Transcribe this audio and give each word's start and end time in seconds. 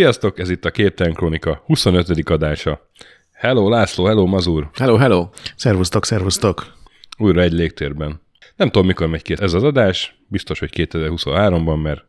Sziasztok, 0.00 0.38
ez 0.38 0.50
itt 0.50 0.64
a 0.64 0.70
Képtelen 0.70 1.14
Krónika 1.14 1.62
25. 1.66 2.30
adása. 2.30 2.90
Hello 3.32 3.68
László, 3.68 4.04
hello 4.04 4.26
Mazur. 4.26 4.70
Hello, 4.74 4.96
hello. 4.96 5.28
Szervusztok, 5.56 6.04
szervusztok. 6.04 6.72
Újra 7.18 7.40
egy 7.40 7.52
légtérben. 7.52 8.20
Nem 8.56 8.70
tudom, 8.70 8.86
mikor 8.86 9.06
megy 9.06 9.22
ki 9.22 9.34
ez 9.38 9.52
az 9.54 9.62
adás, 9.62 10.14
biztos, 10.26 10.58
hogy 10.58 10.70
2023-ban, 10.76 11.82
mert 11.82 12.04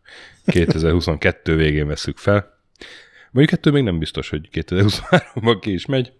2022 0.45 1.55
végén 1.55 1.87
veszük 1.87 2.17
fel. 2.17 2.57
Mondjuk 3.31 3.59
ettől 3.59 3.73
még 3.73 3.83
nem 3.83 3.99
biztos, 3.99 4.29
hogy 4.29 4.49
2023-ban 4.51 5.57
ki 5.61 5.73
is 5.73 5.85
megy. 5.85 6.11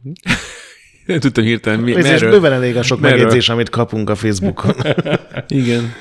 Nem 1.05 1.19
tudtam 1.19 1.43
hirtelen, 1.43 1.79
mi, 1.79 1.95
Ez 1.95 2.03
merről. 2.05 2.31
bőven 2.31 2.51
elég 2.51 2.77
a 2.77 2.83
sok 2.83 2.99
merről? 2.99 3.17
megjegyzés, 3.17 3.49
amit 3.49 3.69
kapunk 3.69 4.09
a 4.09 4.15
Facebookon. 4.15 4.73
Igen. 5.47 5.93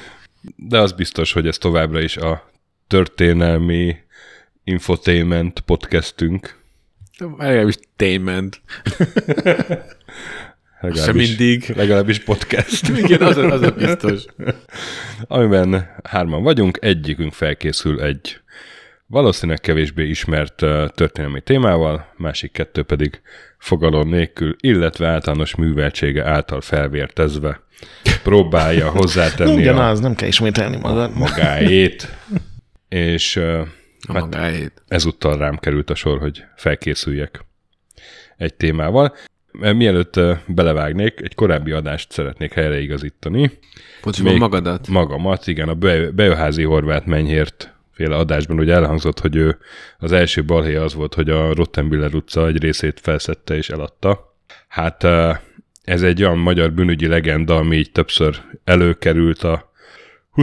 De 0.56 0.78
az 0.78 0.92
biztos, 0.92 1.32
hogy 1.32 1.46
ez 1.46 1.58
továbbra 1.58 2.00
is 2.00 2.16
a 2.16 2.50
történelmi 2.86 3.96
infotainment 4.70 5.60
podcastünk. 5.60 6.58
Legalábbis 7.38 7.78
tément. 7.96 8.60
Legalábbis, 10.80 11.28
mindig. 11.28 11.72
Legalábbis 11.76 12.18
podcast. 12.18 12.88
Igen, 13.04 13.22
az, 13.22 13.36
az 13.36 13.62
a 13.62 13.70
biztos. 13.84 14.24
amiben 15.26 15.96
hárman 16.04 16.42
vagyunk, 16.42 16.78
egyikünk 16.80 17.32
felkészül 17.32 18.00
egy 18.00 18.40
valószínűleg 19.06 19.60
kevésbé 19.60 20.08
ismert 20.08 20.54
történelmi 20.94 21.40
témával, 21.40 22.12
másik 22.16 22.52
kettő 22.52 22.82
pedig 22.82 23.20
fogalom 23.58 24.08
nélkül, 24.08 24.56
illetve 24.60 25.08
általános 25.08 25.54
műveltsége 25.54 26.24
által 26.24 26.60
felvértezve 26.60 27.60
próbálja 28.22 28.90
hozzátenni 28.90 29.50
a 29.50 29.54
Ugyanaz, 29.54 30.00
nem 30.00 30.14
kell 30.14 30.28
ismételni 30.28 30.76
magad. 30.76 31.16
magáét, 31.16 32.16
és 32.88 33.40
A 34.08 34.12
hát 34.12 34.22
magáét. 34.22 34.82
ezúttal 34.88 35.38
rám 35.38 35.56
került 35.56 35.90
a 35.90 35.94
sor, 35.94 36.18
hogy 36.18 36.44
felkészüljek 36.56 37.44
egy 38.36 38.54
témával. 38.54 39.14
Mielőtt 39.52 40.20
belevágnék, 40.46 41.20
egy 41.20 41.34
korábbi 41.34 41.70
adást 41.70 42.12
szeretnék 42.12 42.52
helyreigazítani. 42.52 43.58
Pontosabban 44.00 44.36
magadat. 44.36 44.88
Magamat, 44.88 45.46
igen, 45.46 45.68
a 45.68 45.74
Be- 45.74 46.10
Bejöházi 46.10 46.62
Horváth 46.62 47.06
Menyhért 47.06 47.74
féle 47.92 48.16
adásban 48.16 48.58
ugye 48.58 48.74
elhangzott, 48.74 49.20
hogy 49.20 49.36
ő 49.36 49.58
az 49.98 50.12
első 50.12 50.44
balhé 50.44 50.74
az 50.74 50.94
volt, 50.94 51.14
hogy 51.14 51.30
a 51.30 51.54
Rottenbiller 51.54 52.14
utca 52.14 52.46
egy 52.46 52.62
részét 52.62 53.00
felszette 53.00 53.56
és 53.56 53.70
eladta. 53.70 54.34
Hát 54.68 55.04
ez 55.82 56.02
egy 56.02 56.22
olyan 56.22 56.38
magyar 56.38 56.72
bűnügyi 56.72 57.06
legenda, 57.06 57.56
ami 57.56 57.76
így 57.76 57.92
többször 57.92 58.42
előkerült 58.64 59.42
a 59.42 59.69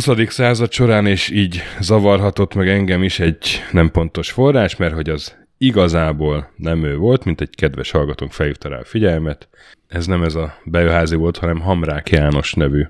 20. 0.06 0.30
század 0.32 0.72
során, 0.72 1.06
és 1.06 1.30
így 1.30 1.62
zavarhatott 1.80 2.54
meg 2.54 2.70
engem 2.70 3.04
is 3.04 3.20
egy 3.20 3.62
nem 3.72 3.92
pontos 3.92 4.32
forrás, 4.32 4.76
mert 4.76 4.94
hogy 4.94 5.10
az 5.10 5.36
igazából 5.58 6.52
nem 6.56 6.84
ő 6.84 6.98
volt, 6.98 7.26
mint 7.26 7.42
egy 7.42 7.56
kedves 7.56 7.92
hallgatónk 7.92 8.32
felhívta 8.32 8.70
rá 8.70 8.78
a 8.78 8.84
figyelmet. 8.84 9.48
Ez 9.88 10.06
nem 10.06 10.24
ez 10.24 10.36
a 10.36 10.58
Bejöházi 10.64 11.16
volt, 11.16 11.38
hanem 11.38 11.60
Hamrák 11.60 12.10
János 12.10 12.54
nevű 12.54 12.88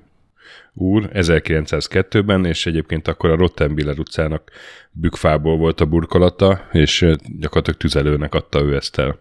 úr 0.73 1.09
1902-ben, 1.13 2.45
és 2.45 2.65
egyébként 2.65 3.07
akkor 3.07 3.29
a 3.29 3.35
Rottenbiller 3.35 3.99
utcának 3.99 4.51
bükfából 4.91 5.57
volt 5.57 5.81
a 5.81 5.85
burkolata, 5.85 6.67
és 6.71 7.05
gyakorlatilag 7.39 7.79
tüzelőnek 7.79 8.35
adta 8.35 8.59
ő 8.59 8.75
ezt 8.75 8.99
el. 8.99 9.19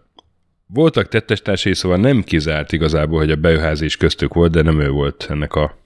Voltak 0.65 1.07
tettestársai, 1.07 1.73
szóval 1.73 1.97
nem 1.97 2.23
kizárt 2.23 2.71
igazából, 2.71 3.19
hogy 3.19 3.31
a 3.31 3.35
bejöházi 3.35 3.85
is 3.85 3.97
köztük 3.97 4.33
volt, 4.33 4.51
de 4.51 4.61
nem 4.61 4.79
ő 4.79 4.89
volt 4.89 5.27
ennek 5.29 5.55
a 5.55 5.77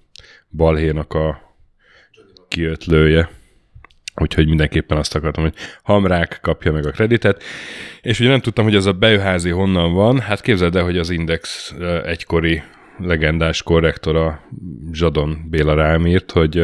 balhénak 0.49 1.13
a 1.13 1.49
kiötlője. 2.51 3.29
Úgyhogy 4.15 4.47
mindenképpen 4.47 4.97
azt 4.97 5.15
akartam, 5.15 5.43
hogy 5.43 5.53
Hamrák 5.83 6.39
kapja 6.41 6.71
meg 6.71 6.85
a 6.85 6.91
kreditet. 6.91 7.43
És 8.01 8.19
ugye 8.19 8.29
nem 8.29 8.39
tudtam, 8.39 8.63
hogy 8.63 8.75
ez 8.75 8.85
a 8.85 8.91
bejöházi 8.91 9.49
honnan 9.49 9.93
van. 9.93 10.19
Hát 10.19 10.41
képzeld 10.41 10.75
el, 10.75 10.83
hogy 10.83 10.97
az 10.97 11.09
Index 11.09 11.73
egykori 12.05 12.61
legendás 12.97 13.63
korrektora 13.63 14.47
Zsadon 14.91 15.47
Béla 15.49 15.73
rám 15.73 16.07
írt, 16.07 16.31
hogy 16.31 16.57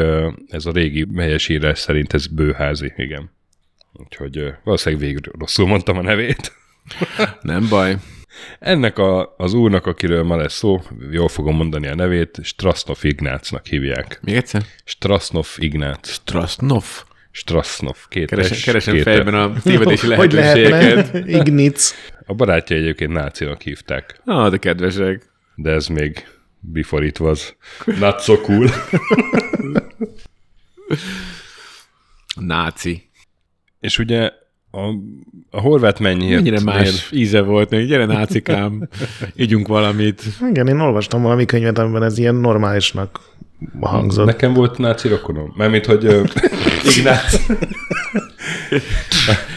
ez 0.47 0.65
a 0.65 0.71
régi 0.71 1.07
helyesírás 1.17 1.79
szerint 1.79 2.13
ez 2.13 2.27
bőházi, 2.27 2.93
igen. 2.97 3.31
Úgyhogy 3.93 4.53
valószínűleg 4.63 5.05
végül 5.05 5.33
rosszul 5.39 5.67
mondtam 5.67 5.97
a 5.97 6.01
nevét. 6.01 6.51
Nem 7.41 7.67
baj. 7.69 7.95
Ennek 8.59 8.97
a, 8.97 9.33
az 9.37 9.53
úrnak, 9.53 9.85
akiről 9.85 10.23
ma 10.23 10.35
lesz 10.35 10.53
szó, 10.53 10.81
jól 11.11 11.27
fogom 11.27 11.55
mondani 11.55 11.87
a 11.87 11.95
nevét, 11.95 12.39
Strasnov 12.43 12.97
Ignácnak 13.01 13.65
hívják. 13.65 14.19
Még 14.21 14.35
egyszer? 14.35 14.63
Strasnov 14.85 15.47
Ignác. 15.57 16.09
Strasnov. 16.11 16.85
Strasnov. 17.31 17.97
Két 18.09 18.29
Keresem, 18.29 18.57
keresem 18.63 18.93
két 18.93 19.03
fejben 19.03 19.33
F. 19.53 19.57
a 19.57 19.61
tévedési 19.69 20.13
Hogy 20.13 20.31
lehetőséget. 20.33 20.71
lehetne? 21.11 21.37
Ignic. 21.37 21.93
A 22.25 22.33
barátja 22.33 22.75
egyébként 22.75 23.11
nácinak 23.11 23.61
hívták, 23.61 24.21
Ah, 24.25 24.51
de 24.51 24.57
kedvesek. 24.57 25.29
de 25.55 25.71
ez 25.71 25.87
még 25.87 26.27
before 26.59 27.05
it 27.05 27.19
was 27.19 27.55
not 27.99 28.21
so 28.21 28.41
cool. 28.41 28.69
Náci. 32.35 33.09
És 33.79 33.99
ugye 33.99 34.31
a, 34.77 34.93
a 35.49 35.59
horvát 35.59 35.99
mennyiért... 35.99 36.35
Mennyire 36.35 36.63
más 36.63 37.11
íze 37.11 37.41
volt 37.41 37.69
még. 37.69 37.87
Gyere, 37.87 38.05
nácikám. 38.05 38.87
Ígyunk 39.35 39.67
valamit. 39.67 40.21
Igen, 40.49 40.67
én 40.67 40.79
olvastam 40.79 41.21
valami 41.21 41.45
könyvet, 41.45 41.77
amiben 41.77 42.03
ez 42.03 42.17
ilyen 42.17 42.35
normálisnak 42.35 43.19
hangzott. 43.79 44.25
Nekem 44.25 44.53
volt 44.53 44.77
náci 44.77 45.07
rokonom. 45.07 45.53
Mármint, 45.57 45.85
hogy 45.85 46.05
ö, 46.05 46.23
Ignác. 46.97 47.45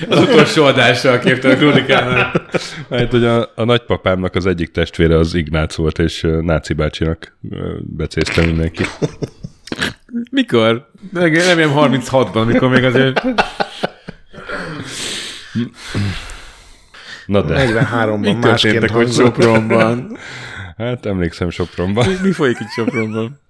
Az 0.08 0.18
utolsó 0.20 0.64
adással 0.64 1.18
képtelen 1.18 1.56
kronikának. 1.56 2.44
Mert 2.88 3.10
hogy 3.10 3.24
a, 3.24 3.52
a 3.54 3.64
nagypapámnak 3.64 4.34
az 4.34 4.46
egyik 4.46 4.70
testvére 4.70 5.18
az 5.18 5.34
Ignác 5.34 5.74
volt, 5.74 5.98
és 5.98 6.22
ö, 6.22 6.40
náci 6.40 6.72
bácsinak 6.72 7.36
ö, 7.50 7.76
becézte 7.96 8.46
mindenki. 8.46 8.84
Mikor? 10.30 10.90
Nem, 11.12 11.30
nem 11.30 11.72
36-ban, 11.76 12.34
amikor 12.34 12.68
még 12.68 12.84
azért... 12.84 13.22
Na 17.26 17.42
de, 17.42 17.66
43-ban 17.66 18.20
Mi 18.20 18.32
másként 18.32 18.90
hogy. 18.90 19.12
Sopronban? 19.12 20.16
hát 20.76 21.06
emlékszem 21.06 21.50
Sopronban. 21.50 22.08
Mi, 22.08 22.16
mi 22.22 22.32
folyik 22.32 22.60
itt 22.60 22.68
Sopronban? 22.68 23.40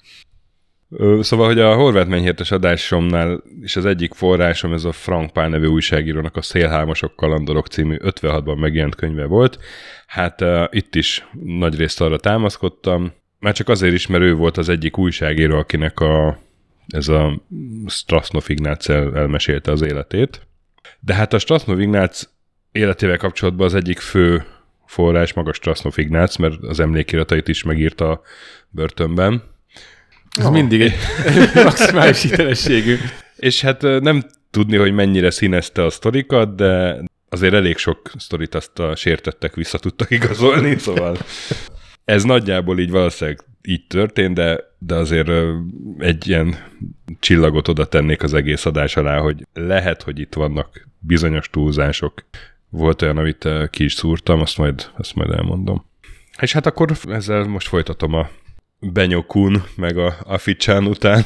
Szóval, 1.20 1.46
hogy 1.46 1.58
a 1.60 1.74
horvát 1.74 2.08
mennyhértes 2.08 2.50
adásomnál 2.50 3.42
is 3.60 3.76
az 3.76 3.84
egyik 3.84 4.14
forrásom, 4.14 4.72
ez 4.72 4.84
a 4.84 4.92
Frank 4.92 5.30
Pál 5.30 5.48
nevű 5.48 5.66
újságírónak 5.66 6.36
a 6.36 6.42
Szélhámosok 6.42 7.16
kalandorok 7.16 7.66
című 7.66 7.96
56-ban 8.02 8.58
megjelent 8.58 8.94
könyve 8.94 9.24
volt. 9.24 9.58
Hát 10.06 10.40
uh, 10.40 10.64
itt 10.70 10.94
is 10.94 11.26
nagy 11.44 11.76
részt 11.76 12.00
arra 12.00 12.18
támaszkodtam, 12.18 13.12
már 13.38 13.54
csak 13.54 13.68
azért 13.68 13.94
is, 13.94 14.06
mert 14.06 14.22
ő 14.22 14.34
volt 14.34 14.56
az 14.56 14.68
egyik 14.68 14.98
újságíró, 14.98 15.58
akinek 15.58 16.00
a, 16.00 16.38
ez 16.86 17.08
a 17.08 17.42
Strasnov 17.86 18.44
Ignác 18.46 18.88
el, 18.88 19.16
elmesélte 19.16 19.70
az 19.70 19.82
életét. 19.82 20.46
De 21.00 21.14
hát 21.14 21.32
a 21.32 21.38
Strasnov 21.38 21.80
Ignác 21.80 22.22
életével 22.72 23.16
kapcsolatban 23.16 23.66
az 23.66 23.74
egyik 23.74 23.98
fő 23.98 24.44
forrás 24.86 25.32
maga 25.32 25.52
Strasnov 25.52 25.92
Ignác, 25.96 26.36
mert 26.36 26.62
az 26.62 26.80
emlékiratait 26.80 27.48
is 27.48 27.62
megírta 27.62 28.10
a 28.10 28.20
börtönben. 28.68 29.42
Ez 30.38 30.48
mindig 30.48 30.80
egy 30.80 30.94
maximális 31.64 32.22
hitelességű. 32.22 32.96
És 33.36 33.60
hát 33.60 33.82
nem 33.82 34.22
tudni, 34.50 34.76
hogy 34.76 34.92
mennyire 34.92 35.30
színezte 35.30 35.84
a 35.84 35.90
sztorikat, 35.90 36.54
de 36.54 37.02
azért 37.28 37.54
elég 37.54 37.76
sok 37.76 38.10
sztorit 38.18 38.54
azt 38.54 38.78
a 38.78 38.96
sértettek 38.96 39.54
vissza 39.54 39.78
tudtak 39.78 40.10
igazolni, 40.10 40.78
szóval 40.78 41.16
ez 42.04 42.24
nagyjából 42.24 42.78
így 42.78 42.90
valószínűleg 42.90 43.40
így 43.62 43.86
történt, 43.86 44.34
de, 44.34 44.60
de 44.78 44.94
azért 44.94 45.30
egy 45.98 46.28
ilyen 46.28 46.56
csillagot 47.20 47.68
oda 47.68 47.84
tennék 47.84 48.22
az 48.22 48.34
egész 48.34 48.66
adás 48.66 48.96
alá, 48.96 49.18
hogy 49.18 49.46
lehet, 49.52 50.02
hogy 50.02 50.18
itt 50.18 50.34
vannak 50.34 50.88
bizonyos 50.98 51.48
túlzások. 51.50 52.24
Volt 52.68 53.02
olyan, 53.02 53.16
amit 53.16 53.48
ki 53.70 53.84
is 53.84 53.92
szúrtam, 53.92 54.40
azt 54.40 54.58
majd, 54.58 54.90
azt 54.96 55.14
majd 55.14 55.30
elmondom. 55.30 55.84
És 56.40 56.52
hát 56.52 56.66
akkor 56.66 56.92
ezzel 57.08 57.44
most 57.44 57.68
folytatom 57.68 58.14
a 58.14 58.28
Benyokun, 58.80 59.64
meg 59.76 59.98
a 59.98 60.14
Aficsán 60.24 60.86
után 60.86 61.24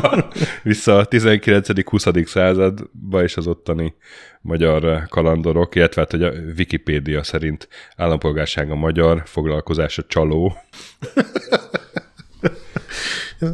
vissza 0.62 0.96
a 0.96 1.08
19.-20. 1.08 2.26
századba 2.26 3.22
és 3.22 3.36
az 3.36 3.46
ottani 3.46 3.94
magyar 4.40 5.06
kalandorok, 5.08 5.74
illetve 5.74 6.00
hát, 6.00 6.10
hogy 6.10 6.22
a 6.22 6.32
Wikipédia 6.56 7.22
szerint 7.22 7.68
állampolgársága 7.96 8.74
magyar, 8.74 9.22
foglalkozása 9.24 10.04
csaló. 10.08 10.56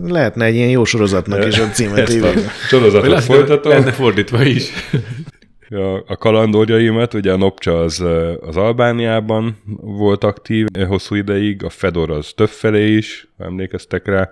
Lehetne 0.05 0.45
egy 0.45 0.55
ilyen 0.55 0.69
jó 0.69 0.85
sorozatnak 0.85 1.47
is 1.47 1.59
a 1.59 1.69
címet 1.69 1.99
Ezt 1.99 2.23
a 2.23 2.29
írni. 2.29 2.43
sorozatot 2.69 3.23
folytatom. 3.23 3.73
lenne 3.73 3.93
fordítva 3.93 4.43
is. 4.43 4.71
A, 5.69 5.97
a 6.07 6.17
kalandorjaimat, 6.17 7.15
ugye 7.15 7.33
a 7.33 7.37
Nopcsa 7.37 7.81
az, 7.81 8.01
az 8.41 8.57
Albániában 8.57 9.57
volt 9.81 10.25
aktív 10.25 10.67
hosszú 10.87 11.15
ideig, 11.15 11.65
a 11.65 11.71
Fedor 11.71 12.11
az 12.11 12.33
többfelé 12.35 12.97
is, 12.97 13.29
emlékeztek 13.39 14.07
rá, 14.07 14.31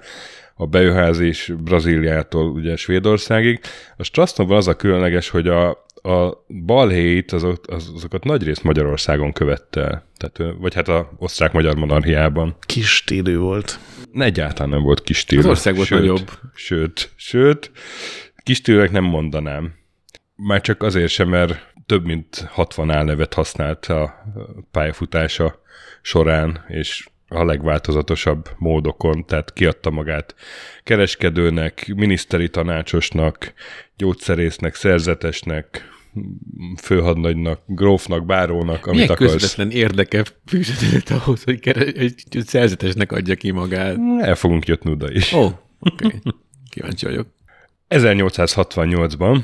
a 0.54 0.66
bejöház 0.66 1.20
Brazíliától 1.64 2.50
ugye 2.50 2.76
Svédországig. 2.76 3.60
A 3.96 4.02
Strasznóban 4.02 4.56
az 4.56 4.69
a 4.69 4.76
különleges, 4.76 5.28
hogy 5.28 5.48
a, 5.48 5.69
a 5.94 6.44
balhéit, 6.64 7.32
azok, 7.32 7.64
azokat 7.66 8.25
nagyrészt 8.25 8.62
Magyarországon 8.62 9.32
követte 9.32 9.81
el. 9.81 10.06
Tehát, 10.16 10.54
vagy 10.58 10.75
hát 10.75 10.88
a 10.88 11.12
osztrák-magyar 11.19 11.75
monarchiában. 11.75 12.56
Kis 12.60 12.94
stílű 12.94 13.36
volt. 13.36 13.78
Ne, 14.12 14.25
egyáltalán 14.25 14.70
nem 14.70 14.82
volt 14.82 15.02
kis 15.02 15.19
stílű. 15.19 15.40
Az 15.40 15.46
ország 15.46 15.75
volt 15.75 15.86
sőt, 15.86 15.98
nagyobb. 15.98 16.31
Sőt, 16.54 17.10
sőt, 17.16 17.70
kis 18.42 18.56
stílűnek 18.56 18.90
nem 18.90 19.04
mondanám. 19.04 19.72
Már 20.36 20.60
csak 20.60 20.82
azért 20.82 21.10
sem, 21.10 21.28
mert 21.28 21.72
több 21.86 22.04
mint 22.04 22.46
60 22.50 22.90
álnevet 22.90 23.34
használt 23.34 23.86
a 23.86 24.25
pályafutása 24.70 25.62
során, 26.02 26.64
és 26.69 27.08
a 27.28 27.44
legváltozatosabb 27.44 28.50
módokon, 28.58 29.26
tehát 29.26 29.52
kiadta 29.52 29.90
magát 29.90 30.34
kereskedőnek, 30.82 31.92
miniszteri 31.96 32.48
tanácsosnak, 32.48 33.52
gyógyszerésznek, 33.96 34.75
szerzetesnek, 34.75 35.88
főhadnagynak, 36.82 37.60
grófnak, 37.66 38.26
bárónak, 38.26 38.86
amit 38.86 39.00
Milyen 39.00 39.08
akarsz. 39.08 39.32
közvetlen 39.32 39.70
érdeke 39.70 40.25
fűződött 40.46 41.08
ahhoz, 41.08 41.44
hogy, 41.44 41.60
kere, 41.60 41.81
egy 41.81 42.22
szerzetesnek 42.46 43.12
adja 43.12 43.34
ki 43.34 43.50
magát. 43.50 43.96
El 44.20 44.34
fogunk 44.34 44.66
jutni 44.66 44.90
oda 44.90 45.12
is. 45.12 45.32
Ó, 45.32 45.40
oh, 45.40 45.52
oké. 45.78 46.06
Okay. 46.06 46.20
Kíváncsi 46.70 47.06
vagyok. 47.06 47.26
1868-ban 47.88 49.40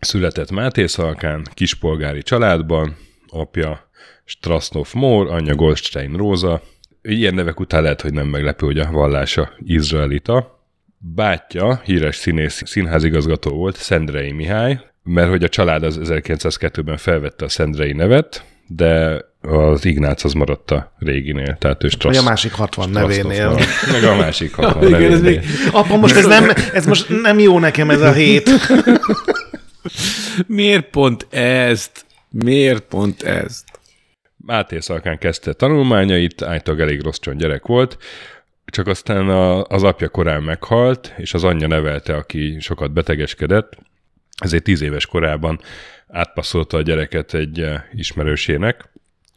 született 0.00 0.50
Máté 0.50 0.86
Szalkán 0.86 1.46
kispolgári 1.54 2.22
családban, 2.22 2.96
apja 3.28 3.88
Strasnov 4.24 4.88
Mór, 4.92 5.30
anyja 5.30 5.54
Goldstein 5.54 6.16
Róza. 6.16 6.62
Ilyen 7.02 7.34
nevek 7.34 7.60
után 7.60 7.82
lehet, 7.82 8.00
hogy 8.00 8.12
nem 8.12 8.26
meglepő, 8.26 8.66
hogy 8.66 8.78
a 8.78 8.90
vallása 8.90 9.50
izraelita. 9.64 10.56
Bátyja, 10.98 11.80
híres 11.84 12.16
színész, 12.16 12.62
színházigazgató 12.64 13.50
volt, 13.50 13.76
Szendrei 13.76 14.32
Mihály, 14.32 14.80
mert 15.02 15.28
hogy 15.28 15.44
a 15.44 15.48
család 15.48 15.82
az 15.82 16.00
1902-ben 16.02 16.96
felvette 16.96 17.44
a 17.44 17.48
Szendrei 17.48 17.92
nevet, 17.92 18.44
de 18.66 19.24
az 19.40 19.84
Ignác 19.84 20.24
az 20.24 20.32
maradt 20.32 20.70
a 20.70 20.92
réginél, 20.98 21.56
tehát 21.60 21.84
ő 21.84 21.88
Vagy 22.02 22.16
a 22.16 22.22
másik 22.22 22.52
60 22.52 22.90
nevénél. 22.90 23.48
maradt. 23.48 23.66
Meg 23.92 24.04
a 24.04 24.16
másik 24.16 24.54
60 24.54 24.86
Igen, 24.88 25.12
ez 25.12 25.20
nevénél. 25.20 25.40
még 25.40 25.48
Apa, 25.72 25.96
most 25.96 26.16
ez 26.16 26.26
nem, 26.26 26.50
ez 26.72 26.86
most 26.86 27.22
nem 27.22 27.38
jó 27.38 27.58
nekem 27.58 27.90
ez 27.90 28.00
a 28.00 28.12
hét. 28.12 28.50
Miért 30.46 30.90
pont 30.90 31.26
ezt? 31.30 32.04
Miért 32.30 32.82
pont 32.82 33.22
ezt? 33.22 33.64
Máté 34.36 34.80
Szalkán 34.80 35.18
kezdte 35.18 35.52
tanulmányait, 35.52 36.42
általában 36.42 36.86
elég 36.86 37.02
rossz 37.02 37.18
gyerek 37.32 37.66
volt, 37.66 37.96
csak 38.64 38.86
aztán 38.86 39.28
a, 39.28 39.64
az 39.64 39.82
apja 39.82 40.08
korán 40.08 40.42
meghalt, 40.42 41.14
és 41.16 41.34
az 41.34 41.44
anyja 41.44 41.66
nevelte, 41.66 42.14
aki 42.14 42.56
sokat 42.60 42.92
betegeskedett, 42.92 43.76
ezért 44.38 44.62
tíz 44.62 44.80
éves 44.80 45.06
korában 45.06 45.60
átpasszolta 46.08 46.76
a 46.76 46.82
gyereket 46.82 47.34
egy 47.34 47.60
eh, 47.60 47.82
ismerősének, 47.92 48.92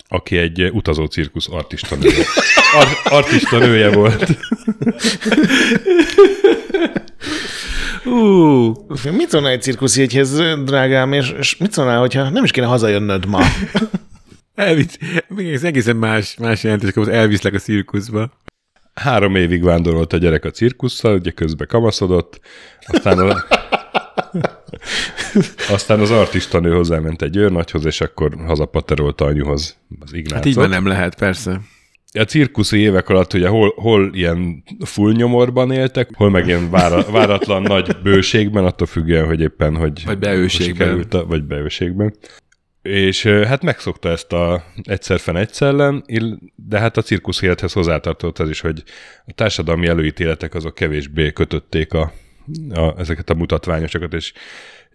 aki 0.08 0.38
egy 0.38 0.62
eh, 0.62 0.74
utazó 0.74 1.06
cirkusz 1.06 1.48
artista 1.50 1.96
nője. 1.96 2.26
Ar- 2.76 3.14
artista 3.14 3.58
nője 3.58 3.92
volt. 3.92 4.28
Uh, 8.06 8.78
Mit 9.12 9.30
szólnál 9.30 9.52
egy 9.52 9.62
cirkuszjegyhez, 9.62 10.42
drágám, 10.64 11.14
és, 11.14 11.34
és 11.40 11.58
mit 11.58 11.72
szólnál, 11.72 12.00
hogyha 12.00 12.30
nem 12.30 12.44
is 12.44 12.52
kéne 12.52 12.68
hazajönnöd 12.68 13.26
ma? 13.26 13.40
elvisz, 14.56 14.98
még 15.28 15.54
ez 15.54 15.64
egészen 15.64 15.96
más, 15.96 16.36
más 16.38 16.64
jelentés, 16.64 16.90
akkor 16.90 17.10
elviszlek 17.10 17.54
a 17.54 17.60
cirkuszba. 17.60 18.32
Három 18.94 19.36
évig 19.36 19.64
vándorolt 19.64 20.14
a 20.14 20.18
gyerek 20.18 20.46
a 20.46 20.52
cirkusszal, 20.52 21.16
ugye 21.16 21.32
közben 21.32 21.68
kamaszodott, 21.68 22.40
aztán 22.86 23.20
a, 23.20 23.46
aztán 25.76 26.00
az 26.00 26.12
artista 26.12 26.60
nő 26.60 26.74
hozzáment 26.74 27.22
egy 27.22 27.36
őrnagyhoz, 27.36 27.86
és 27.86 28.02
akkor 28.02 28.36
hazapaterolta 28.46 29.26
anyuhoz 29.26 29.78
az 30.00 30.14
Ignácot. 30.14 30.38
Hát 30.38 30.46
így 30.46 30.56
már 30.56 30.70
nem 30.70 30.88
lehet, 30.88 31.16
persze. 31.16 31.62
A 32.14 32.24
cirkuszi 32.24 32.78
évek 32.78 33.10
alatt 33.10 33.34
ugye 33.34 33.48
hol, 33.48 33.74
hol 33.76 34.10
ilyen 34.14 34.64
full 34.80 35.12
nyomorban 35.12 35.72
éltek, 35.72 36.10
hol 36.14 36.30
meg 36.30 36.48
ilyen 36.48 36.70
vára, 36.70 37.12
váratlan 37.12 37.62
nagy 37.62 37.98
bőségben, 38.04 38.66
attól 38.66 38.88
függően, 38.88 39.26
hogy 39.26 39.42
éppen, 39.42 39.76
hogy... 39.76 40.06
Vagy 40.06 40.18
beőségben. 40.18 41.06
A, 41.10 41.26
vagy 41.26 41.44
beőségben. 41.44 42.16
És 42.82 43.24
hát 43.24 43.64
megszokta 43.64 44.10
ezt 44.10 44.34
a 44.34 44.64
egyszer 44.84 45.20
fen 45.20 45.36
egyszerlen, 45.36 46.04
ill- 46.06 46.40
de 46.56 46.80
hát 46.80 46.98
a 46.98 47.02
cirkusz 47.02 47.42
élethez 47.42 47.74
hozzátartott 47.74 48.40
az 48.40 48.50
is, 48.50 48.60
hogy 48.60 48.84
a 49.26 49.34
társadalmi 49.34 49.88
előítéletek 49.88 50.54
azok 50.54 50.76
kevésbé 50.76 51.32
kötötték 51.32 51.94
a, 51.94 52.14
a, 52.70 53.00
ezeket 53.00 53.30
a 53.30 53.34
mutatványosokat, 53.34 54.14
és 54.14 54.34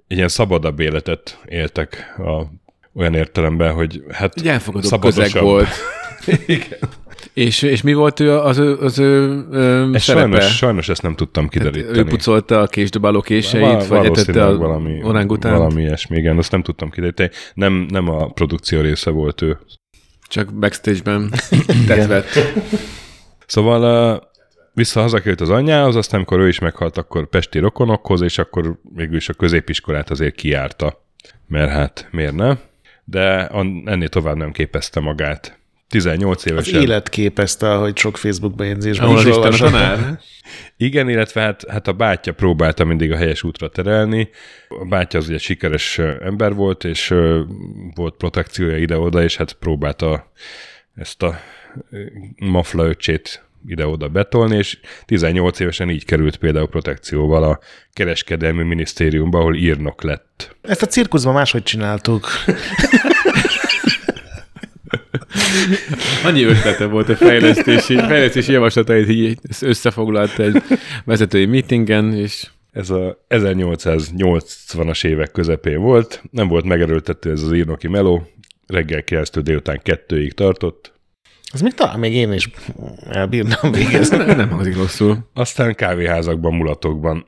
egy 0.08 0.16
ilyen 0.16 0.28
szabadabb 0.28 0.80
életet 0.80 1.40
éltek 1.48 2.14
a, 2.18 2.46
olyan 2.94 3.14
értelemben, 3.14 3.72
hogy 3.74 4.02
hát 4.10 4.34
Egy 4.36 4.48
elfogadóbb 4.48 5.00
közeg 5.00 5.42
volt. 5.42 5.68
Igen. 6.46 6.78
És, 7.32 7.62
és 7.62 7.82
mi 7.82 7.94
volt 7.94 8.20
ő 8.20 8.32
az 8.32 8.58
ő, 8.58 8.76
az 8.76 8.98
ő 8.98 9.44
ö, 9.50 9.92
Ez 9.92 10.02
szerepe? 10.02 10.28
sajnos, 10.30 10.56
sajnos 10.56 10.88
ezt 10.88 11.02
nem 11.02 11.14
tudtam 11.14 11.48
kideríteni. 11.48 11.98
ő 11.98 12.04
pucolta 12.04 12.60
a 12.60 12.66
késdobáló 12.66 13.20
késeit, 13.20 13.64
Va- 13.64 13.86
vagy 13.86 14.04
etette 14.04 14.44
a 14.44 14.56
valami, 14.56 15.02
orangután? 15.02 15.52
valami 15.56 15.82
ilyesmi, 15.82 16.16
igen, 16.16 16.38
azt 16.38 16.50
nem 16.52 16.62
tudtam 16.62 16.90
kideríteni. 16.90 17.30
Nem, 17.54 17.72
nem 17.90 18.08
a 18.08 18.28
produkció 18.28 18.80
része 18.80 19.10
volt 19.10 19.42
ő. 19.42 19.58
Csak 20.28 20.54
backstage-ben 20.54 21.30
tetvett. 21.86 22.26
Szóval 23.46 24.22
vissza 24.74 25.00
hazakerült 25.00 25.40
az 25.40 25.50
anyjához, 25.50 25.96
aztán 25.96 26.16
amikor 26.20 26.38
ő 26.40 26.48
is 26.48 26.58
meghalt, 26.58 26.98
akkor 26.98 27.28
pesti 27.28 27.58
rokonokhoz, 27.58 28.20
és 28.20 28.38
akkor 28.38 28.78
végül 28.94 29.16
is 29.16 29.28
a 29.28 29.32
középiskolát 29.34 30.10
azért 30.10 30.34
kiárta. 30.34 31.04
Mert 31.48 31.70
hát, 31.70 32.08
miért 32.10 32.34
ne? 32.34 32.56
De 33.04 33.46
ennél 33.84 34.08
tovább 34.08 34.36
nem 34.36 34.52
képezte 34.52 35.00
magát. 35.00 35.58
18 35.88 36.44
Az 36.44 36.50
évesen. 36.50 36.82
élet 36.82 37.08
képezte, 37.08 37.74
hogy 37.74 37.96
sok 37.96 38.16
Facebook 38.16 38.54
bejegyzésben 38.54 39.06
Ahol 39.06 39.18
is 39.18 39.24
az 39.24 39.36
Isten 39.36 39.52
a 39.52 39.70
tanár? 39.70 40.20
Igen, 40.76 41.08
illetve 41.08 41.40
hát, 41.40 41.64
hát 41.68 41.88
a 41.88 41.92
bátyja 41.92 42.32
próbálta 42.32 42.84
mindig 42.84 43.12
a 43.12 43.16
helyes 43.16 43.42
útra 43.42 43.68
terelni. 43.68 44.28
A 44.68 44.84
bátyja 44.84 45.18
az 45.18 45.28
ugye 45.28 45.38
sikeres 45.38 45.98
ember 45.98 46.54
volt, 46.54 46.84
és 46.84 47.14
volt 47.94 48.14
protekciója 48.16 48.76
ide-oda, 48.76 49.22
és 49.22 49.36
hát 49.36 49.52
próbálta 49.52 50.32
ezt 50.94 51.22
a 51.22 51.40
mafla 52.36 52.84
öcsét 52.84 53.44
ide-oda 53.66 54.08
betolni, 54.08 54.56
és 54.56 54.78
18 55.04 55.60
évesen 55.60 55.90
így 55.90 56.04
került 56.04 56.36
például 56.36 56.68
protekcióval 56.68 57.44
a 57.44 57.58
kereskedelmi 57.92 58.62
minisztériumba, 58.62 59.38
ahol 59.38 59.54
írnok 59.54 60.02
lett. 60.02 60.56
Ezt 60.62 60.82
a 60.82 60.86
cirkuszban 60.86 61.34
máshogy 61.34 61.62
csináltuk. 61.62 62.26
Annyi 66.24 66.42
ötlete 66.42 66.86
volt 66.86 67.08
a 67.08 67.16
fejlesztési, 67.16 67.96
fejlesztési 67.96 68.52
javaslatait, 68.52 69.08
így 69.08 69.38
ezt 69.48 69.62
összefoglalt 69.62 70.38
egy 70.38 70.62
vezetői 71.04 71.46
meetingen, 71.46 72.12
és 72.14 72.46
Ez 72.72 72.90
a 72.90 73.24
1880-as 73.28 75.04
évek 75.06 75.30
közepén 75.32 75.80
volt, 75.80 76.22
nem 76.30 76.48
volt 76.48 76.64
megerőltető 76.64 77.30
ez 77.30 77.42
az 77.42 77.52
írnoki 77.52 77.88
meló, 77.88 78.30
reggel 78.66 79.02
9 79.02 79.42
délután 79.42 79.80
2-ig 79.84 80.30
tartott, 80.30 80.92
Az 81.52 81.60
még 81.60 81.74
talán 81.74 81.98
még 81.98 82.14
én 82.14 82.32
is 82.32 82.50
elbírnám 83.10 83.72
végezni. 83.72 84.16
nem, 84.16 84.36
nem 84.36 84.48
hangzik 84.48 84.76
rosszul. 84.76 85.18
Aztán 85.34 85.74
kávéházakban, 85.74 86.54
mulatokban, 86.54 87.26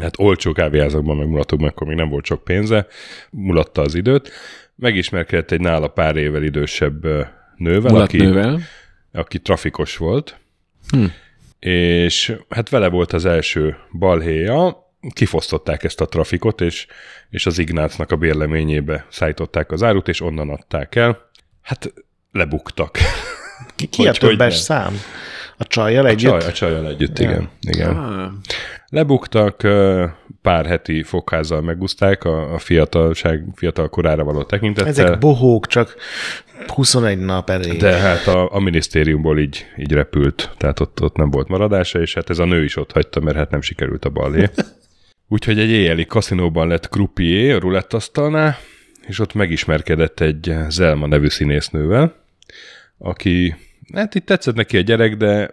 hát 0.00 0.14
olcsó 0.18 0.52
kávéházakban, 0.52 1.16
meg 1.16 1.28
mulatokban, 1.28 1.68
akkor 1.68 1.86
még 1.86 1.96
nem 1.96 2.08
volt 2.08 2.24
sok 2.24 2.44
pénze, 2.44 2.86
mulatta 3.30 3.82
az 3.82 3.94
időt. 3.94 4.30
Megismerkedett 4.80 5.50
egy 5.50 5.60
nála 5.60 5.88
pár 5.88 6.16
évvel 6.16 6.42
idősebb 6.42 7.02
nővel, 7.56 7.94
aki, 7.94 8.16
Mulatnővel. 8.16 8.60
aki 9.12 9.38
trafikos 9.38 9.96
volt, 9.96 10.38
hm. 10.90 11.04
és 11.58 12.36
hát 12.48 12.68
vele 12.68 12.88
volt 12.88 13.12
az 13.12 13.24
első 13.24 13.76
balhéja, 13.98 14.88
kifosztották 15.12 15.84
ezt 15.84 16.00
a 16.00 16.06
trafikot, 16.06 16.60
és, 16.60 16.86
és 17.30 17.46
az 17.46 17.58
Ignácnak 17.58 18.10
a 18.10 18.16
bérleményébe 18.16 19.06
szállították 19.08 19.70
az 19.72 19.82
árut, 19.82 20.08
és 20.08 20.20
onnan 20.20 20.50
adták 20.50 20.94
el. 20.94 21.30
Hát 21.62 21.92
lebuktak. 22.32 22.98
Ki, 23.80 23.86
ki 23.86 24.02
a 24.02 24.06
Hogy- 24.06 24.18
hogy 24.18 24.28
többes 24.30 24.52
nem. 24.54 24.62
szám? 24.62 24.94
A 25.56 25.64
csajjal 25.64 26.04
A, 26.04 26.08
együtt? 26.08 26.30
csaj, 26.30 26.48
a 26.48 26.52
csajjal 26.52 26.86
együtt, 26.88 27.18
igen. 27.18 27.48
igen. 27.60 27.96
Ah, 27.96 28.30
Lebuktak, 28.88 29.66
pár 30.42 30.66
heti 30.66 31.02
fogházzal 31.02 31.60
megúzták 31.60 32.24
a, 32.24 32.54
a 32.54 32.58
fiatalság, 32.58 33.44
fiatal 33.54 33.88
korára 33.88 34.24
való 34.24 34.42
tekintettel. 34.42 34.88
Ezek 34.90 35.18
bohók, 35.18 35.66
csak 35.66 35.94
21 36.66 37.18
nap 37.18 37.50
elég. 37.50 37.78
de 37.80 37.92
hát 37.92 38.26
a, 38.26 38.54
a 38.54 38.60
minisztériumból 38.60 39.38
így, 39.38 39.66
így 39.76 39.92
repült, 39.92 40.50
tehát 40.56 40.80
ott, 40.80 41.02
ott 41.02 41.16
nem 41.16 41.30
volt 41.30 41.48
maradása, 41.48 42.00
és 42.00 42.14
hát 42.14 42.30
ez 42.30 42.38
a 42.38 42.44
nő 42.44 42.64
is 42.64 42.76
ott 42.76 42.92
hagyta, 42.92 43.20
mert 43.20 43.36
hát 43.36 43.50
nem 43.50 43.60
sikerült 43.60 44.04
a 44.04 44.10
balé. 44.10 44.48
Úgyhogy 45.28 45.58
egy 45.58 45.70
éjjeli 45.70 46.06
kaszinóban 46.06 46.68
lett 46.68 46.88
croupier 46.88 47.54
a 47.54 47.58
rulettasztalnál, 47.58 48.56
és 49.06 49.18
ott 49.18 49.34
megismerkedett 49.34 50.20
egy 50.20 50.54
Zelma 50.68 51.06
nevű 51.06 51.28
színésznővel, 51.28 52.14
aki, 52.98 53.54
hát 53.92 54.14
itt 54.14 54.26
tetszett 54.26 54.54
neki 54.54 54.76
a 54.76 54.80
gyerek, 54.80 55.16
de, 55.16 55.50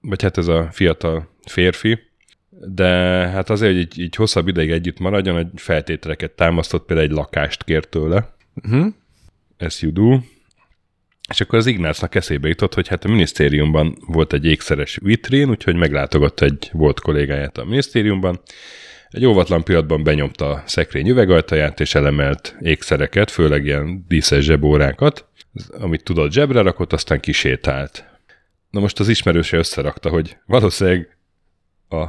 vagy 0.00 0.22
hát 0.22 0.38
ez 0.38 0.48
a 0.48 0.68
fiatal 0.72 1.34
férfi, 1.46 1.98
de 2.50 2.86
hát 3.28 3.50
azért, 3.50 3.72
hogy 3.72 3.80
így, 3.80 3.98
így 3.98 4.14
hosszabb 4.14 4.48
ideig 4.48 4.70
együtt 4.70 4.98
maradjon, 4.98 5.38
egy 5.38 5.48
feltételeket 5.54 6.30
támasztott, 6.30 6.86
például 6.86 7.08
egy 7.08 7.14
lakást 7.14 7.64
kért 7.64 7.88
tőle. 7.88 8.34
Uh-huh. 8.54 8.86
As 9.58 9.82
you 9.82 9.92
do. 9.92 10.18
És 11.30 11.40
akkor 11.40 11.58
az 11.58 11.66
Ignácnak 11.66 12.14
eszébe 12.14 12.48
jutott, 12.48 12.74
hogy 12.74 12.88
hát 12.88 13.04
a 13.04 13.08
minisztériumban 13.08 13.96
volt 14.06 14.32
egy 14.32 14.44
ékszeres 14.44 14.98
vitrín, 15.02 15.50
úgyhogy 15.50 15.76
meglátogatta 15.76 16.44
egy 16.44 16.70
volt 16.72 17.00
kollégáját 17.00 17.58
a 17.58 17.64
minisztériumban. 17.64 18.40
Egy 19.08 19.24
óvatlan 19.24 19.64
pillanatban 19.64 20.02
benyomta 20.02 20.50
a 20.50 20.62
szekrény 20.66 21.08
üvegajtaját, 21.08 21.80
és 21.80 21.94
elemelt 21.94 22.56
ékszereket, 22.60 23.30
főleg 23.30 23.64
ilyen 23.64 24.04
díszes 24.08 24.44
zsebórákat, 24.44 25.28
amit 25.80 26.04
tudott 26.04 26.32
zsebre 26.32 26.60
rakott, 26.60 26.92
aztán 26.92 27.20
kisétált. 27.20 28.04
Na 28.70 28.80
most 28.80 29.00
az 29.00 29.08
ismerőse 29.08 29.56
összerakta, 29.56 30.08
hogy 30.08 30.36
valószínűleg 30.46 31.16
a 31.88 32.04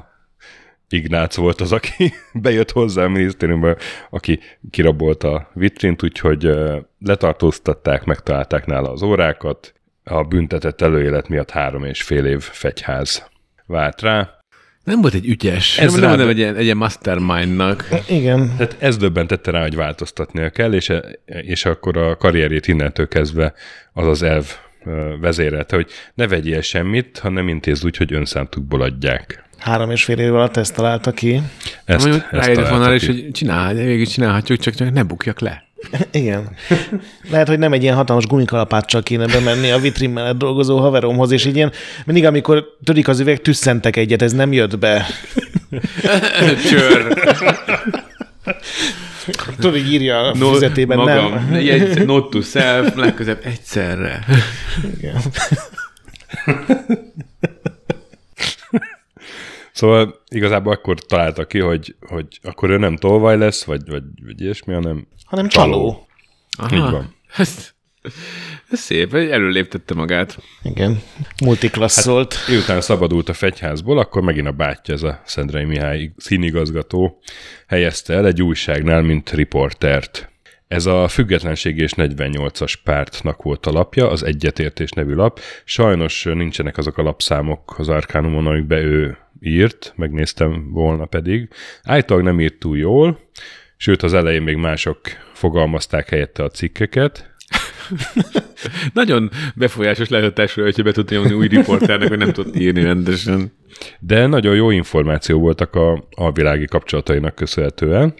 Ignác 0.90 1.36
volt 1.36 1.62
az, 1.62 1.72
aki 1.72 2.14
bejött 2.34 2.72
hozzá 2.72 3.04
a 3.04 3.10
minisztériumba, 3.10 3.76
aki 4.10 4.40
kirabolta 4.70 5.34
a 5.34 5.50
vitrint, 5.54 6.04
úgyhogy 6.04 6.50
letartóztatták, 7.00 8.04
megtalálták 8.04 8.66
nála 8.66 8.92
az 8.92 9.02
órákat. 9.02 9.74
A 10.04 10.24
büntetett 10.24 10.82
előélet 10.82 11.28
miatt 11.28 11.50
három 11.50 11.84
és 11.84 12.04
fél 12.04 12.26
év 12.26 12.42
fegyház 12.42 13.30
várt 13.66 14.02
rá. 14.02 14.37
Nem 14.88 15.02
volt 15.02 15.14
egy 15.14 15.26
ügyes. 15.28 15.78
Ez 15.78 15.92
nem 15.94 16.02
rád- 16.02 16.10
mondom, 16.18 16.30
egy 16.30 16.42
egy 16.42 16.64
ilyen 16.64 16.78
mastermindnak. 16.78 17.88
Igen. 18.10 18.52
Tehát 18.58 18.76
ez 18.80 18.98
döbbentette 18.98 19.52
rá, 19.52 19.62
hogy 19.62 19.76
változtatnia 19.76 20.50
kell, 20.50 20.74
és, 20.74 20.92
és 21.26 21.66
akkor 21.66 21.98
a 21.98 22.18
karrierjét 22.18 22.68
innentől 22.68 23.08
kezdve 23.08 23.54
az 23.94 24.08
az 24.08 24.24
elv 24.24 24.46
ö, 24.86 25.14
vezérelte, 25.22 25.76
hogy 25.76 25.88
ne 26.14 26.28
vegyél 26.28 26.62
semmit, 26.62 27.20
hanem 27.20 27.48
intézd 27.48 27.86
úgy, 27.86 27.98
hogy 27.98 28.14
önszántukból 28.14 28.82
adják. 28.82 29.44
Három 29.58 29.92
és 29.92 30.04
fél 30.04 30.20
év 30.20 30.36
alatt 30.36 30.58
ezt 30.58 30.76
találta 30.76 31.12
ki. 31.12 31.42
Ezt, 31.86 32.04
Mondjuk 32.06 32.24
ezt 32.32 32.46
volna 32.46 32.62
találta 32.62 32.86
arra 32.86 32.90
ki. 32.90 32.96
is, 32.96 33.06
hogy 33.06 33.32
csinálj, 33.32 33.86
végig 33.86 34.08
csinálhatjuk, 34.08 34.60
csak, 34.60 34.74
csak 34.74 34.92
ne 34.94 35.04
bukjak 35.04 35.40
le. 35.40 35.67
Igen. 36.12 36.56
Lehet, 37.30 37.48
hogy 37.48 37.60
nem 37.60 37.74
egy 37.74 37.84
ilyen 37.84 37.96
hatalmas 37.96 38.26
gumikalapáccsal 38.26 39.04
kéne 39.04 39.26
bemenni 39.26 39.72
a 39.72 39.80
vitrin 39.80 40.10
mellett 40.10 40.38
dolgozó 40.38 40.78
haveromhoz, 40.78 41.32
és 41.32 41.46
így 41.46 41.56
ilyen, 41.56 41.72
mindig 42.06 42.26
amikor 42.26 42.66
törik 42.84 43.08
az 43.08 43.20
üveg, 43.20 43.42
tüsszentek 43.42 43.96
egyet, 43.96 44.22
ez 44.22 44.34
nem 44.34 44.54
jött 44.54 44.80
be. 44.80 45.06
Csör. 46.70 47.14
Tudod, 49.60 49.76
így 49.76 49.94
írja 49.94 50.20
a 50.20 50.36
füzetében, 50.36 50.98
magam. 50.98 51.32
nem? 51.32 51.54
Egy, 51.54 52.06
not 52.06 52.30
to 52.30 52.42
self, 52.42 52.96
legközebb 52.96 53.40
egyszerre. 53.44 54.26
Igen. 54.98 55.22
Szóval 59.72 60.22
igazából 60.30 60.74
akkor 60.74 61.00
találta 61.00 61.46
ki, 61.46 61.60
hogy, 61.60 61.96
hogy 62.08 62.26
akkor 62.44 62.70
ő 62.70 62.78
nem 62.78 62.96
tolvaj 62.96 63.38
lesz, 63.38 63.64
vagy, 63.64 63.90
vagy, 63.90 64.04
vagy 64.26 64.42
ilyesmi, 64.42 64.74
hanem 64.74 65.08
Hanem 65.28 65.48
csaló. 65.48 66.08
Aha. 66.58 66.76
Így 66.76 66.92
van. 66.92 67.16
Ez, 67.36 67.72
ez 68.70 68.80
szép, 68.80 69.14
előléptette 69.14 69.94
magát. 69.94 70.38
Igen. 70.64 71.02
Multiklasszolt. 71.44 72.34
Hát, 72.34 72.48
Miután 72.48 72.82
szabadult 72.82 73.30
a 73.30 73.34
fegyházból, 73.34 73.98
akkor 73.98 74.22
megint 74.22 74.48
a 74.48 74.52
bátyja, 74.52 74.94
ez 74.94 75.04
a 75.04 75.22
Szendrei 75.26 75.66
Mihály 75.66 76.12
színigazgató 76.18 77.20
helyezte 77.68 78.14
el 78.14 78.26
egy 78.26 78.42
újságnál, 78.42 79.02
mint 79.02 79.32
riportert. 79.32 80.32
Ez 80.68 80.86
a 80.86 81.08
Függetlenség 81.08 81.78
és 81.78 81.92
48-as 81.96 82.74
pártnak 82.84 83.42
volt 83.42 83.66
a 83.66 83.72
lapja, 83.72 84.10
az 84.10 84.24
Egyetértés 84.24 84.92
nevű 84.92 85.14
lap. 85.14 85.40
Sajnos 85.64 86.24
nincsenek 86.24 86.78
azok 86.78 86.98
a 86.98 87.04
lapszámok 87.04 87.76
az 87.78 87.90
Arkánumon, 87.90 88.48
amikbe 88.48 88.82
ő 88.82 89.18
írt, 89.42 89.94
megnéztem 89.96 90.72
volna 90.72 91.06
pedig. 91.06 91.50
Állítólag 91.84 92.24
nem 92.24 92.40
írt 92.40 92.60
túl 92.60 92.78
jól, 92.78 93.20
sőt 93.78 94.04
az 94.04 94.14
elején 94.14 94.42
még 94.42 94.56
mások 94.56 95.00
fogalmazták 95.34 96.10
helyette 96.10 96.44
a 96.44 96.50
cikkeket, 96.50 97.36
Nagyon 98.94 99.32
befolyásos 99.56 100.10
lehet 100.10 100.28
a 100.28 100.34
testről, 100.34 100.66
hogyha 100.66 100.84
be 100.84 100.92
tudta 100.92 101.14
nyomni 101.14 101.34
új 101.34 101.48
riporternek, 101.48 102.08
hogy 102.08 102.18
nem 102.18 102.32
tudott 102.32 102.56
írni 102.56 102.82
rendesen. 102.82 103.52
De 104.00 104.26
nagyon 104.26 104.56
jó 104.56 104.70
információ 104.70 105.40
voltak 105.40 105.76
a 105.76 106.08
alvilági 106.12 106.66
kapcsolatainak 106.66 107.36
köszönhetően. 107.36 108.14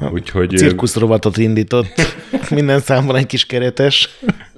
Ah. 0.00 0.12
Úgyhogy, 0.12 0.56
cirkuszrovatot 0.56 1.36
indított. 1.36 2.16
Minden 2.50 2.80
számban 2.80 3.16
egy 3.16 3.26
kis 3.26 3.46
keretes. 3.46 4.08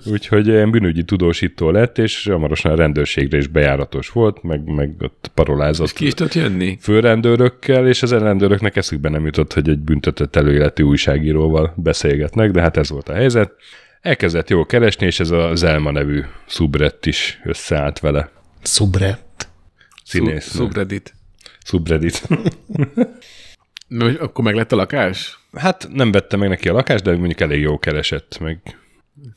Úgyhogy 0.07 0.47
ilyen 0.47 0.71
bűnügyi 0.71 1.05
tudósító 1.05 1.71
lett, 1.71 1.99
és 1.99 2.25
hamarosan 2.25 2.73
a 2.73 2.75
rendőrségre 2.75 3.37
is 3.37 3.47
bejáratos 3.47 4.09
volt, 4.09 4.43
meg, 4.43 4.65
meg 4.65 4.95
ott 4.99 5.31
parolázott 5.35 5.93
Ki 5.93 6.07
is 6.07 6.15
tudott 6.15 6.35
jönni? 6.35 6.79
főrendőrökkel, 6.81 7.89
és 7.89 8.03
az 8.03 8.11
rendőröknek 8.11 8.77
eszükbe 8.77 9.09
nem 9.09 9.25
jutott, 9.25 9.53
hogy 9.53 9.69
egy 9.69 9.79
büntetett 9.79 10.37
előéleti 10.37 10.83
újságíróval 10.83 11.75
beszélgetnek, 11.77 12.51
de 12.51 12.61
hát 12.61 12.77
ez 12.77 12.91
volt 12.91 13.09
a 13.09 13.15
helyzet. 13.15 13.53
Elkezdett 14.01 14.51
jól 14.51 14.67
keresni, 14.67 15.07
és 15.07 15.21
ez 15.21 15.31
a 15.31 15.55
Zelma 15.55 15.91
nevű 15.91 16.23
szubrett 16.47 17.07
is 17.07 17.41
összeállt 17.45 18.01
vele. 18.01 18.31
Szubrett. 18.63 19.49
Színész. 20.05 20.55
Subreddit. 20.55 21.15
Subreddit. 21.65 22.23
Akkor 24.19 24.45
meg 24.45 24.55
lett 24.55 24.73
a 24.73 24.77
lakás? 24.77 25.39
hát 25.57 25.89
nem 25.93 26.13
vette 26.13 26.37
meg 26.37 26.49
neki 26.49 26.69
a 26.69 26.73
lakást, 26.73 27.05
de 27.05 27.11
mondjuk 27.11 27.41
elég 27.41 27.61
jó 27.61 27.79
keresett, 27.79 28.39
meg 28.41 28.61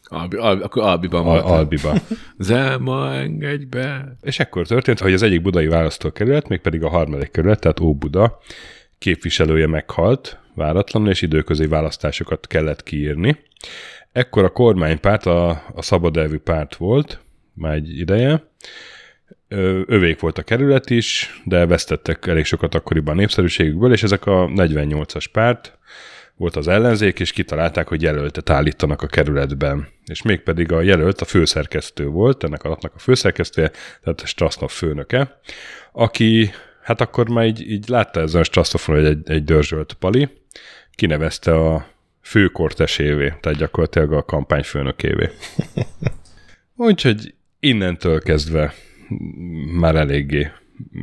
Albi, 0.04 0.38
Albi, 0.38 0.64
akkor 0.64 0.84
Albiban 0.84 1.26
al- 1.26 1.42
volt. 1.42 1.54
Albiba. 1.54 1.94
Zelma, 2.38 3.14
engedj 3.14 3.64
be! 3.64 4.16
És 4.22 4.40
ekkor 4.40 4.68
történt, 4.68 5.00
hogy 5.00 5.14
az 5.14 5.22
egyik 5.22 5.42
budai 5.42 5.68
választókerület, 5.68 6.48
mégpedig 6.48 6.84
a 6.84 6.90
harmadik 6.90 7.32
kerület, 7.32 7.60
tehát 7.60 7.80
Óbuda 7.80 8.40
képviselője 8.98 9.68
meghalt 9.68 10.40
váratlanul, 10.56 11.10
és 11.10 11.22
időközi 11.22 11.68
választásokat 11.68 12.48
kellett 12.48 12.84
kiírni. 12.84 13.38
Ekkor 14.12 14.44
a 14.44 14.50
kormánypárt, 14.50 15.26
a, 15.26 15.50
a 15.50 15.82
szabadelvű 15.82 16.38
párt 16.38 16.76
volt, 16.76 17.20
már 17.54 17.74
egy 17.74 18.00
ideje, 18.00 18.44
övék 19.86 20.20
volt 20.20 20.38
a 20.38 20.44
kerület 20.44 20.90
is, 20.90 21.42
de 21.46 21.66
vesztettek 21.66 22.28
elég 22.28 22.46
sokat 22.46 22.76
akkoriban 22.76 23.14
a 23.14 23.18
népszerűségükből, 23.18 23.94
és 23.94 24.04
ezek 24.04 24.26
a 24.26 24.46
48-as 24.48 25.26
párt 25.32 25.78
volt 26.40 26.56
az 26.56 26.68
ellenzék, 26.68 27.20
és 27.20 27.32
kitalálták, 27.32 27.88
hogy 27.88 28.02
jelöltet 28.02 28.50
állítanak 28.50 29.02
a 29.02 29.08
kerületben. 29.08 29.88
És 30.06 30.22
mégpedig 30.22 30.72
a 30.72 30.82
jelölt 30.82 31.22
a 31.22 31.26
főszerkesztő 31.26 32.08
volt, 32.08 32.44
ennek 32.44 32.64
a 32.64 32.70
lapnak 32.70 32.92
a 32.96 33.00
főszerkesztője, 33.00 33.72
tehát 34.04 34.22
a 34.22 34.26
Strasznov 34.26 34.70
főnöke, 34.70 35.40
aki 35.92 36.52
hát 36.82 37.02
akkor 37.02 37.30
már 37.30 37.46
így, 37.46 37.72
így 37.72 37.90
látta 37.90 38.20
ezen 38.22 38.42
a 38.42 38.44
Strasznovon, 38.44 38.96
hogy 38.96 39.06
egy, 39.06 39.32
egy 39.32 39.44
dörzsölt 39.44 39.94
pali, 39.94 40.30
kinevezte 40.92 41.54
a 41.54 41.88
főkortesévé, 42.22 43.34
tehát 43.42 43.58
gyakorlatilag 43.58 44.14
a 44.14 44.24
kampányfőnökévé. 44.24 45.30
Úgyhogy 46.76 47.34
innentől 47.60 48.22
kezdve 48.22 48.74
már 49.80 49.96
eléggé 49.96 50.52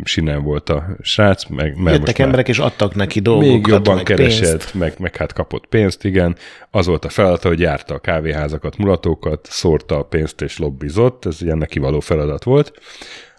sinem 0.05 0.43
volt 0.43 0.69
a 0.69 0.97
srác, 1.01 1.45
meg, 1.45 1.77
mert 1.77 1.97
Jöttek 1.97 2.19
emberek, 2.19 2.49
és 2.49 2.59
adtak 2.59 2.95
neki 2.95 3.21
dolgokat, 3.21 3.53
még 3.53 3.67
jobban 3.67 3.95
meg 3.95 4.05
keresett, 4.05 4.51
pénzt. 4.51 4.75
meg, 4.75 4.95
meg 4.99 5.17
hát 5.17 5.33
kapott 5.33 5.67
pénzt, 5.67 6.05
igen. 6.05 6.37
Az 6.71 6.87
volt 6.87 7.05
a 7.05 7.09
feladata, 7.09 7.49
hogy 7.49 7.61
járta 7.61 7.95
a 7.95 7.99
kávéházakat, 7.99 8.77
mulatókat, 8.77 9.47
szórta 9.51 9.99
a 9.99 10.03
pénzt 10.03 10.41
és 10.41 10.59
lobbizott, 10.59 11.27
ez 11.27 11.43
ilyen 11.43 11.59
neki 11.59 11.79
való 11.79 12.01
feladat 12.01 12.45
volt. 12.45 12.73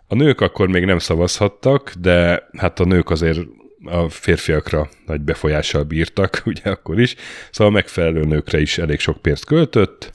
A 0.08 0.16
nők 0.16 0.42
akkor 0.42 0.68
még 0.68 0.86
nem 0.86 1.00
szavazhattak, 1.00 1.94
de 2.00 2.48
hát 2.58 2.80
a 2.80 2.86
nők 2.86 3.10
azért 3.10 3.40
a 3.88 4.10
férfiakra 4.10 4.90
nagy 5.06 5.22
befolyással 5.22 5.84
bírtak, 5.84 6.42
ugye 6.46 6.70
akkor 6.70 7.00
is, 7.00 7.16
szóval 7.52 7.74
megfelelő 7.74 8.24
nőkre 8.24 8.60
is 8.62 8.78
elég 8.78 9.00
sok 9.00 9.22
pénzt 9.22 9.46
költött, 9.46 10.12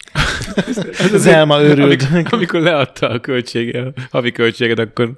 Zelma 1.14 1.62
őrült. 1.62 2.02
Amikor, 2.11 2.33
amikor 2.35 2.61
leadta 2.61 3.09
a 3.09 3.21
költsége, 3.21 3.83
a 3.83 3.93
havi 4.11 4.33
költséget, 4.33 4.79
akkor 4.79 5.14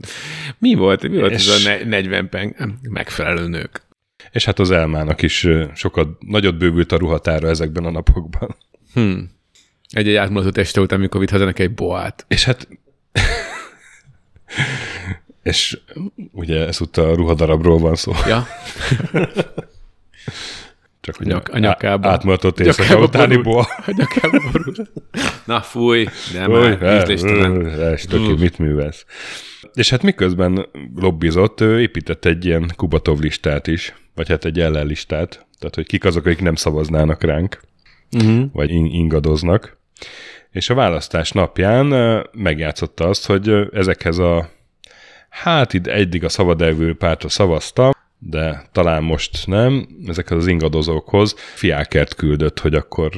mi 0.59 0.75
volt? 0.75 1.09
Mi 1.09 1.19
volt 1.19 1.33
És- 1.33 1.49
ez 1.49 1.65
a 1.67 1.69
ne- 1.69 1.85
40 1.85 2.29
peng? 2.29 2.55
Megfelelő 2.91 3.47
nők. 3.49 3.83
és 4.33 4.45
hát 4.45 4.59
az 4.59 4.71
Elmának 4.71 5.23
is 5.23 5.47
sokat, 5.75 6.09
nagyot 6.27 6.59
bővült 6.59 6.93
a 6.93 6.97
ruhatára 6.97 7.49
ezekben 7.49 7.85
a 7.85 7.91
napokban. 7.91 8.57
Hm. 8.95 9.19
Egy-egy 9.91 10.15
átmulatott 10.15 10.57
este 10.57 10.81
után, 10.81 10.99
amikor 10.99 11.21
vitt 11.21 11.31
haza 11.31 11.45
neki 11.45 11.63
egy 11.63 11.75
boát. 11.75 12.25
És 12.29 12.45
hát 12.45 12.69
és 15.45 15.79
ugye 16.33 16.67
ezúttal 16.67 17.11
a 17.11 17.15
ruhadarabról 17.15 17.79
van 17.79 17.95
szó. 17.95 18.13
Ja, 18.27 18.47
Csak 21.01 21.17
hogy 21.17 21.27
Nyak- 21.27 21.49
a, 21.49 21.59
nyakába. 21.59 22.09
átmulatott 22.09 22.61
éjszaka 22.61 22.99
utáni 23.01 23.37
boa. 23.37 23.67
a 23.87 23.93
nyakába 23.97 24.43
borult. 24.53 24.91
Na 25.45 25.61
fúj, 25.63 26.07
de 26.33 26.49
Oly, 26.49 26.77
már 26.81 27.01
ízléstelen. 27.01 27.51
Mit 28.39 28.59
művelsz? 28.59 29.05
És 29.75 29.91
hát 29.91 30.03
miközben 30.03 30.67
lobbizott, 30.97 31.61
ő 31.61 31.81
épített 31.81 32.25
egy 32.25 32.45
ilyen 32.45 32.73
Kubatov 32.77 33.19
listát 33.19 33.67
is, 33.67 33.95
vagy 34.15 34.29
hát 34.29 34.45
egy 34.45 34.61
ellenlistát, 34.61 35.47
tehát 35.59 35.75
hogy 35.75 35.87
kik 35.87 36.05
azok, 36.05 36.27
akik 36.27 36.41
nem 36.41 36.55
szavaznának 36.55 37.23
ránk, 37.23 37.61
Uh-huh. 38.17 38.45
vagy 38.53 38.71
in- 38.71 38.93
ingadoznak. 38.93 39.77
És 40.51 40.71
a 40.71 40.75
választás 40.75 41.33
napján 41.33 41.87
megjátszotta 42.33 43.09
azt, 43.09 43.27
hogy 43.27 43.49
ezekhez 43.73 44.19
a 44.19 44.51
Hát 45.35 45.73
itt 45.73 45.87
eddig 45.87 46.25
a 46.25 46.29
szabadelvű 46.29 46.95
pártra 46.95 47.29
szavaztam, 47.29 47.91
de 48.19 48.69
talán 48.73 49.03
most 49.03 49.47
nem. 49.47 49.89
Ezek 50.07 50.31
az 50.31 50.47
ingadozókhoz 50.47 51.35
fiákert 51.55 52.15
küldött, 52.15 52.61
hogy 52.61 52.75
akkor 52.75 53.13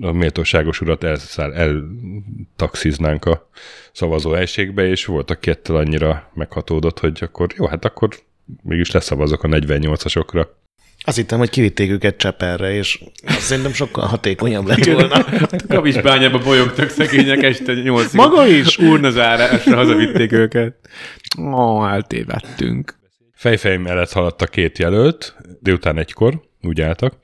a 0.00 0.12
méltóságos 0.12 0.80
urat 0.80 1.04
elszáll, 1.04 1.52
eltaxiznánk 1.52 3.24
a 3.24 3.48
szavazó 3.92 4.30
helységbe, 4.30 4.86
és 4.86 5.04
volt, 5.04 5.30
aki 5.30 5.50
ettől 5.50 5.76
annyira 5.76 6.30
meghatódott, 6.34 6.98
hogy 6.98 7.18
akkor 7.20 7.52
jó, 7.56 7.66
hát 7.66 7.84
akkor 7.84 8.08
mégis 8.62 8.90
leszavazok 8.90 9.42
a 9.42 9.48
48-asokra. 9.48 10.46
Azt 11.04 11.16
hittem, 11.16 11.38
hogy 11.38 11.50
kivitték 11.50 11.90
őket 11.90 12.16
Cseperre, 12.16 12.74
és 12.74 13.02
azt 13.26 13.40
szerintem 13.40 13.72
sokkal 13.72 14.06
hatékonyabb 14.06 14.66
lett 14.66 14.84
volna. 14.84 15.24
Kavicsbányába 15.68 16.38
bolyogtak 16.38 16.88
szegények 16.88 17.42
este 17.42 17.72
nyolcig. 17.74 18.20
Maga 18.20 18.46
is? 18.46 18.78
Urnazárásra 18.78 19.76
hazavitték 19.76 20.32
őket. 20.32 20.74
Ó, 21.38 21.86
eltévedtünk. 21.86 23.00
Fejfej 23.34 23.76
mellett 23.76 24.12
haladt 24.12 24.42
a 24.42 24.46
két 24.46 24.78
jelölt, 24.78 25.36
délután 25.60 25.98
egykor, 25.98 26.40
úgy 26.62 26.80
álltak, 26.80 27.14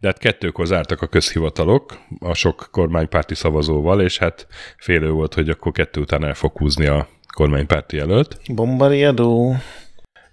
de 0.00 0.08
hát 0.08 0.18
kettőkor 0.18 0.66
zártak 0.66 1.02
a 1.02 1.06
közhivatalok 1.06 1.98
a 2.18 2.34
sok 2.34 2.68
kormánypárti 2.70 3.34
szavazóval, 3.34 4.00
és 4.00 4.18
hát 4.18 4.46
félő 4.78 5.10
volt, 5.10 5.34
hogy 5.34 5.48
akkor 5.48 5.72
kettő 5.72 6.00
után 6.00 6.24
el 6.24 6.34
fog 6.34 6.56
húzni 6.58 6.86
a 6.86 7.08
kormánypárti 7.34 7.96
jelölt. 7.96 8.36
Bombariadó. 8.54 9.56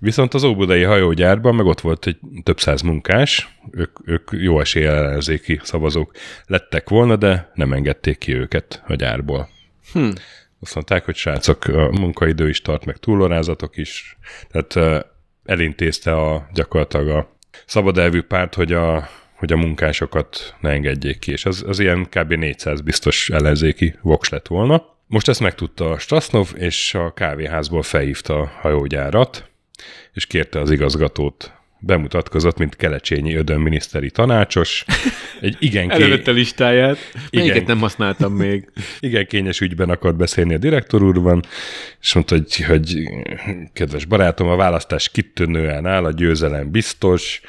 Viszont 0.02 0.34
az 0.34 0.44
óbudai 0.44 0.84
hajógyárban 0.84 1.56
meg 1.56 1.66
ott 1.66 1.82
volt 1.82 2.08
egy 2.08 2.18
több 2.44 2.60
száz 2.60 2.82
munkás, 2.82 3.60
ők, 3.72 3.98
ők 4.06 4.30
jó 4.32 4.60
eséllyel 4.60 4.96
ellenzéki 4.96 5.60
szavazók 5.64 6.12
lettek 6.46 6.90
volna, 6.90 7.16
de 7.16 7.52
nem 7.54 7.74
engedték 7.74 8.18
ki 8.18 8.36
őket 8.36 8.84
a 8.88 8.96
gyárból. 8.96 9.50
Hm. 9.94 10.10
Azt 10.62 10.76
mondták, 10.76 11.06
hogy 11.06 11.16
srácok, 11.16 11.66
a 11.66 11.90
munkaidő 11.92 12.50
is 12.50 12.62
tart, 12.62 12.86
meg 12.86 12.98
túlorázatok 12.98 13.78
is. 13.78 14.18
Tehát 14.52 15.06
elintézte 15.46 16.16
a 16.16 16.50
gyakorlatilag 16.54 17.10
a 17.10 17.38
szabadelvű 17.66 18.22
párt, 18.22 18.56
hogy 18.56 18.72
a, 18.72 19.10
hogy 19.34 19.52
a 19.52 19.58
munkásokat 19.58 20.56
ne 20.60 20.70
engedjék 20.70 21.20
ki, 21.20 21.32
és 21.32 21.46
az, 21.46 21.64
az 21.68 21.80
ilyen 21.80 22.08
kb. 22.10 22.34
400 22.34 22.82
biztos 22.82 23.30
ellenzéki 23.30 23.96
voks 24.02 24.30
lett 24.30 24.48
volna. 24.48 24.98
Most 25.08 25.28
ezt 25.28 25.40
megtudta 25.40 25.90
a 25.90 26.00
Strasznov, 26.00 26.52
és 26.56 26.94
a 26.94 27.14
kávéházból 27.14 27.82
felhívta 27.82 28.40
a 28.40 28.52
hajógyárat, 28.62 29.49
és 30.20 30.26
kérte 30.26 30.60
az 30.60 30.72
igazgatót. 30.72 31.52
Bemutatkozott, 31.80 32.58
mint 32.58 32.76
Kelecsényi 32.76 33.36
Ödön 33.36 33.60
miniszteri 33.60 34.12
tanácsos. 34.12 34.86
Egy 35.42 35.58
igen, 35.60 35.92
Előtte 36.02 36.32
listáját. 36.32 36.98
Melyiket 37.32 37.56
Igen. 37.56 37.68
nem 37.68 37.80
használtam 37.80 38.34
még. 38.34 38.72
igen 39.00 39.26
kényes 39.26 39.60
ügyben 39.60 39.90
akart 39.90 40.16
beszélni 40.16 40.54
a 40.54 40.58
direktor 40.58 41.04
úrban, 41.04 41.44
és 42.02 42.14
mondta, 42.14 42.36
hogy, 42.36 42.64
hogy 42.64 43.10
kedves 43.74 44.06
barátom, 44.06 44.48
a 44.48 44.56
választás 44.56 45.10
kitűnően 45.10 45.86
áll, 45.86 46.06
a 46.06 46.12
győzelem 46.12 46.72
biztos, 46.72 47.42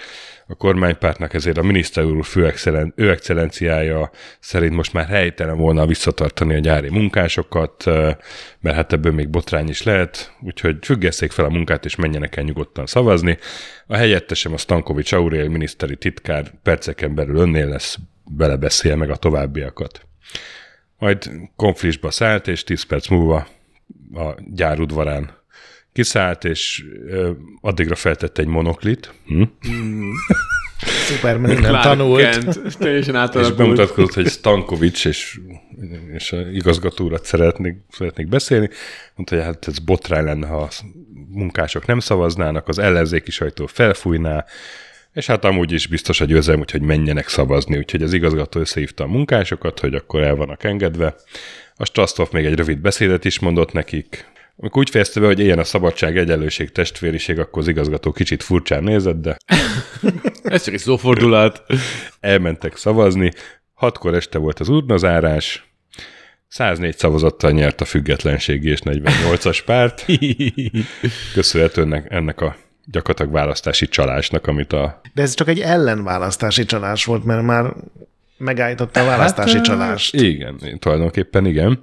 a 0.51 0.55
kormánypártnak 0.55 1.35
ezért 1.35 1.59
a 1.59 1.63
miniszter 1.63 2.05
úr 2.05 2.25
fő 2.25 2.47
excellen, 2.47 2.93
ő 2.97 3.11
excellenciája 3.11 4.11
szerint 4.41 4.75
most 4.75 4.93
már 4.93 5.07
helytelen 5.07 5.57
volna 5.57 5.87
visszatartani 5.87 6.55
a 6.55 6.59
gyári 6.59 6.89
munkásokat, 6.89 7.85
mert 8.61 8.77
hát 8.77 8.93
ebből 8.93 9.13
még 9.13 9.29
botrány 9.29 9.69
is 9.69 9.83
lehet, 9.83 10.37
úgyhogy 10.41 10.77
függesszék 10.83 11.31
fel 11.31 11.45
a 11.45 11.51
munkát 11.51 11.85
és 11.85 11.97
menjenek 11.97 12.37
el 12.37 12.45
nyugodtan 12.45 12.87
szavazni. 12.87 13.39
A 13.87 13.97
helyettesem 13.97 14.53
a 14.53 14.57
Stankovics 14.57 15.13
Aurél 15.13 15.49
miniszteri 15.49 15.97
titkár 15.97 16.53
perceken 16.63 17.15
belül 17.15 17.37
önnél 17.37 17.69
lesz, 17.69 17.99
belebeszél 18.25 18.97
meg 18.97 19.11
a 19.11 19.17
továbbiakat. 19.17 20.01
Majd 20.99 21.31
konfliktusba 21.57 22.11
szállt, 22.11 22.49
és 22.49 22.65
10 22.65 22.83
perc 22.83 23.09
múlva 23.09 23.47
a 24.15 24.35
gyárudvarán 24.55 25.39
kiszállt, 26.01 26.45
és 26.45 26.85
ö, 27.07 27.31
addigra 27.61 27.95
feltette 27.95 28.43
egy 28.43 28.49
monoklit, 28.49 29.13
hm? 29.27 29.43
Superman 31.07 31.51
innen 31.51 31.63
Clark 31.63 31.83
tanult. 31.83 32.21
Kent, 32.21 32.77
teljesen 32.79 33.15
és 33.15 33.21
átalakult. 33.21 33.57
bemutatkozott, 33.57 34.15
hogy 34.15 34.27
Stankovics 34.27 35.07
és, 35.07 35.41
és 36.15 36.33
a 36.33 36.41
igazgatórat 36.41 37.25
szeretnék, 37.25 37.77
szeretnék 37.91 38.29
beszélni. 38.29 38.69
Mondta, 39.15 39.35
hogy 39.35 39.45
hát 39.45 39.69
ez 39.69 39.79
botrány 39.79 40.25
lenne, 40.25 40.47
ha 40.47 40.57
a 40.57 40.69
munkások 41.29 41.87
nem 41.87 41.99
szavaznának, 41.99 42.69
az 42.69 42.79
ellenzéki 42.79 43.31
sajtó 43.31 43.67
felfújná, 43.67 44.45
és 45.13 45.27
hát 45.27 45.45
amúgy 45.45 45.73
is 45.73 45.87
biztos 45.87 46.21
a 46.21 46.25
győzelem, 46.25 46.61
úgyhogy 46.61 46.83
menjenek 46.83 47.29
szavazni. 47.29 47.77
Úgyhogy 47.77 48.03
az 48.03 48.13
igazgató 48.13 48.61
összehívta 48.61 49.05
a 49.05 49.07
munkásokat, 49.07 49.81
hogy 49.81 49.95
akkor 49.95 50.23
el 50.23 50.35
vannak 50.35 50.65
engedve. 50.65 51.15
A 51.77 51.85
Strasztov 51.85 52.29
még 52.33 52.45
egy 52.45 52.55
rövid 52.55 52.79
beszédet 52.79 53.25
is 53.25 53.39
mondott 53.39 53.73
nekik. 53.73 54.29
Amikor 54.63 54.81
úgy 54.81 54.91
fejezte 54.91 55.21
be, 55.21 55.27
hogy 55.27 55.39
ilyen 55.39 55.59
a 55.59 55.65
szabadság, 55.65 56.19
egyenlőség, 56.19 56.73
testvériség, 56.73 57.39
akkor 57.39 57.63
az 57.63 57.69
igazgató 57.69 58.13
kicsit 58.13 58.43
furcsán 58.43 58.83
nézett, 58.83 59.21
de 59.21 59.37
Ez 60.43 60.65
csak 60.65 60.75
egy 60.75 60.81
szófordulat. 60.81 61.63
elmentek 62.21 62.77
szavazni. 62.77 63.31
Hatkor 63.75 64.15
este 64.15 64.39
volt 64.39 64.61
az 64.61 64.69
urnazárás, 64.69 65.71
104 66.49 66.99
szavazattal 66.99 67.51
nyert 67.51 67.81
a 67.81 67.85
függetlenségi 67.85 68.71
és 68.71 68.79
48-as 68.85 69.59
párt, 69.65 70.07
köszönhetően 71.35 71.93
ennek, 71.93 72.07
ennek 72.13 72.41
a 72.41 72.57
gyakorlatilag 72.85 73.33
választási 73.33 73.89
csalásnak, 73.89 74.47
amit 74.47 74.73
a... 74.73 75.01
De 75.15 75.23
ez 75.23 75.35
csak 75.35 75.49
egy 75.49 75.61
ellenválasztási 75.61 76.65
csalás 76.65 77.05
volt, 77.05 77.25
mert 77.25 77.43
már 77.43 77.73
megállította 78.39 79.01
a 79.01 79.05
választási 79.05 79.57
Hát, 79.57 79.65
csalást. 79.65 80.15
Igen, 80.15 80.79
tulajdonképpen 80.79 81.47
igen. 81.47 81.81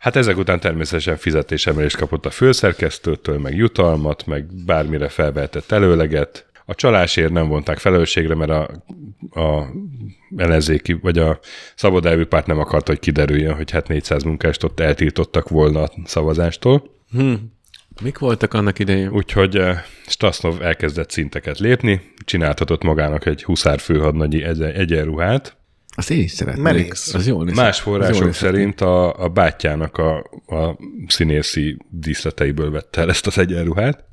Hát 0.00 0.16
ezek 0.16 0.38
után 0.38 0.60
természetesen 0.60 1.16
fizetésemelést 1.16 1.96
kapott 1.96 2.26
a 2.26 2.30
főszerkesztőtől, 2.30 3.38
meg 3.38 3.56
jutalmat, 3.56 4.26
meg 4.26 4.64
bármire 4.66 5.08
felvehetett 5.08 5.72
előleget. 5.72 6.46
A 6.64 6.74
csalásért 6.74 7.32
nem 7.32 7.48
vonták 7.48 7.78
felelősségre, 7.78 8.34
mert 8.34 8.50
a, 8.50 8.70
a 9.40 9.66
ellenzéki, 10.36 10.92
vagy 10.92 11.18
a 11.18 11.38
szabadelvű 11.74 12.24
párt 12.24 12.46
nem 12.46 12.58
akart, 12.58 12.86
hogy 12.86 12.98
kiderüljön, 12.98 13.54
hogy 13.54 13.70
hát 13.70 13.88
400 13.88 14.22
munkást 14.22 14.64
ott 14.64 14.80
eltiltottak 14.80 15.48
volna 15.48 15.82
a 15.82 15.90
szavazástól. 16.04 16.82
Hm. 17.10 17.34
Mik 18.02 18.18
voltak 18.18 18.54
annak 18.54 18.78
idején? 18.78 19.08
Úgyhogy 19.08 19.56
eh, 19.56 19.82
Stasnov 20.06 20.62
elkezdett 20.62 21.10
szinteket 21.10 21.58
lépni, 21.58 22.00
csináltatott 22.24 22.82
magának 22.82 23.26
egy 23.26 23.44
huszár 23.44 23.78
főhadnagyi 23.78 24.42
egyen- 24.42 24.74
egyenruhát. 24.74 25.56
Azt 25.96 26.10
én 26.10 26.22
is 26.22 26.30
szeretnék. 26.30 26.62
Merész. 26.64 27.14
Az 27.14 27.26
jól 27.26 27.44
néz 27.44 27.56
Más 27.56 27.82
jól 27.84 27.98
források 27.98 28.30
ki. 28.30 28.36
szerint 28.36 28.80
a, 28.80 29.22
a 29.22 29.28
bátyjának 29.28 29.98
a, 29.98 30.16
a 30.46 30.78
színészi 31.06 31.76
díszleteiből 31.88 32.70
vette 32.70 33.00
el 33.00 33.08
ezt 33.08 33.26
az 33.26 33.38
egyenruhát, 33.38 34.04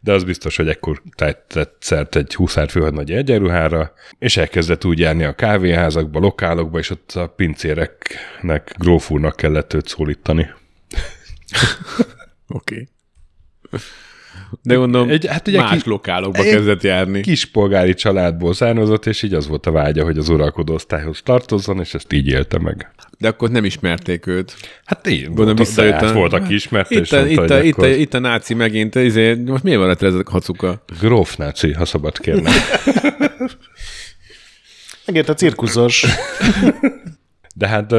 de 0.00 0.12
az 0.12 0.24
biztos, 0.24 0.56
hogy 0.56 0.68
ekkor 0.68 1.02
tett 1.14 1.76
szert 1.80 2.16
egy 2.16 2.34
huszár 2.34 2.68
főhadnagyi 2.70 3.14
egyenruhára, 3.14 3.92
és 4.18 4.36
elkezdett 4.36 4.84
úgy 4.84 4.98
járni 4.98 5.24
a 5.24 5.34
kávéházakba, 5.34 6.18
lokálokba, 6.18 6.78
és 6.78 6.90
ott 6.90 7.12
a 7.12 7.28
pincéreknek, 7.28 8.74
grófúrnak 8.78 9.36
kellett 9.36 9.72
őt 9.74 9.88
szólítani. 9.88 10.50
Oké. 12.48 12.88
Okay. 13.68 13.80
De 14.62 14.74
gondolom, 14.74 15.08
Egy- 15.08 15.14
egy, 15.24 15.30
hát 15.30 15.48
ugye 15.48 15.58
más 15.60 15.82
ki- 15.82 15.88
lokálokba 15.88 16.42
egy- 16.42 16.50
kezdett 16.50 16.82
járni. 16.82 17.20
Kispolgári 17.20 17.94
családból 17.94 18.54
származott, 18.54 19.06
és 19.06 19.22
így 19.22 19.34
az 19.34 19.46
volt 19.48 19.66
a 19.66 19.70
vágya, 19.70 20.04
hogy 20.04 20.18
az 20.18 20.28
uralkodó 20.28 20.74
osztályhoz 20.74 21.20
tartozzon, 21.24 21.80
és 21.80 21.94
ezt 21.94 22.12
így 22.12 22.26
élte 22.26 22.58
meg. 22.58 22.90
De 23.18 23.28
akkor 23.28 23.50
nem 23.50 23.64
ismerték 23.64 24.26
őt. 24.26 24.54
Hát 24.84 25.08
így 25.08 25.24
Gondolom 25.26 25.56
visszajött 25.56 25.92
hát 25.92 26.02
a- 26.02 26.12
volt, 26.12 26.32
aki 26.32 26.54
ismerte, 26.54 26.94
Itt 26.94 27.00
és 27.00 27.12
a, 27.12 27.16
mondta, 27.16 27.32
itt, 27.32 27.38
hogy 27.38 27.50
a, 27.52 27.62
itt, 27.62 27.76
a, 27.76 27.82
akkor 27.82 27.88
itt 27.98 28.14
a 28.14 28.18
náci 28.18 28.54
megint, 28.54 28.94
izé, 28.94 29.34
most 29.34 29.62
miért 29.62 29.78
van 29.78 29.96
ez 30.00 30.14
a 30.14 30.22
hacuka? 30.30 30.84
gróf 31.00 31.36
náci, 31.36 31.72
ha 31.72 31.84
szabad 31.84 32.18
kérnem. 32.18 32.52
Megért 35.06 35.28
a 35.28 35.34
cirkuszos. 35.34 36.04
De 37.54 37.68
hát 37.68 37.90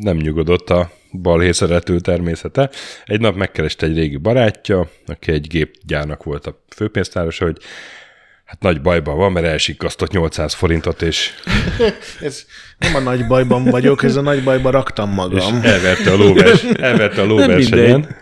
nem 0.00 0.16
nyugodott 0.16 0.70
a 0.70 0.90
balhé 1.12 1.52
szerető 1.52 2.00
természete. 2.00 2.70
Egy 3.04 3.20
nap 3.20 3.36
megkereste 3.36 3.86
egy 3.86 3.96
régi 3.96 4.16
barátja, 4.16 4.90
aki 5.06 5.32
egy 5.32 5.46
gépgyárnak 5.46 6.22
volt 6.24 6.46
a 6.46 6.64
főpénztárosa, 6.76 7.44
hogy 7.44 7.56
hát 8.44 8.60
nagy 8.60 8.80
bajban 8.80 9.16
van, 9.16 9.32
mert 9.32 9.46
elsikasztott 9.46 10.10
800 10.10 10.54
forintot, 10.54 11.02
és, 11.02 11.30
Ez 12.20 12.46
nem 12.78 12.94
a 12.94 12.98
nagy 12.98 13.26
bajban 13.26 13.64
vagyok, 13.64 14.02
ez 14.02 14.16
a 14.16 14.20
nagy 14.20 14.42
bajban 14.42 14.72
raktam 14.72 15.08
és 15.10 15.14
magam. 15.14 15.60
elverte 15.62 16.10
a 16.12 16.16
lóvers, 16.16 16.62
elverte 16.88 17.20
a 17.20 17.24
lóversenyen. 17.24 18.16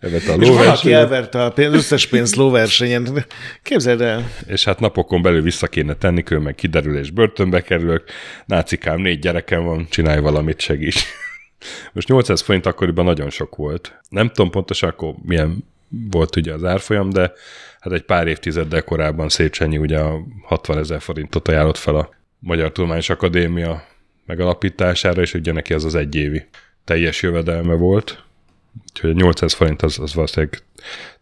Elvette 0.00 0.32
a 0.32 0.34
És 0.34 0.48
valaki 0.48 0.64
lóversenyen, 0.64 1.00
elverte 1.00 1.44
a 1.44 1.50
pénz, 1.50 1.74
összes 1.74 2.06
pénzt 2.06 2.36
lóversenyen. 2.36 3.24
Képzeld 3.62 4.00
el, 4.00 4.30
és 4.46 4.64
hát 4.64 4.80
napokon 4.80 5.22
belül 5.22 5.42
vissza 5.42 5.66
kéne 5.66 5.94
tenni, 5.94 6.22
meg 6.28 6.54
kiderül, 6.54 6.98
és 6.98 7.10
börtönbe 7.10 7.60
kerülök. 7.60 8.04
Nácikám, 8.46 9.00
négy 9.00 9.18
gyerekem 9.18 9.64
van, 9.64 9.86
csinálj 9.90 10.20
valamit, 10.20 10.60
segíts. 10.60 11.04
Most 11.92 12.08
800 12.08 12.40
forint 12.40 12.66
akkoriban 12.66 13.04
nagyon 13.04 13.30
sok 13.30 13.56
volt. 13.56 14.00
Nem 14.08 14.28
tudom 14.28 14.50
pontosan 14.50 14.88
akkor 14.88 15.14
milyen 15.22 15.64
volt 16.10 16.36
ugye 16.36 16.52
az 16.52 16.64
árfolyam, 16.64 17.10
de 17.10 17.32
hát 17.80 17.92
egy 17.92 18.02
pár 18.02 18.26
évtizeddel 18.26 18.82
korábban 18.82 19.28
Széchenyi 19.28 19.78
ugye 19.78 19.98
a 19.98 20.20
60 20.42 20.78
ezer 20.78 21.00
forintot 21.00 21.48
ajánlott 21.48 21.76
fel 21.76 21.94
a 21.94 22.10
Magyar 22.38 22.72
Tudományos 22.72 23.08
Akadémia 23.08 23.84
megalapítására, 24.26 25.22
és 25.22 25.34
ugye 25.34 25.52
neki 25.52 25.74
az 25.74 25.84
az 25.84 25.94
egy 25.94 26.14
évi 26.14 26.46
teljes 26.84 27.22
jövedelme 27.22 27.74
volt. 27.74 28.24
Úgyhogy 28.90 29.10
a 29.10 29.12
800 29.12 29.52
forint 29.52 29.82
az, 29.82 29.98
az 29.98 30.14
valószínűleg 30.14 30.62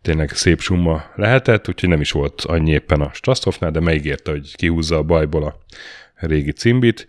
tényleg 0.02 0.30
szép 0.30 0.60
summa 0.60 1.04
lehetett, 1.14 1.68
úgyhogy 1.68 1.88
nem 1.88 2.00
is 2.00 2.10
volt 2.10 2.40
annyi 2.40 2.70
éppen 2.70 3.00
a 3.00 3.10
Strasztofnál, 3.12 3.70
de 3.70 3.80
megígérte, 3.80 4.30
hogy 4.30 4.56
kihúzza 4.56 4.96
a 4.96 5.02
bajból 5.02 5.44
a 5.44 5.58
régi 6.14 6.52
cimbit. 6.52 7.06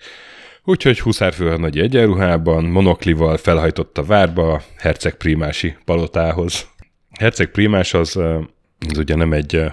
Úgyhogy 0.66 1.00
Huszár 1.00 1.38
nagy 1.38 1.80
egyenruhában, 1.80 2.64
monoklival 2.64 3.38
felhajtott 3.38 3.98
a 3.98 4.04
várba 4.04 4.54
a 4.54 4.62
Herceg 4.78 5.16
Primási 5.16 5.76
palotához. 5.86 6.68
Herceg 7.20 7.48
Primás 7.48 7.94
az, 7.94 8.16
az 8.90 8.98
ugye 8.98 9.16
nem 9.16 9.34
egy 9.34 9.56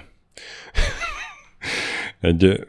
egy 2.20 2.66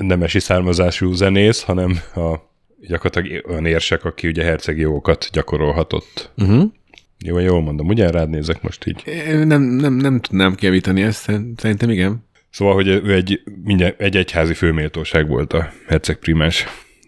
nemesi 0.00 0.40
származású 0.40 1.12
zenész, 1.12 1.62
hanem 1.62 1.98
a 2.14 2.34
gyakorlatilag 2.80 3.46
olyan 3.48 3.66
érsek, 3.66 4.04
aki 4.04 4.26
ugye 4.26 4.44
hercegi 4.44 4.80
jogokat 4.80 5.28
gyakorolhatott. 5.32 6.32
Uh-huh. 6.36 6.72
Jó, 7.18 7.38
jól 7.38 7.62
mondom, 7.62 7.88
ugye 7.88 8.10
rád 8.10 8.28
nézek 8.28 8.62
most 8.62 8.86
így? 8.86 9.02
Nem, 9.44 9.62
nem, 9.62 9.94
nem 9.94 10.20
tudnám 10.20 10.54
kiavítani 10.54 11.02
ezt, 11.02 11.30
szerintem 11.56 11.90
igen. 11.90 12.24
Szóval, 12.50 12.74
hogy 12.74 12.88
ő 12.88 13.14
egy, 13.14 13.42
minden, 13.62 13.94
egy 13.98 14.16
egyházi 14.16 14.54
főméltóság 14.54 15.28
volt 15.28 15.52
a 15.52 15.72
herceg 15.86 16.16
primás. 16.16 16.66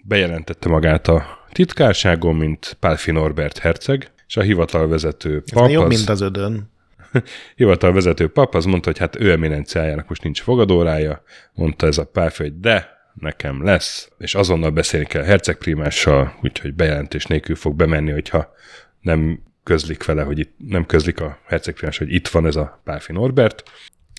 Bejelentette 0.08 0.68
magát 0.68 1.08
a 1.08 1.44
titkárságon, 1.52 2.34
mint 2.34 2.76
Pálfi 2.80 3.10
Norbert 3.10 3.58
herceg, 3.58 4.10
és 4.26 4.36
a 4.36 4.40
hivatalvezető 4.40 5.42
pap... 5.52 5.64
Ez 5.64 5.70
jobb, 5.70 5.84
az, 5.84 5.96
mint 5.96 6.08
az 6.08 6.20
ödön. 6.20 6.70
hivatalvezető 7.56 8.28
pap 8.28 8.54
az 8.54 8.64
mondta, 8.64 8.88
hogy 8.88 8.98
hát 8.98 9.20
ő 9.20 9.30
eminenciájának 9.30 10.08
most 10.08 10.22
nincs 10.22 10.42
fogadórája, 10.42 11.22
mondta 11.52 11.86
ez 11.86 11.98
a 11.98 12.04
Pálfi, 12.04 12.42
hogy 12.42 12.60
de, 12.60 12.96
nekem 13.14 13.64
lesz, 13.64 14.10
és 14.18 14.34
azonnal 14.34 14.70
beszélni 14.70 15.06
kell 15.06 15.22
herceg 15.22 15.56
primással, 15.56 16.34
úgyhogy 16.42 16.74
bejelentés 16.74 17.24
nélkül 17.24 17.56
fog 17.56 17.74
bemenni, 17.76 18.10
hogyha 18.10 18.54
nem 19.00 19.42
közlik 19.62 20.04
vele, 20.04 20.22
hogy 20.22 20.38
itt, 20.38 20.54
nem 20.68 20.86
közlik 20.86 21.20
a 21.20 21.38
hercegprimás, 21.46 21.98
hogy 21.98 22.12
itt 22.12 22.28
van 22.28 22.46
ez 22.46 22.56
a 22.56 22.80
Pálfi 22.84 23.12
Norbert. 23.12 23.62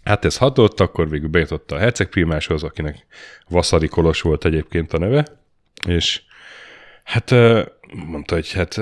Hát 0.03 0.25
ez 0.25 0.37
hatott, 0.37 0.79
akkor 0.79 1.09
végül 1.09 1.29
bejutott 1.29 1.71
a 1.71 1.77
hercegprimáshoz, 1.77 2.63
akinek 2.63 3.05
Vaszari 3.49 3.87
Kolos 3.87 4.21
volt 4.21 4.45
egyébként 4.45 4.93
a 4.93 4.97
neve, 4.97 5.25
és 5.87 6.21
hát 7.03 7.33
mondta, 8.07 8.33
hogy 8.33 8.51
hát 8.51 8.81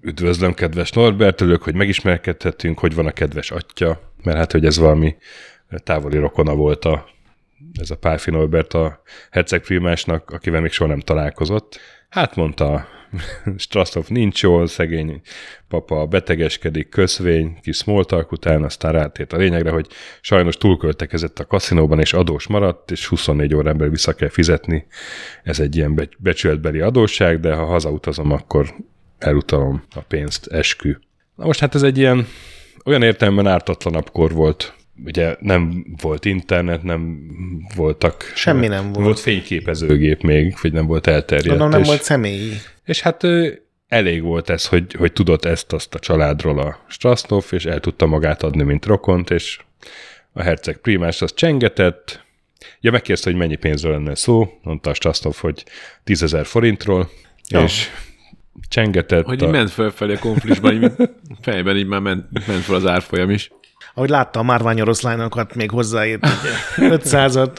üdvözlöm, 0.00 0.54
kedves 0.54 0.90
Norbert, 0.90 1.40
örülök, 1.40 1.62
hogy 1.62 1.74
megismerkedhetünk, 1.74 2.78
hogy 2.78 2.94
van 2.94 3.06
a 3.06 3.12
kedves 3.12 3.50
atya, 3.50 4.12
mert 4.22 4.36
hát, 4.36 4.52
hogy 4.52 4.64
ez 4.64 4.78
valami 4.78 5.16
távoli 5.76 6.18
rokona 6.18 6.54
volt 6.54 6.84
a, 6.84 7.06
ez 7.80 7.90
a 7.90 7.96
Pálfi 7.96 8.30
Norbert 8.30 8.74
a 8.74 9.02
hercegprimásnak, 9.30 10.30
akivel 10.30 10.60
még 10.60 10.72
soha 10.72 10.90
nem 10.90 11.00
találkozott. 11.00 11.80
Hát 12.08 12.36
mondta 12.36 12.86
Straszov 13.56 14.04
nincs 14.08 14.42
jól, 14.42 14.66
szegény 14.66 15.20
papa 15.68 16.06
betegeskedik, 16.06 16.88
köszvény, 16.88 17.58
kis 17.62 17.76
smoltalk 17.76 18.32
után, 18.32 18.62
aztán 18.62 18.92
rátért 18.92 19.32
a 19.32 19.36
lényegre, 19.36 19.70
hogy 19.70 19.86
sajnos 20.20 20.56
túlköltekezett 20.56 21.38
a 21.38 21.46
kaszinóban, 21.46 22.00
és 22.00 22.12
adós 22.12 22.46
maradt, 22.46 22.90
és 22.90 23.06
24 23.06 23.54
órán 23.54 23.76
belül 23.76 23.92
vissza 23.92 24.14
kell 24.14 24.28
fizetni. 24.28 24.86
Ez 25.42 25.60
egy 25.60 25.76
ilyen 25.76 26.10
becsületbeli 26.18 26.80
adósság, 26.80 27.40
de 27.40 27.54
ha 27.54 27.64
hazautazom, 27.64 28.30
akkor 28.30 28.74
elutalom 29.18 29.82
a 29.94 30.00
pénzt, 30.00 30.46
eskü. 30.46 30.96
Na 31.34 31.44
most 31.44 31.60
hát 31.60 31.74
ez 31.74 31.82
egy 31.82 31.98
ilyen 31.98 32.26
olyan 32.84 33.02
értelemben 33.02 33.46
ártatlanabb 33.46 34.10
kor 34.10 34.32
volt 34.32 34.74
ugye 35.04 35.36
nem 35.40 35.86
volt 36.00 36.24
internet, 36.24 36.82
nem 36.82 37.18
voltak... 37.76 38.32
Semmi 38.34 38.66
nem 38.66 38.92
volt. 38.92 39.04
Volt 39.04 39.20
fényképezőgép 39.20 40.22
még, 40.22 40.54
vagy 40.62 40.72
nem 40.72 40.86
volt 40.86 41.06
elterjedt. 41.06 41.48
Gondolom 41.48 41.70
nem 41.70 41.80
és, 41.80 41.86
volt 41.86 42.02
személyi. 42.02 42.52
És 42.84 43.00
hát 43.00 43.26
elég 43.88 44.22
volt 44.22 44.50
ez, 44.50 44.66
hogy, 44.66 44.92
hogy 44.92 45.12
tudott 45.12 45.44
ezt-azt 45.44 45.94
a 45.94 45.98
családról 45.98 46.58
a 46.58 46.84
Strasznov, 46.88 47.44
és 47.50 47.64
el 47.64 47.80
tudta 47.80 48.06
magát 48.06 48.42
adni, 48.42 48.62
mint 48.62 48.86
rokont, 48.86 49.30
és 49.30 49.58
a 50.32 50.42
herceg 50.42 50.76
primás 50.76 51.22
az 51.22 51.34
csengetett, 51.34 52.22
Ja, 52.80 52.90
megkérdezte, 52.90 53.30
hogy 53.30 53.38
mennyi 53.38 53.56
pénzről 53.56 53.92
lenne 53.92 54.14
szó, 54.14 54.58
mondta 54.62 54.90
a 54.90 54.94
Strasznov, 54.94 55.36
hogy 55.36 55.64
10 56.04 56.36
forintról, 56.42 57.10
ja. 57.48 57.62
és 57.62 57.90
csengetett. 58.68 59.24
Hogy 59.24 59.44
a... 59.44 59.50
ment 59.50 59.70
fölfelé 59.70 60.14
a 60.14 60.18
konfliktusban, 60.18 60.82
így 60.82 60.92
fejben 61.40 61.76
így 61.76 61.86
már 61.86 62.00
ment, 62.00 62.46
ment 62.46 62.62
fel 62.62 62.74
az 62.74 62.86
árfolyam 62.86 63.30
is 63.30 63.50
ahogy 63.94 64.08
látta 64.08 64.38
a 64.38 64.42
márvány 64.42 64.80
oroszlánokat, 64.80 65.54
még 65.54 65.70
hozzáírt 65.70 66.26
500-at. 66.76 67.56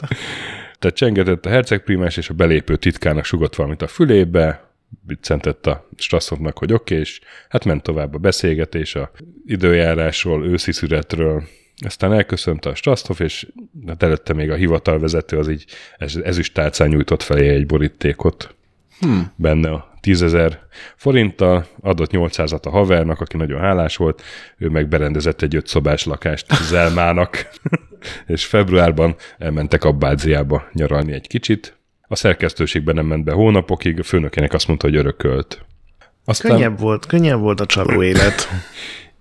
Tehát 0.78 0.96
csengetett 0.96 1.46
a 1.46 1.48
hercegprímás, 1.48 2.16
és 2.16 2.28
a 2.28 2.34
belépő 2.34 2.76
titkának 2.76 3.24
sugott 3.24 3.54
valamit 3.54 3.82
a 3.82 3.86
fülébe, 3.86 4.65
biccentett 5.06 5.66
a 5.66 5.88
Strasszovnak, 5.96 6.58
hogy 6.58 6.72
oké, 6.72 6.94
okay, 6.94 6.98
és 6.98 7.20
hát 7.48 7.64
ment 7.64 7.82
tovább 7.82 8.14
a 8.14 8.18
beszélgetés 8.18 8.94
a 8.94 9.10
időjárásról, 9.46 10.46
őszi 10.46 10.72
szüretről, 10.72 11.42
aztán 11.84 12.12
elköszönt 12.12 12.64
a 12.64 12.74
Strasszov, 12.74 13.20
és 13.20 13.46
hát 13.86 14.02
előtte 14.02 14.32
még 14.32 14.50
a 14.50 14.54
hivatalvezető 14.54 15.38
az 15.38 15.48
így 15.48 15.64
ez, 15.96 16.16
ezüstálcán 16.16 16.88
nyújtott 16.88 17.22
felé 17.22 17.48
egy 17.48 17.66
borítékot. 17.66 18.54
Hmm. 19.00 19.32
Benne 19.36 19.70
a 19.70 19.94
tízezer 20.00 20.60
forinttal, 20.96 21.66
adott 21.80 22.10
800-at 22.12 22.62
a 22.62 22.70
havernak, 22.70 23.20
aki 23.20 23.36
nagyon 23.36 23.60
hálás 23.60 23.96
volt, 23.96 24.22
ő 24.56 24.68
meg 24.68 24.88
berendezett 24.88 25.42
egy 25.42 25.56
ötszobás 25.56 26.04
lakást 26.04 26.46
Zelmának, 26.62 27.50
és 28.26 28.44
februárban 28.44 29.16
elmentek 29.38 29.84
Abbáziába 29.84 30.68
nyaralni 30.72 31.12
egy 31.12 31.26
kicsit. 31.26 31.75
A 32.08 32.16
szerkesztőségben 32.16 32.94
nem 32.94 33.06
ment 33.06 33.24
be 33.24 33.32
hónapokig, 33.32 33.98
a 33.98 34.02
főnökének 34.02 34.52
azt 34.52 34.66
mondta, 34.66 34.86
hogy 34.86 34.96
örökölt. 34.96 35.64
Aztán... 36.24 36.52
Könnyebb 36.52 36.80
volt, 36.80 37.06
könnyebb 37.06 37.40
volt 37.40 37.60
a 37.60 37.66
csaló 37.66 38.02
élet. 38.10 38.48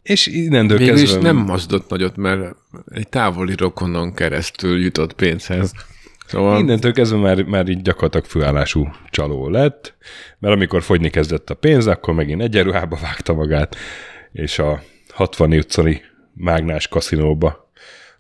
És 0.03 0.27
innentől 0.27 0.77
kezdve... 0.77 1.01
is 1.01 1.13
nem 1.23 1.35
mozdott 1.35 1.89
nagyot, 1.89 2.15
mert 2.15 2.55
egy 2.91 3.09
távoli 3.09 3.55
rokonon 3.57 4.13
keresztül 4.13 4.79
jutott 4.81 5.13
pénzhez. 5.13 5.71
Szóval... 6.27 6.59
Innentől 6.59 6.91
kezdve 6.93 7.17
már, 7.17 7.43
már 7.43 7.67
így 7.67 7.81
gyakorlatilag 7.81 8.25
főállású 8.25 8.87
csaló 9.09 9.49
lett, 9.49 9.95
mert 10.39 10.53
amikor 10.53 10.83
fogyni 10.83 11.09
kezdett 11.09 11.49
a 11.49 11.53
pénz, 11.53 11.87
akkor 11.87 12.13
megint 12.13 12.41
egyenruhába 12.41 12.97
vágta 13.01 13.33
magát, 13.33 13.75
és 14.31 14.59
a 14.59 14.81
60 15.13 15.51
utcani 15.53 16.01
mágnás 16.33 16.87
kaszinóba 16.87 17.71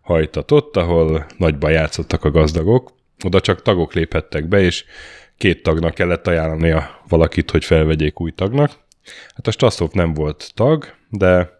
hajtatott, 0.01 0.77
ahol 0.77 1.25
nagyban 1.37 1.71
játszottak 1.71 2.23
a 2.23 2.31
gazdagok. 2.31 2.93
Oda 3.23 3.39
csak 3.39 3.61
tagok 3.61 3.93
léphettek 3.93 4.47
be, 4.47 4.61
és 4.61 4.85
két 5.37 5.63
tagnak 5.63 5.93
kellett 5.93 6.27
ajánlania 6.27 7.01
valakit, 7.07 7.51
hogy 7.51 7.65
felvegyék 7.65 8.21
új 8.21 8.31
tagnak. 8.31 8.71
Hát 9.35 9.47
a 9.47 9.51
Straszov 9.51 9.89
nem 9.91 10.13
volt 10.13 10.51
tag, 10.53 10.93
de 11.09 11.59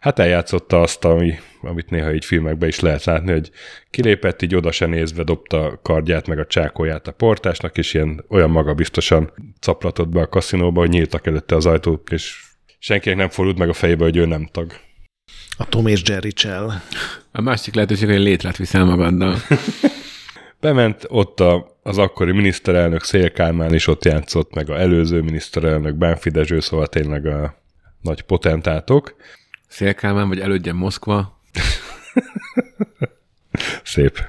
hát 0.00 0.18
eljátszotta 0.18 0.80
azt, 0.80 1.04
ami, 1.04 1.34
amit 1.62 1.90
néha 1.90 2.14
így 2.14 2.24
filmekben 2.24 2.68
is 2.68 2.80
lehet 2.80 3.04
látni, 3.04 3.32
hogy 3.32 3.50
kilépett, 3.90 4.42
így 4.42 4.54
oda 4.54 4.72
se 4.72 4.86
nézve 4.86 5.22
dobta 5.22 5.64
a 5.64 5.80
kardját 5.82 6.26
meg 6.26 6.38
a 6.38 6.46
csákóját 6.46 7.08
a 7.08 7.12
portásnak, 7.12 7.78
és 7.78 7.94
ilyen 7.94 8.24
olyan 8.28 8.50
maga 8.50 8.74
biztosan 8.74 9.32
caplatott 9.60 10.08
be 10.08 10.20
a 10.20 10.28
kaszinóba, 10.28 10.80
hogy 10.80 10.90
nyíltak 10.90 11.26
előtte 11.26 11.54
az 11.54 11.66
ajtók, 11.66 12.10
és 12.10 12.44
senkinek 12.78 13.18
nem 13.18 13.28
fordult 13.28 13.58
meg 13.58 13.68
a 13.68 13.72
fejébe, 13.72 14.04
hogy 14.04 14.16
ő 14.16 14.26
nem 14.26 14.48
tag. 14.52 14.72
A 15.56 15.68
Tom 15.68 15.86
és 15.86 16.02
Jerry 16.04 16.32
Chell. 16.32 16.70
A 17.32 17.40
másik 17.40 17.74
lehetőség, 17.74 18.08
hogy 18.08 18.18
létrát 18.18 18.56
viszel 18.56 18.84
magaddal. 18.84 19.36
Bement 20.60 21.06
ott 21.08 21.40
a, 21.40 21.78
az 21.82 21.98
akkori 21.98 22.32
miniszterelnök 22.32 23.04
Szél 23.04 23.32
Kálmán 23.32 23.74
is 23.74 23.86
ott 23.86 24.04
játszott, 24.04 24.54
meg 24.54 24.70
a 24.70 24.80
előző 24.80 25.20
miniszterelnök 25.20 25.94
Bánfi 25.94 26.30
Dezső, 26.30 26.60
szóval 26.60 26.86
tényleg 26.86 27.26
a 27.26 27.54
nagy 28.00 28.22
potentátok. 28.22 29.16
Szélkálmán, 29.68 30.28
vagy 30.28 30.40
elődjen 30.40 30.76
Moszkva. 30.76 31.40
Szép. 33.82 34.24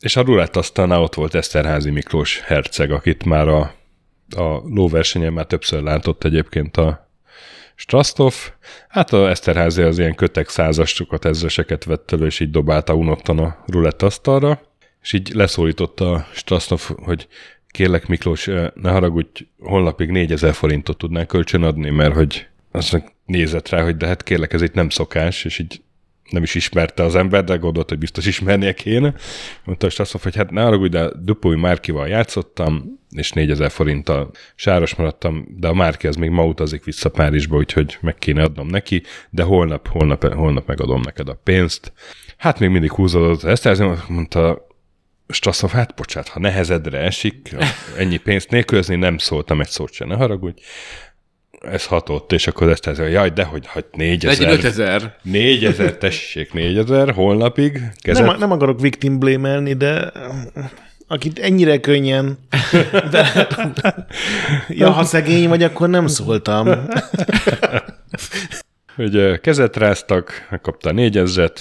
És 0.00 0.16
a 0.16 0.22
rulett 0.22 0.56
aztán 0.56 0.90
ott 0.90 1.14
volt 1.14 1.34
Eszterházi 1.34 1.90
Miklós 1.90 2.40
herceg, 2.40 2.90
akit 2.90 3.24
már 3.24 3.48
a, 3.48 3.60
a 4.36 4.62
lóversenyen 4.64 5.32
már 5.32 5.46
többször 5.46 5.82
látott 5.82 6.24
egyébként 6.24 6.76
a 6.76 7.10
Strasztov. 7.74 8.34
Hát 8.88 9.12
a 9.12 9.28
Eszterházi 9.28 9.82
az 9.82 9.98
ilyen 9.98 10.14
kötek 10.14 10.48
százasokat, 10.48 11.24
ezreseket 11.24 11.84
vett 11.84 12.12
elő, 12.12 12.26
és 12.26 12.40
így 12.40 12.50
dobálta 12.50 12.94
unottan 12.94 13.38
a 13.38 13.64
rulett 13.66 14.02
asztalra, 14.02 14.60
és 15.06 15.12
így 15.12 15.34
leszólította 15.34 16.12
a 16.12 16.26
Strasztov, 16.32 16.80
hogy 16.96 17.28
kérlek 17.68 18.06
Miklós, 18.06 18.46
ne 18.74 18.90
haragudj, 18.90 19.46
holnapig 19.58 20.10
4000 20.10 20.54
forintot 20.54 20.98
tudnál 20.98 21.26
kölcsön 21.26 21.62
adni, 21.62 21.90
mert 21.90 22.14
hogy 22.14 22.46
azt 22.70 23.14
nézett 23.26 23.68
rá, 23.68 23.82
hogy 23.82 23.96
de 23.96 24.06
hát 24.06 24.22
kérlek, 24.22 24.52
ez 24.52 24.62
itt 24.62 24.74
nem 24.74 24.88
szokás, 24.88 25.44
és 25.44 25.58
így 25.58 25.80
nem 26.30 26.42
is 26.42 26.54
ismerte 26.54 27.02
az 27.02 27.14
ember, 27.14 27.44
de 27.44 27.56
gondolt, 27.56 27.88
hogy 27.88 27.98
biztos 27.98 28.26
ismernie 28.26 28.74
kéne. 28.74 29.14
Mondta, 29.64 29.86
azt 29.96 30.22
hogy 30.22 30.36
hát 30.36 30.50
ne 30.50 30.64
arra, 30.64 30.88
de 30.88 31.10
Dupuy 31.22 31.56
Márkival 31.56 32.08
játszottam, 32.08 32.98
és 33.10 33.32
4000 33.32 33.70
forinttal 33.70 34.30
sáros 34.54 34.94
maradtam, 34.94 35.46
de 35.56 35.68
a 35.68 35.74
Márki 35.74 36.06
az 36.06 36.16
még 36.16 36.30
ma 36.30 36.44
utazik 36.44 36.84
vissza 36.84 37.08
Párizsba, 37.08 37.56
úgyhogy 37.56 37.98
meg 38.00 38.14
kéne 38.14 38.42
adnom 38.42 38.66
neki, 38.66 39.02
de 39.30 39.42
holnap, 39.42 39.88
holnap, 39.88 40.32
holnap 40.32 40.66
megadom 40.66 41.00
neked 41.00 41.28
a 41.28 41.40
pénzt. 41.44 41.92
Hát 42.36 42.58
még 42.58 42.70
mindig 42.70 42.92
húzódott 42.92 43.42
ezt, 43.42 43.66
ezért 43.66 44.08
mondta, 44.08 44.65
Strasszov, 45.28 45.70
hát 45.70 45.94
bocsánat, 45.94 46.28
ha 46.28 46.40
nehezedre 46.40 46.98
esik, 46.98 47.54
ennyi 47.98 48.16
pénzt 48.16 48.50
nélkülözni, 48.50 48.96
nem 48.96 49.18
szóltam 49.18 49.60
egy 49.60 49.68
szót 49.68 49.92
se, 49.92 50.04
ne 50.04 50.14
haragudj 50.14 50.60
ez 51.60 51.86
hatott, 51.86 52.32
és 52.32 52.46
akkor 52.46 52.68
ezt 52.70 52.86
ez, 52.86 52.98
jaj, 52.98 53.30
de 53.30 53.44
hogy, 53.44 53.66
hogy 53.66 53.84
Legyen 53.92 54.28
4000, 54.28 54.52
5000. 54.52 55.16
4000, 55.22 55.96
tessék, 55.96 56.52
4000, 56.52 57.12
holnapig, 57.12 57.80
kezet, 58.00 58.26
Nem, 58.26 58.38
nem 58.38 58.50
akarok 58.50 58.80
victim 58.80 59.18
blame 59.18 59.74
de 59.74 60.12
akit 61.08 61.38
ennyire 61.38 61.80
könnyen 61.80 62.38
de, 63.10 63.46
ja, 64.68 64.90
ha 64.90 65.04
szegény 65.04 65.48
vagy, 65.48 65.62
akkor 65.62 65.88
nem 65.88 66.06
szóltam. 66.06 66.68
ö, 68.96 69.36
kezet 69.40 69.76
ráztak, 69.76 70.46
megkapta 70.50 70.90
4000-et, 70.94 71.60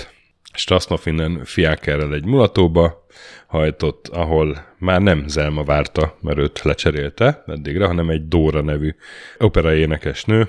Strasznov 0.54 1.02
innen 1.04 1.42
fiákerrel 1.44 2.14
egy 2.14 2.26
mulatóba 2.26 3.06
hajtott, 3.56 4.08
ahol 4.08 4.66
már 4.78 5.02
nem 5.02 5.28
Zelma 5.28 5.64
várta, 5.64 6.18
mert 6.22 6.38
őt 6.38 6.62
lecserélte 6.62 7.44
eddigre, 7.48 7.86
hanem 7.86 8.10
egy 8.10 8.28
Dóra 8.28 8.62
nevű 8.62 8.96
opera 9.38 9.74
énekesnő. 9.74 10.48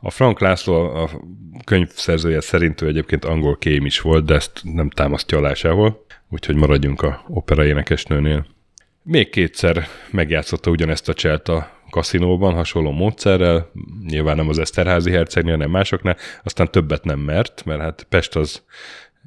A 0.00 0.10
Frank 0.10 0.40
László, 0.40 0.74
a 0.74 1.10
könyvszerzője 1.64 2.40
szerint 2.40 2.80
ő 2.80 2.86
egyébként 2.86 3.24
angol 3.24 3.56
kém 3.56 3.86
is 3.86 4.00
volt, 4.00 4.24
de 4.24 4.34
ezt 4.34 4.60
nem 4.62 4.90
támasztja 4.90 5.38
alá 5.38 5.54
sehol, 5.54 6.04
úgyhogy 6.30 6.56
maradjunk 6.56 7.02
a 7.02 7.24
opera 7.28 7.64
énekesnőnél. 7.64 8.46
Még 9.02 9.30
kétszer 9.30 9.86
megjátszotta 10.10 10.70
ugyanezt 10.70 11.08
a 11.08 11.14
cselt 11.14 11.48
a 11.48 11.70
kaszinóban, 11.90 12.54
hasonló 12.54 12.90
módszerrel, 12.90 13.70
nyilván 14.06 14.36
nem 14.36 14.48
az 14.48 14.58
Eszterházi 14.58 15.10
hercegnél, 15.10 15.52
hanem 15.52 15.70
másoknál, 15.70 16.16
aztán 16.42 16.70
többet 16.70 17.04
nem 17.04 17.18
mert, 17.18 17.64
mert 17.64 17.80
hát 17.80 18.06
Pest 18.08 18.36
az 18.36 18.62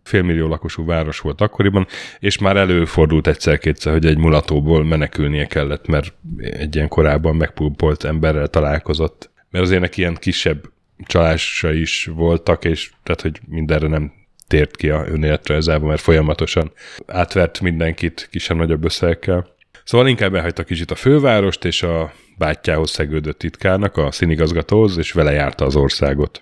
félmillió 0.08 0.48
lakosú 0.48 0.86
város 0.86 1.20
volt 1.20 1.42
akkoriban, 1.42 1.88
és 2.20 2.38
már 2.38 2.58
előfordult 2.58 3.28
egyszer-kétszer, 3.28 3.94
hogy 3.94 4.06
egy 4.06 4.18
mulatóból 4.18 4.84
menekülnie 4.84 5.46
kellett, 5.46 5.88
mert 5.88 6.14
egy 6.38 6.76
ilyen 6.76 6.88
korábban 6.88 7.36
megpulpolt 7.36 8.04
emberrel 8.04 8.48
találkozott. 8.48 9.30
Mert 9.50 9.66
azért 9.66 9.82
neki 9.82 10.00
ilyen 10.00 10.16
kisebb 10.16 10.64
csalása 11.06 11.74
is 11.74 12.06
voltak, 12.06 12.66
és 12.66 12.92
tehát, 13.04 13.22
hogy 13.22 13.40
mindenre 13.48 13.88
nem 13.88 14.12
tért 14.48 14.76
ki 14.76 14.90
a 14.90 15.06
önéletrajzában, 15.08 15.88
mert 15.88 16.02
folyamatosan 16.02 16.72
átvert 17.06 17.60
mindenkit 17.62 18.28
kisebb-nagyobb 18.32 18.84
összegekkel. 18.84 19.56
Szóval 19.84 20.08
inkább 20.08 20.36
elhagyta 20.36 20.64
kicsit 20.64 20.92
a 20.92 20.96
fővárost, 20.96 21.66
és 21.66 21.84
a 21.84 22.14
bátyjához 22.38 22.92
szegődött 22.92 23.40
titkárnak, 23.40 23.98
a 23.98 24.12
színigazgatóhoz, 24.12 24.98
és 24.98 25.12
vele 25.12 25.32
járta 25.32 25.66
az 25.66 25.76
országot. 25.76 26.40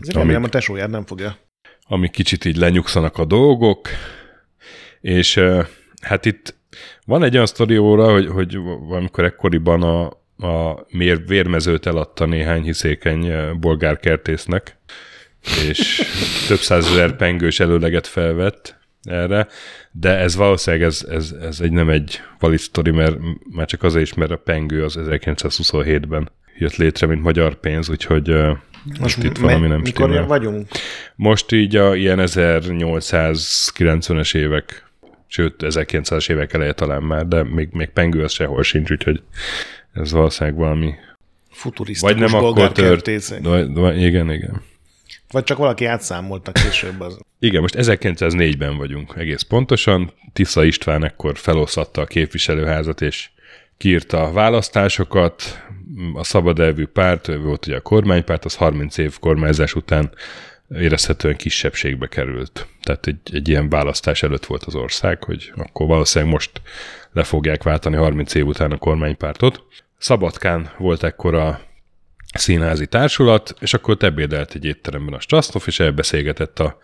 Azért 0.00 0.16
remélem 0.16 0.42
a 0.42 0.48
tesóját 0.48 0.90
nem 0.90 1.06
fogja. 1.06 1.36
Ami 1.88 2.08
kicsit 2.08 2.44
így 2.44 2.56
lenyugszanak 2.56 3.18
a 3.18 3.24
dolgok, 3.24 3.88
és 5.00 5.40
hát 6.02 6.24
itt 6.24 6.56
van 7.04 7.22
egy 7.22 7.34
olyan 7.34 7.46
sztorióra, 7.46 8.12
hogy, 8.12 8.26
hogy 8.26 8.56
valamikor 8.88 9.24
ekkoriban 9.24 9.82
a, 9.82 10.06
a 10.46 10.86
mér, 10.90 11.26
vérmezőt 11.26 11.86
eladta 11.86 12.26
néhány 12.26 12.62
hiszékeny 12.62 13.32
bolgár 13.60 13.98
kertésznek, 13.98 14.76
és 15.68 16.02
több 16.48 16.58
százezer 16.58 17.16
pengős 17.16 17.60
előleget 17.60 18.06
felvett 18.06 18.76
erre, 19.02 19.46
de 19.90 20.16
ez 20.16 20.36
valószínűleg 20.36 20.86
ez, 20.86 21.06
ez, 21.08 21.34
ez 21.40 21.60
egy 21.60 21.72
nem 21.72 21.88
egy 21.88 22.20
valid 22.38 22.58
sztori, 22.58 22.90
mert 22.90 23.16
már 23.50 23.66
csak 23.66 23.82
azért 23.82 24.04
is, 24.04 24.14
mert 24.14 24.30
a 24.30 24.36
pengő 24.36 24.84
az 24.84 24.98
1927-ben 25.00 26.30
jött 26.58 26.76
létre, 26.76 27.06
mint 27.06 27.22
magyar 27.22 27.54
pénz, 27.54 27.88
úgyhogy 27.88 28.34
most 29.00 29.22
itt 29.22 29.38
valami 29.38 29.66
nem 29.66 29.80
mikor 29.80 30.08
stimmel. 30.08 30.26
vagyunk? 30.26 30.68
Most 31.14 31.52
így 31.52 31.76
a 31.76 31.94
ilyen 31.94 32.18
1890-es 32.22 34.34
évek, 34.34 34.86
sőt 35.26 35.54
1900-es 35.58 36.30
évek 36.30 36.52
eleje 36.52 36.72
talán 36.72 37.02
már, 37.02 37.26
de 37.26 37.42
még, 37.42 37.68
még 37.72 37.88
pengő 37.88 38.22
az 38.22 38.32
sehol 38.32 38.62
sincs, 38.62 38.90
úgyhogy 38.90 39.22
ez 39.92 40.12
valószínűleg 40.12 40.58
valami... 40.58 40.94
Futurisztikus 41.50 42.12
Vagy 42.12 42.30
nem 42.30 42.44
akkor 42.44 42.72
tört. 42.72 43.10
Vagy, 43.42 43.72
vagy, 43.72 44.02
igen, 44.02 44.32
igen. 44.32 44.62
Vagy 45.30 45.44
csak 45.44 45.58
valaki 45.58 45.84
átszámolta 45.84 46.52
később 46.52 47.00
az. 47.00 47.18
Igen, 47.38 47.60
most 47.60 47.74
1904-ben 47.78 48.76
vagyunk 48.76 49.14
egész 49.16 49.42
pontosan. 49.42 50.12
Tisza 50.32 50.64
István 50.64 51.04
ekkor 51.04 51.38
feloszlatta 51.38 52.00
a 52.00 52.06
képviselőházat, 52.06 53.00
és 53.00 53.30
kiírta 53.76 54.22
a 54.22 54.32
választásokat. 54.32 55.66
A 56.14 56.24
szabad 56.24 56.58
elvű 56.58 56.86
párt, 56.86 57.26
volt 57.26 57.66
ugye 57.66 57.76
a 57.76 57.80
kormánypárt, 57.80 58.44
az 58.44 58.54
30 58.54 58.96
év 58.98 59.18
kormányzás 59.18 59.74
után 59.74 60.10
érezhetően 60.74 61.36
kisebbségbe 61.36 62.06
került. 62.06 62.66
Tehát 62.82 63.06
egy, 63.06 63.18
egy 63.32 63.48
ilyen 63.48 63.68
választás 63.68 64.22
előtt 64.22 64.46
volt 64.46 64.64
az 64.64 64.74
ország, 64.74 65.24
hogy 65.24 65.52
akkor 65.56 65.86
valószínűleg 65.86 66.32
most 66.34 66.60
le 67.12 67.22
fogják 67.22 67.62
váltani 67.62 67.96
30 67.96 68.34
év 68.34 68.46
után 68.46 68.72
a 68.72 68.78
kormánypártot. 68.78 69.62
Szabadkán 69.98 70.70
volt 70.78 71.02
ekkor 71.02 71.34
a 71.34 71.60
színházi 72.34 72.86
társulat, 72.86 73.54
és 73.60 73.74
akkor 73.74 73.94
ott 73.94 74.02
ebédelt 74.02 74.54
egy 74.54 74.64
étteremben 74.64 75.14
a 75.14 75.20
Strasznov, 75.20 75.62
és 75.66 75.80
elbeszélgetett 75.80 76.58
a 76.58 76.78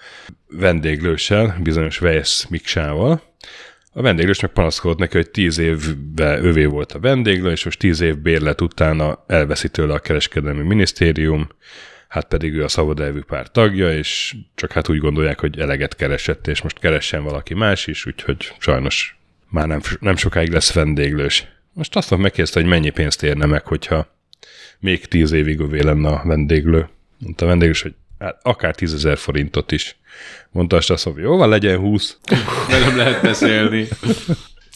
vendéglőssel, 0.49 1.57
bizonyos 1.63 1.99
Vejsz 1.99 2.47
Miksával. 2.49 3.23
A 3.97 4.03
vendéglős 4.03 4.41
meg 4.41 4.51
panaszkodott 4.51 4.99
neki, 4.99 5.17
hogy 5.17 5.31
tíz 5.31 5.59
évvel 5.59 6.45
övé 6.45 6.65
volt 6.65 6.93
a 6.93 6.99
vendéglő, 6.99 7.51
és 7.51 7.65
most 7.65 7.79
tíz 7.79 8.01
év 8.01 8.19
bérlet 8.19 8.61
utána 8.61 9.25
elveszi 9.27 9.69
tőle 9.69 9.95
a 9.95 9.99
kereskedelmi 9.99 10.63
minisztérium, 10.63 11.49
hát 12.09 12.25
pedig 12.25 12.55
ő 12.55 12.65
a 12.65 12.69
szabad 12.69 13.01
elvű 13.01 13.21
pár 13.21 13.51
tagja, 13.51 13.93
és 13.93 14.35
csak 14.55 14.73
hát 14.73 14.89
úgy 14.89 14.99
gondolják, 14.99 15.41
hogy 15.41 15.59
eleget 15.59 15.97
keresett, 15.97 16.47
és 16.47 16.63
most 16.63 16.79
keressen 16.79 17.23
valaki 17.23 17.55
más 17.55 17.87
is, 17.87 18.07
úgyhogy 18.07 18.53
sajnos 18.59 19.19
már 19.49 19.67
nem, 19.67 19.81
nem 20.01 20.17
sokáig 20.17 20.51
lesz 20.51 20.73
vendéglős. 20.73 21.47
Most 21.73 21.97
azt 21.97 22.11
megkérdezte, 22.11 22.61
hogy 22.61 22.69
mennyi 22.69 22.91
pénzt 22.91 23.23
érne 23.23 23.47
meg, 23.47 23.67
hogyha 23.67 24.17
még 24.79 25.07
tíz 25.07 25.33
évig 25.33 25.61
övé 25.61 25.83
lenne 25.83 26.09
a 26.09 26.23
vendéglő. 26.25 26.89
Mondta 27.19 27.45
a 27.45 27.49
vendéglős, 27.49 27.83
hogy 27.83 27.95
hát 28.19 28.39
akár 28.43 28.75
tízezer 28.75 29.19
forintot 29.19 29.73
is. 29.73 29.97
Mondta 30.51 30.77
azt, 30.77 31.05
hogy 31.05 31.17
jó 31.17 31.37
van, 31.37 31.49
legyen 31.49 31.79
húsz. 31.79 32.19
Velem 32.71 32.97
lehet 32.97 33.23
beszélni. 33.23 33.89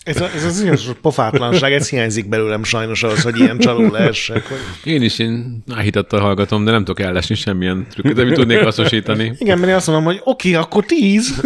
Ez, 0.08 0.20
a- 0.20 0.30
ez 0.34 0.44
az 0.44 0.62
ilyen 0.62 0.78
pofátlanság, 1.02 1.72
ez 1.72 1.88
hiányzik 1.88 2.28
belőlem 2.28 2.64
sajnos 2.64 3.02
ahhoz, 3.02 3.22
hogy 3.22 3.38
ilyen 3.38 3.58
csaló 3.58 3.90
lehessek. 3.90 4.46
Hogy... 4.46 4.58
Én 4.92 5.02
is 5.02 5.18
én 5.18 5.62
áhítattal 5.74 6.20
hallgatom, 6.20 6.64
de 6.64 6.70
nem 6.70 6.84
tudok 6.84 7.00
ellesni 7.00 7.34
semmilyen 7.34 7.86
trükköt, 7.90 8.18
amit 8.18 8.34
tudnék 8.34 8.60
hasznosítani. 8.60 9.32
Igen, 9.38 9.58
mert 9.58 9.70
én 9.70 9.76
azt 9.76 9.86
mondom, 9.86 10.04
hogy 10.04 10.20
oké, 10.24 10.50
okay, 10.50 10.62
akkor 10.62 10.84
tíz. 10.84 11.40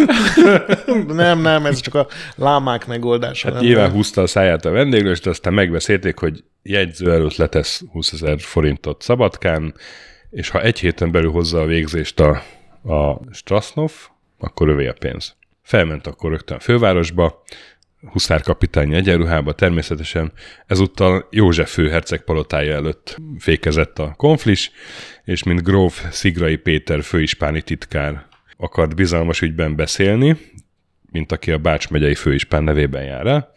nem, 1.07 1.41
nem, 1.41 1.67
ez 1.67 1.81
csak 1.81 1.95
a 1.95 2.07
lámák 2.37 2.87
megoldása. 2.87 3.47
Hát 3.47 3.57
nem, 3.57 3.65
nyilván 3.65 3.87
nem. 3.87 3.95
húzta 3.95 4.23
a 4.23 4.27
száját 4.27 4.65
a 4.65 4.71
vendéglős, 4.71 5.21
de 5.21 5.31
aztán 5.31 5.53
megbeszélték, 5.53 6.19
hogy 6.19 6.45
jegyző 6.63 7.13
előtt 7.13 7.37
letesz 7.37 7.83
20 7.93 8.13
ezer 8.13 8.41
forintot 8.41 9.03
Szabadkán, 9.03 9.75
és 10.31 10.49
ha 10.49 10.63
egy 10.63 10.79
héten 10.79 11.11
belül 11.11 11.31
hozza 11.31 11.61
a 11.61 11.67
végzést 11.67 12.21
a, 12.21 12.43
a 12.85 13.33
Strasznov, 13.33 13.93
akkor 14.39 14.69
övé 14.69 14.87
a 14.87 14.95
pénz. 14.99 15.37
Felment 15.63 16.07
akkor 16.07 16.31
rögtön 16.31 16.57
a 16.57 16.61
fővárosba, 16.61 17.43
huszárkapitányi 18.11 18.95
egyenruhába, 18.95 19.53
természetesen 19.53 20.33
ezúttal 20.67 21.29
József 21.31 21.73
főherceg 21.73 22.25
palotája 22.25 22.75
előtt 22.75 23.17
fékezett 23.39 23.99
a 23.99 24.15
konflis, 24.17 24.71
és 25.25 25.43
mint 25.43 25.63
gróf 25.63 26.07
Szigrai 26.11 26.57
Péter 26.57 27.03
főispáni 27.03 27.63
titkár 27.63 28.27
akart 28.57 28.95
bizalmas 28.95 29.41
ügyben 29.41 29.77
beszélni, 29.77 30.37
mint 31.11 31.33
aki 31.33 31.51
a 31.53 31.59
Bács 31.59 31.91
megyei 31.91 32.15
főispán 32.15 32.65
nevében 32.65 33.05
jár 33.05 33.27
el. 33.27 33.53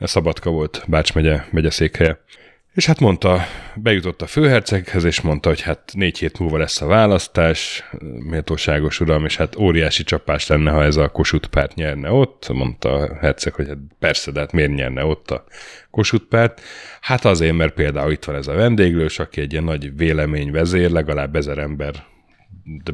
Szabadka 0.00 0.50
volt 0.50 0.84
Bács 0.86 1.14
megye 1.14 1.40
megyeszékhelye. 1.50 2.20
És 2.78 2.86
hát 2.86 3.00
mondta, 3.00 3.46
bejutott 3.74 4.22
a 4.22 4.26
főherceghez, 4.26 5.04
és 5.04 5.20
mondta, 5.20 5.48
hogy 5.48 5.60
hát 5.60 5.92
négy 5.94 6.18
hét 6.18 6.38
múlva 6.38 6.58
lesz 6.58 6.80
a 6.80 6.86
választás, 6.86 7.84
méltóságos 8.28 9.00
uram, 9.00 9.24
és 9.24 9.36
hát 9.36 9.56
óriási 9.56 10.02
csapás 10.02 10.46
lenne, 10.46 10.70
ha 10.70 10.84
ez 10.84 10.96
a 10.96 11.08
Kossuth 11.08 11.48
párt 11.48 11.74
nyerne 11.74 12.10
ott. 12.10 12.48
Mondta 12.52 12.92
a 12.92 13.16
herceg, 13.20 13.54
hogy 13.54 13.68
hát 13.68 13.76
persze, 13.98 14.30
de 14.30 14.40
hát 14.40 14.52
miért 14.52 14.74
nyerne 14.74 15.04
ott 15.04 15.30
a 15.30 15.44
Kossuth 15.90 16.24
párt? 16.24 16.60
Hát 17.00 17.24
azért, 17.24 17.56
mert 17.56 17.74
például 17.74 18.12
itt 18.12 18.24
van 18.24 18.36
ez 18.36 18.46
a 18.46 18.54
vendéglős, 18.54 19.18
aki 19.18 19.40
egy 19.40 19.52
ilyen 19.52 19.64
nagy 19.64 19.96
véleményvezér, 19.96 20.90
legalább 20.90 21.36
ezer 21.36 21.58
ember 21.58 21.94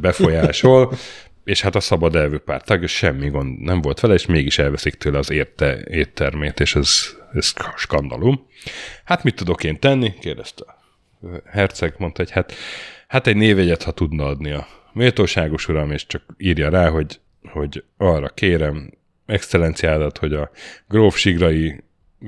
befolyásol, 0.01 0.93
és 1.45 1.61
hát 1.61 1.75
a 1.75 1.81
szabad 1.81 2.17
elvű 2.17 2.37
párt 2.37 2.65
tagja 2.65 2.87
semmi 2.87 3.29
gond 3.29 3.61
nem 3.61 3.81
volt 3.81 4.01
vele, 4.01 4.15
és 4.15 4.27
mégis 4.27 4.59
elveszik 4.59 4.95
tőle 4.95 5.19
az 5.19 5.31
érte, 5.31 5.85
éttermét, 5.89 6.61
és 6.61 6.75
ez, 6.75 6.91
ez 7.33 7.53
skandalum. 7.77 8.47
Hát 9.05 9.23
mit 9.23 9.35
tudok 9.35 9.65
én 9.65 9.79
tenni? 9.79 10.15
kérdezte 10.21 10.65
herceg, 11.45 11.95
mondta, 11.99 12.23
hogy 12.23 12.31
hát, 12.31 12.53
hát 13.09 13.27
egy 13.27 13.37
névjegyet, 13.37 13.83
ha 13.83 13.93
tudna 13.93 14.27
adni 14.27 14.51
a 14.51 14.67
méltóságos 14.93 15.69
uram, 15.69 15.91
és 15.91 16.07
csak 16.07 16.23
írja 16.39 16.69
rá, 16.69 16.89
hogy, 16.89 17.21
hogy 17.43 17.85
arra 17.97 18.29
kérem 18.29 18.93
excellenciádat, 19.27 20.19
hogy 20.19 20.33
a 20.33 20.51
gróf 20.89 21.17
Sigrai 21.17 21.83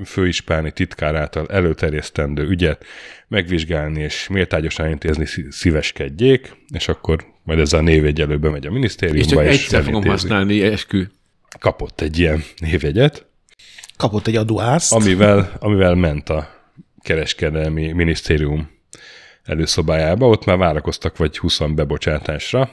főispáni 0.05 0.71
titkár 0.71 1.15
által 1.15 1.47
előterjesztendő 1.49 2.47
ügyet 2.47 2.85
megvizsgálni 3.27 4.01
és 4.01 4.27
méltányosan 4.27 4.89
intézni 4.89 5.25
szí- 5.25 5.51
szíveskedjék, 5.51 6.55
és 6.73 6.87
akkor 6.87 7.25
majd 7.47 7.59
ezzel 7.59 7.79
a 7.79 7.83
névjegyelő 7.83 8.37
bemegy 8.37 8.65
a 8.65 8.69
És 8.69 8.73
minisztériumba, 8.73 9.29
csak 9.29 9.43
és, 9.43 9.61
egyszer 9.61 9.83
fogom 9.83 10.03
használni, 10.03 10.61
eskü. 10.61 11.03
Kapott 11.59 12.01
egy 12.01 12.19
ilyen 12.19 12.43
névjegyet, 12.57 13.25
Kapott 13.97 14.27
egy 14.27 14.35
adóászt. 14.35 14.93
amivel, 14.93 15.53
amivel 15.59 15.95
ment 15.95 16.29
a 16.29 16.49
kereskedelmi 17.01 17.91
minisztérium 17.91 18.69
előszobájába, 19.43 20.27
ott 20.27 20.45
már 20.45 20.57
várakoztak 20.57 21.17
vagy 21.17 21.37
20 21.37 21.59
bebocsátásra, 21.75 22.69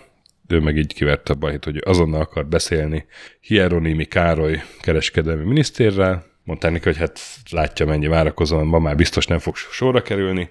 ő 0.49 0.61
meg 0.61 0.77
így 0.77 0.95
kiverte 0.95 1.33
a 1.33 1.37
bajt, 1.37 1.65
hogy 1.65 1.83
azonnal 1.85 2.21
akar 2.21 2.47
beszélni 2.47 3.07
Hieronimi 3.41 4.05
Károly 4.05 4.63
kereskedelmi 4.81 5.45
minisztérrel, 5.45 6.27
mondták 6.45 6.73
neki, 6.73 6.85
hogy 6.85 6.97
hát 6.97 7.21
látja, 7.51 7.87
mennyi 7.87 8.07
várakozom, 8.07 8.69
ma 8.69 8.79
már 8.79 8.97
biztos 8.97 9.27
nem 9.27 9.39
fog 9.39 9.57
sorra 9.57 10.03
kerülni, 10.03 10.49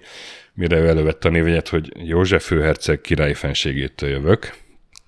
mire 0.54 0.78
ő 0.78 0.88
elővette 0.88 1.28
a 1.28 1.30
névegyet, 1.30 1.68
hogy 1.68 1.92
József 2.06 2.46
főherceg 2.46 3.00
királyi 3.00 3.34
fenségétől 3.34 4.10
jövök. 4.10 4.54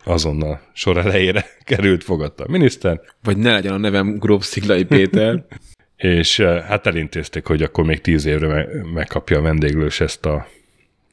Azonnal 0.05 0.61
sor 0.73 0.97
elejére 0.97 1.45
került, 1.65 2.05
fogadta 2.05 2.45
a 2.45 2.51
miniszter. 2.51 3.01
Vagy 3.23 3.37
ne 3.37 3.53
legyen 3.53 3.73
a 3.73 3.79
nevem 3.79 4.19
Gróf 4.19 4.45
Sziglai 4.45 4.85
Péter. 4.85 5.45
és 5.97 6.39
eh, 6.39 6.65
hát 6.65 6.87
elintézték, 6.87 7.47
hogy 7.47 7.63
akkor 7.63 7.85
még 7.85 8.01
tíz 8.01 8.25
évre 8.25 8.47
me- 8.47 8.93
megkapja 8.95 9.39
a 9.39 9.43
vendéglős 9.43 10.01
ezt 10.01 10.27
a, 10.27 10.47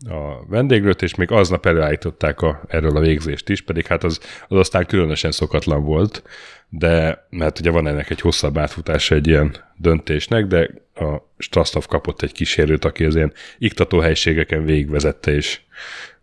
a 0.09 0.45
vendéglőt, 0.47 1.01
és 1.01 1.15
még 1.15 1.31
aznap 1.31 1.65
előállították 1.65 2.41
a, 2.41 2.61
erről 2.67 2.97
a 2.97 2.99
végzést 2.99 3.49
is, 3.49 3.61
pedig 3.61 3.85
hát 3.85 4.03
az, 4.03 4.19
az 4.47 4.57
aztán 4.57 4.85
különösen 4.85 5.31
szokatlan 5.31 5.83
volt, 5.83 6.23
de 6.69 7.25
mert 7.29 7.59
ugye 7.59 7.69
van 7.69 7.87
ennek 7.87 8.09
egy 8.09 8.21
hosszabb 8.21 8.57
átfutása 8.57 9.15
egy 9.15 9.27
ilyen 9.27 9.55
döntésnek, 9.77 10.45
de 10.45 10.69
a 10.95 11.29
Strasztov 11.37 11.85
kapott 11.85 12.21
egy 12.21 12.31
kísérőt, 12.31 12.85
aki 12.85 13.05
az 13.05 13.15
ilyen 13.15 13.33
iktató 13.57 13.99
helységeken 13.99 14.65
végigvezette, 14.65 15.31
és 15.31 15.59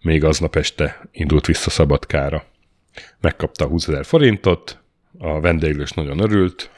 még 0.00 0.24
aznap 0.24 0.56
este 0.56 1.08
indult 1.12 1.46
vissza 1.46 1.70
Szabadkára. 1.70 2.44
Megkapta 3.20 3.66
20 3.66 3.88
ezer 3.88 4.04
forintot, 4.04 4.78
a 5.18 5.40
vendéglős 5.40 5.90
nagyon 5.90 6.18
örült, 6.18 6.70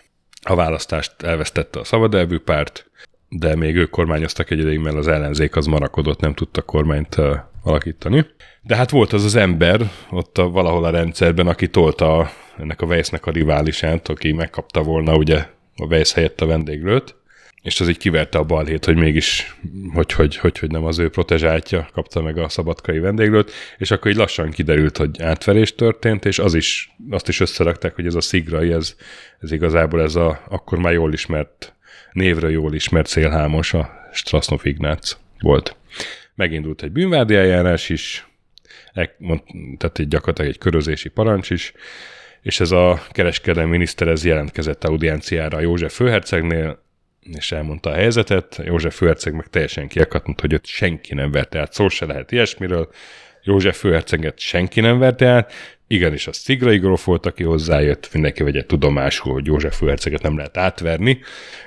a 0.42 0.54
választást 0.54 1.22
elvesztette 1.22 1.80
a 1.80 1.84
szabadelvű 1.84 2.38
párt, 2.38 2.90
de 3.38 3.56
még 3.56 3.76
ők 3.76 3.90
kormányoztak 3.90 4.50
egy 4.50 4.58
ideig, 4.58 4.78
mert 4.78 4.96
az 4.96 5.08
ellenzék 5.08 5.56
az 5.56 5.66
marakodott, 5.66 6.20
nem 6.20 6.34
tudta 6.34 6.62
kormányt 6.62 7.16
alakítani. 7.62 8.26
De 8.62 8.76
hát 8.76 8.90
volt 8.90 9.12
az 9.12 9.24
az 9.24 9.34
ember 9.34 9.90
ott 10.10 10.38
a, 10.38 10.50
valahol 10.50 10.84
a 10.84 10.90
rendszerben, 10.90 11.46
aki 11.46 11.68
tolta 11.68 12.18
a, 12.18 12.30
ennek 12.58 12.82
a 12.82 12.86
Weissnek 12.86 13.26
a 13.26 13.30
riválisát, 13.30 14.08
aki 14.08 14.32
megkapta 14.32 14.82
volna 14.82 15.16
ugye 15.16 15.46
a 15.76 15.84
Weiss 15.84 16.12
helyett 16.12 16.40
a 16.40 16.46
vendéglőt, 16.46 17.14
és 17.62 17.80
az 17.80 17.88
így 17.88 17.98
kiverte 17.98 18.38
a 18.38 18.44
balhét, 18.44 18.84
hogy 18.84 18.96
mégis, 18.96 19.56
hogy, 19.94 20.12
hogy, 20.12 20.36
hogy, 20.36 20.58
hogy 20.58 20.70
nem 20.70 20.84
az 20.84 20.98
ő 20.98 21.08
protezsátja 21.08 21.88
kapta 21.92 22.22
meg 22.22 22.38
a 22.38 22.48
szabadkai 22.48 22.98
vendéglőt, 22.98 23.50
és 23.78 23.90
akkor 23.90 24.10
így 24.10 24.16
lassan 24.16 24.50
kiderült, 24.50 24.96
hogy 24.96 25.22
átverés 25.22 25.74
történt, 25.74 26.24
és 26.24 26.38
az 26.38 26.54
is, 26.54 26.96
azt 27.10 27.28
is 27.28 27.40
összerakták, 27.40 27.94
hogy 27.94 28.06
ez 28.06 28.14
a 28.14 28.20
szigrai, 28.20 28.72
ez, 28.72 28.96
ez 29.40 29.52
igazából 29.52 30.02
ez 30.02 30.14
a 30.14 30.40
akkor 30.48 30.78
már 30.78 30.92
jól 30.92 31.12
ismert, 31.12 31.71
névre 32.12 32.50
jól 32.50 32.74
ismert 32.74 33.06
szélhámos, 33.06 33.74
a 33.74 34.08
Strasznov 34.12 34.60
Ignác 34.62 35.16
volt. 35.40 35.76
Megindult 36.34 36.82
egy 36.82 36.92
bűnvádi 36.92 37.34
eljárás 37.34 37.88
is, 37.88 38.26
tehát 39.78 39.98
egy 39.98 40.08
gyakorlatilag 40.08 40.50
egy 40.50 40.58
körözési 40.58 41.08
parancs 41.08 41.50
is, 41.50 41.72
és 42.42 42.60
ez 42.60 42.70
a 42.70 43.02
kereskedelmi 43.10 43.70
miniszter 43.70 44.08
ez 44.08 44.24
jelentkezett 44.24 44.84
audienciára 44.84 45.60
József 45.60 45.94
főhercegnél, 45.94 46.82
és 47.20 47.52
elmondta 47.52 47.90
a 47.90 47.94
helyzetet. 47.94 48.60
József 48.64 48.96
főherceg 48.96 49.34
meg 49.34 49.46
teljesen 49.46 49.88
kiakadt, 49.88 50.40
hogy 50.40 50.54
ott 50.54 50.66
senki 50.66 51.14
nem 51.14 51.30
verte 51.30 51.60
át, 51.60 51.72
szó 51.72 51.88
se 51.88 52.06
lehet 52.06 52.32
ilyesmiről. 52.32 52.90
József 53.42 53.78
főherceget 53.78 54.38
senki 54.38 54.80
nem 54.80 54.98
verte 54.98 55.26
át, 55.26 55.52
igenis 55.92 56.26
a 56.26 56.32
Szigrai 56.32 56.78
gróf 56.78 57.04
volt, 57.04 57.26
aki 57.26 57.42
hozzájött, 57.42 58.08
mindenki 58.12 58.42
vegye 58.42 58.64
tudomásul, 58.64 59.32
hogy 59.32 59.46
József 59.46 59.76
főherceget 59.76 60.22
nem 60.22 60.36
lehet 60.36 60.56
átverni, 60.56 61.18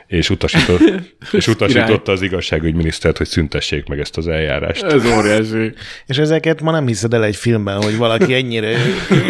és, 0.08 0.30
utasított, 0.30 0.82
és 1.32 1.48
utasította 1.48 2.12
az 2.12 2.22
igazságügyminisztert, 2.22 3.18
hogy 3.18 3.28
szüntessék 3.28 3.88
meg 3.88 4.00
ezt 4.00 4.18
az 4.18 4.28
eljárást. 4.28 4.84
Ez 4.84 5.06
óriási. 5.06 5.74
És 6.06 6.18
ezeket 6.18 6.62
ma 6.62 6.72
nem 6.72 6.88
hiszed 6.88 7.14
el 7.14 7.24
egy 7.24 7.36
filmben, 7.36 7.82
hogy 7.82 7.98
valaki 7.98 8.34
ennyire 8.34 8.78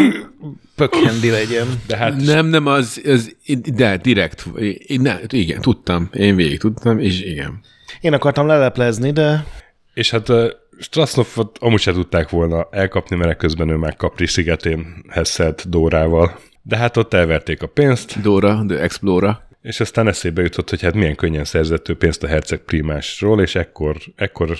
pökhendi 0.75 1.29
legyen. 1.29 1.67
De 1.87 1.97
hát... 1.97 2.15
Nem, 2.15 2.45
nem, 2.45 2.65
az, 2.65 3.01
az 3.05 3.35
de 3.73 3.97
direkt, 3.97 4.45
ne, 4.87 5.17
igen, 5.27 5.61
tudtam, 5.61 6.09
én 6.13 6.35
végig 6.35 6.59
tudtam, 6.59 6.99
és 6.99 7.21
igen. 7.21 7.59
Én 8.01 8.13
akartam 8.13 8.47
leleplezni, 8.47 9.11
de... 9.11 9.45
És 9.93 10.09
hát 10.09 10.31
Strasznofot 10.79 11.57
amúgy 11.57 11.79
se 11.79 11.91
tudták 11.91 12.29
volna 12.29 12.67
elkapni, 12.71 13.15
mert 13.15 13.37
közben 13.37 13.69
ő 13.69 13.75
már 13.75 13.95
Capri 13.95 14.27
szigetén 14.27 15.03
hesszelt 15.09 15.69
Dórával. 15.69 16.39
De 16.61 16.77
hát 16.77 16.97
ott 16.97 17.13
elverték 17.13 17.61
a 17.61 17.67
pénzt. 17.67 18.21
Dóra, 18.21 18.65
the 18.67 18.81
Explorer. 18.81 19.43
És 19.61 19.79
aztán 19.79 20.07
eszébe 20.07 20.41
jutott, 20.41 20.69
hogy 20.69 20.81
hát 20.81 20.93
milyen 20.93 21.15
könnyen 21.15 21.45
szerzett 21.45 21.89
ő 21.89 21.97
pénzt 21.97 22.23
a 22.23 22.27
herceg 22.27 22.59
primásról, 22.59 23.41
és 23.41 23.55
ekkor, 23.55 23.97
ekkor 24.15 24.57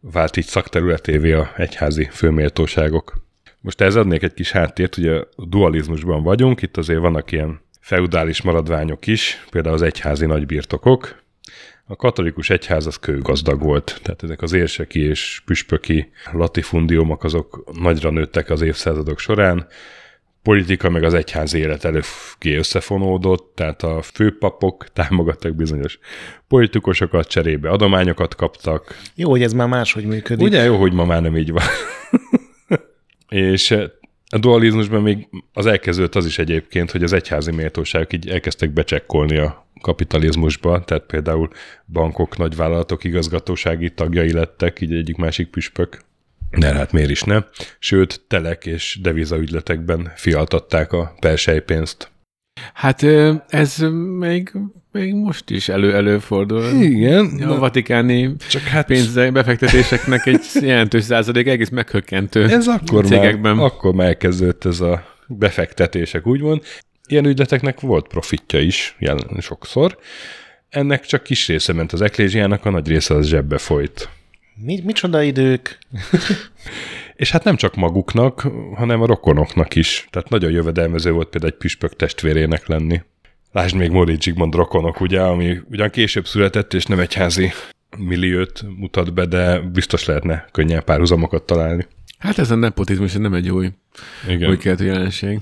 vált 0.00 0.36
így 0.36 0.44
szakterületévé 0.44 1.32
a 1.32 1.52
egyházi 1.56 2.08
főméltóságok. 2.12 3.14
Most 3.60 3.80
ez 3.80 3.96
adnék 3.96 4.22
egy 4.22 4.34
kis 4.34 4.50
háttért, 4.50 4.96
ugye 4.96 5.14
a 5.14 5.46
dualizmusban 5.46 6.22
vagyunk, 6.22 6.62
itt 6.62 6.76
azért 6.76 7.00
vannak 7.00 7.32
ilyen 7.32 7.60
feudális 7.80 8.42
maradványok 8.42 9.06
is, 9.06 9.44
például 9.50 9.74
az 9.74 9.82
egyházi 9.82 10.26
nagybirtokok, 10.26 11.21
a 11.86 11.96
katolikus 11.96 12.50
egyház 12.50 12.86
az 12.86 12.96
kőgazdag 12.96 13.62
volt, 13.62 14.00
tehát 14.02 14.22
ezek 14.22 14.42
az 14.42 14.52
érseki 14.52 15.00
és 15.00 15.42
püspöki 15.44 16.10
latifundiumok 16.32 17.24
azok 17.24 17.72
nagyra 17.80 18.10
nőttek 18.10 18.50
az 18.50 18.60
évszázadok 18.60 19.18
során, 19.18 19.66
politika 20.42 20.90
meg 20.90 21.04
az 21.04 21.14
egyház 21.14 21.54
élet 21.54 21.84
előké 21.84 22.56
összefonódott, 22.56 23.52
tehát 23.54 23.82
a 23.82 24.02
főpapok 24.02 24.86
támogattak 24.92 25.54
bizonyos 25.54 25.98
politikusokat, 26.48 27.28
cserébe 27.28 27.70
adományokat 27.70 28.34
kaptak. 28.34 29.00
Jó, 29.14 29.30
hogy 29.30 29.42
ez 29.42 29.52
már 29.52 29.68
máshogy 29.68 30.04
működik. 30.04 30.46
Ugye 30.46 30.62
jó, 30.62 30.76
hogy 30.76 30.92
ma 30.92 31.04
már 31.04 31.22
nem 31.22 31.36
így 31.36 31.50
van. 31.50 31.64
és 33.28 33.74
a 34.32 34.38
dualizmusban 34.38 35.02
még 35.02 35.28
az 35.52 35.66
elkezdődött 35.66 36.14
az 36.14 36.26
is 36.26 36.38
egyébként, 36.38 36.90
hogy 36.90 37.02
az 37.02 37.12
egyházi 37.12 37.50
méltóságok 37.50 38.12
így 38.12 38.28
elkezdtek 38.28 38.70
becsekkolni 38.70 39.36
a 39.36 39.66
kapitalizmusba, 39.80 40.84
tehát 40.84 41.04
például 41.06 41.50
bankok, 41.86 42.36
nagyvállalatok 42.36 43.04
igazgatósági 43.04 43.90
tagjai 43.90 44.32
lettek, 44.32 44.80
így 44.80 44.92
egyik-másik 44.92 45.48
püspök. 45.48 46.00
De 46.50 46.74
hát 46.74 46.92
miért 46.92 47.10
is 47.10 47.22
ne? 47.22 47.38
Sőt, 47.78 48.20
telek 48.28 48.66
és 48.66 48.98
devizaügyletekben 49.02 50.12
fialtatták 50.14 50.92
a 50.92 51.14
persejpénzt. 51.20 52.10
Hát 52.74 53.02
ez 53.48 53.78
még, 54.18 54.52
még 54.92 55.14
most 55.14 55.50
is 55.50 55.68
elő 55.68 55.94
előfordul. 55.94 56.64
Igen. 56.82 57.42
A 57.42 57.58
vatikáni 57.58 58.36
csak 58.48 58.62
hát... 58.62 58.86
pénzbefektetéseknek 58.86 60.26
egy 60.26 60.40
jelentős 60.60 61.04
százalék 61.04 61.46
egész 61.46 61.68
meghökkentő 61.68 62.48
ez 62.48 62.66
akkor 62.66 63.06
cégekben. 63.06 63.56
Már, 63.56 63.64
akkor 63.64 63.94
már 63.94 64.06
elkezdődött 64.06 64.64
ez 64.64 64.80
a 64.80 65.04
befektetések, 65.26 66.26
úgymond. 66.26 66.62
Ilyen 67.06 67.26
ügyleteknek 67.26 67.80
volt 67.80 68.08
profitja 68.08 68.60
is, 68.60 68.96
jelen 68.98 69.40
sokszor. 69.40 69.98
Ennek 70.68 71.04
csak 71.04 71.22
kis 71.22 71.48
része 71.48 71.72
ment 71.72 71.92
az 71.92 72.00
eklésiának, 72.00 72.64
a 72.64 72.70
nagy 72.70 72.88
része 72.88 73.14
az 73.14 73.26
zsebbe 73.26 73.58
folyt. 73.58 74.08
Mi, 74.54 74.80
micsoda 74.84 75.22
idők? 75.22 75.78
És 77.16 77.30
hát 77.30 77.44
nem 77.44 77.56
csak 77.56 77.74
maguknak, 77.74 78.46
hanem 78.74 79.02
a 79.02 79.06
rokonoknak 79.06 79.74
is. 79.74 80.06
Tehát 80.10 80.28
nagyon 80.28 80.50
jövedelmező 80.50 81.10
volt 81.10 81.28
például 81.28 81.52
egy 81.52 81.58
püspök 81.58 81.96
testvérének 81.96 82.66
lenni. 82.66 83.00
Lásd 83.52 83.76
még 83.76 83.90
Móricz 83.90 84.22
Zsigmond 84.22 84.54
rokonok, 84.54 85.00
ugye, 85.00 85.20
ami 85.20 85.60
ugyan 85.70 85.90
később 85.90 86.26
született, 86.26 86.74
és 86.74 86.84
nem 86.84 86.98
egyházi 86.98 87.52
milliót 87.96 88.62
mutat 88.76 89.14
be, 89.14 89.26
de 89.26 89.60
biztos 89.60 90.04
lehetne 90.04 90.48
könnyen 90.52 90.84
párhuzamokat 90.84 91.42
találni. 91.42 91.86
Hát 92.18 92.38
ez 92.38 92.50
a 92.50 92.54
nepotizmus 92.54 93.12
nem 93.12 93.34
egy 93.34 93.50
új, 93.50 93.70
Igen. 94.28 94.50
új 94.50 94.56
keletű 94.56 94.84
jelenség. 94.84 95.40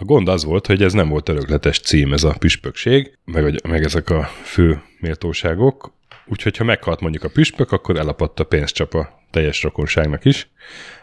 A 0.00 0.04
gond 0.04 0.28
az 0.28 0.44
volt, 0.44 0.66
hogy 0.66 0.82
ez 0.82 0.92
nem 0.92 1.08
volt 1.08 1.28
örökletes 1.28 1.78
cím, 1.78 2.12
ez 2.12 2.24
a 2.24 2.34
püspökség, 2.38 3.18
meg, 3.24 3.60
meg 3.68 3.84
ezek 3.84 4.10
a 4.10 4.30
fő 4.42 4.82
méltóságok, 5.00 5.92
úgyhogy 6.26 6.56
ha 6.56 6.64
meghalt 6.64 7.00
mondjuk 7.00 7.24
a 7.24 7.28
püspök, 7.28 7.72
akkor 7.72 7.96
elapadt 7.96 8.40
a 8.40 8.44
pénzcsap 8.44 8.94
a 8.94 9.17
teljes 9.30 9.62
rokonságnak 9.62 10.24
is. 10.24 10.50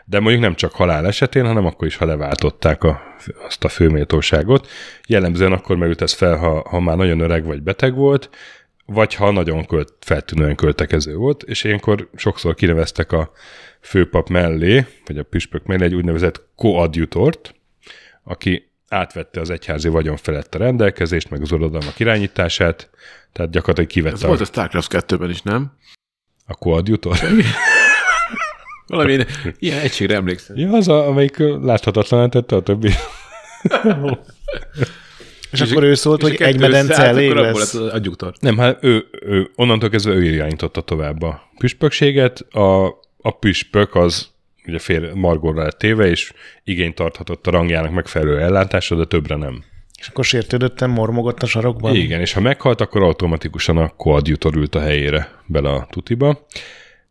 De 0.06 0.20
mondjuk 0.20 0.42
nem 0.42 0.56
csak 0.56 0.72
halál 0.72 1.06
esetén, 1.06 1.46
hanem 1.46 1.66
akkor 1.66 1.88
is, 1.88 1.96
ha 1.96 2.06
leváltották 2.06 2.84
a, 2.84 3.02
azt 3.48 3.64
a 3.64 3.70
főméltóságot. 3.70 4.68
Jellemzően 5.08 5.52
akkor 5.52 5.76
merült 5.76 6.02
ez 6.02 6.14
fel, 6.14 6.38
ha, 6.38 6.70
ha 6.70 6.80
már 6.80 6.98
nagyon 6.98 7.20
öreg 7.20 7.46
vagy 7.46 7.62
beteg 7.62 7.96
volt, 7.96 8.30
vagy 8.86 9.14
ha 9.14 9.32
nagyon 9.32 9.66
költ, 9.66 9.94
feltűnően 10.00 10.56
költekező 10.56 11.16
volt, 11.16 11.44
és 11.44 11.64
ilyenkor 11.64 12.10
sokszor 12.16 12.56
kineveztek 12.56 13.12
a 13.12 13.32
főpap 13.82 14.30
mellé, 14.30 14.86
vagy 15.06 15.18
a 15.18 15.24
püspök 15.24 15.66
mellé 15.66 15.84
egy 15.84 15.96
úgynevezett 15.96 16.48
koadjutort, 16.56 17.56
aki 18.24 18.72
átvette 18.88 19.40
az 19.40 19.50
egyházi 19.50 19.90
vagyon 19.90 20.18
felett 20.18 20.56
a 20.56 20.58
rendelkezést, 20.58 21.30
meg 21.30 21.42
az 21.42 21.52
uradalmak 21.52 22.00
irányítását, 22.00 22.90
tehát 23.32 23.52
gyakorlatilag 23.52 23.90
kivette. 23.90 24.16
Ez 24.16 24.24
a... 24.24 24.28
volt 24.28 24.42
a 24.42 24.46
StarCraft 24.46 24.92
2-ben 24.94 25.30
is, 25.30 25.42
nem? 25.42 25.78
A 26.46 26.56
koadjutor? 26.56 27.18
Valami 28.88 29.18
ilyen 29.60 29.80
egységre 29.80 30.16
emlékszem. 30.16 30.58
Ja, 30.58 30.72
az, 30.72 30.88
a, 30.88 31.08
amelyik 31.08 31.38
láthatatlan 31.62 32.30
tette 32.30 32.56
a 32.56 32.62
többi. 32.62 32.88
és, 35.52 35.62
és 35.62 35.72
akkor 35.72 35.84
ő 35.84 35.94
szólt, 35.94 36.22
hogy 36.22 36.36
egy 36.40 36.60
medence 36.60 37.04
elég 37.04 37.32
lesz. 37.32 37.74
A 37.74 38.00
Nem, 38.40 38.58
hát 38.58 38.84
ő, 38.84 39.06
ő, 39.22 39.50
onnantól 39.56 39.90
kezdve 39.90 40.14
ő 40.14 40.24
irányította 40.24 40.82
tovább 40.82 41.22
a 41.22 41.50
püspökséget, 41.58 42.40
a, 42.40 42.86
a 43.22 43.32
püspök 43.40 43.96
az 43.96 44.34
ugye 44.68 44.80
fél 44.80 45.14
margóra 45.14 45.64
lett 45.64 45.78
téve, 45.78 46.10
és 46.10 46.34
igényt 46.64 46.96
tarthatott 46.96 47.48
a 47.48 47.52
rangjának 47.52 47.92
megfelelő 47.92 48.40
ellátásra, 48.40 48.96
de 48.96 49.06
többre 49.06 49.36
nem. 49.36 49.64
És 50.00 50.08
akkor 50.08 50.26
sértődöttem, 50.26 50.92
mormogott 50.92 51.44
a 51.44 51.46
sarokban? 51.46 51.96
Igen, 51.96 52.20
és 52.20 52.34
ha 52.34 52.40
meghalt, 52.40 52.82
akkor 52.82 53.04
automatikusan 53.04 53.78
a 53.78 53.88
koadjutor 53.88 54.56
ült 54.56 54.76
a 54.76 54.80
helyére 54.80 55.32
bele 55.46 55.70
a 55.70 55.88
tutiba. 55.92 56.46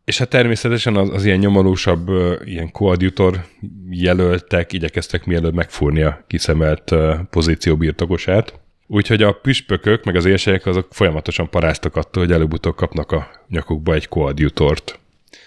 És 0.04 0.18
hát 0.18 0.28
természetesen 0.28 0.96
az, 0.96 1.10
az 1.10 1.24
ilyen 1.24 1.38
nyomorúsabb, 1.38 2.08
ilyen 2.44 2.72
koadjutor 2.72 3.44
jelöltek 3.90 4.72
igyekeztek 4.72 5.24
mielőtt 5.24 5.54
megfúrni 5.54 6.02
a 6.02 6.24
kiszemelt 6.26 6.94
pozíció 7.30 7.76
birtokosát. 7.76 8.58
Úgyhogy 8.86 9.22
a 9.22 9.32
püspökök, 9.32 10.04
meg 10.04 10.16
az 10.16 10.24
érsegyek 10.24 10.66
azok 10.66 10.88
folyamatosan 10.90 11.50
paráztak 11.50 11.96
attól, 11.96 12.22
hogy 12.22 12.32
előbb-utóbb 12.32 12.74
kapnak 12.74 13.12
a 13.12 13.30
nyakukba 13.48 13.94
egy 13.94 14.08
koadjutort. 14.08 14.98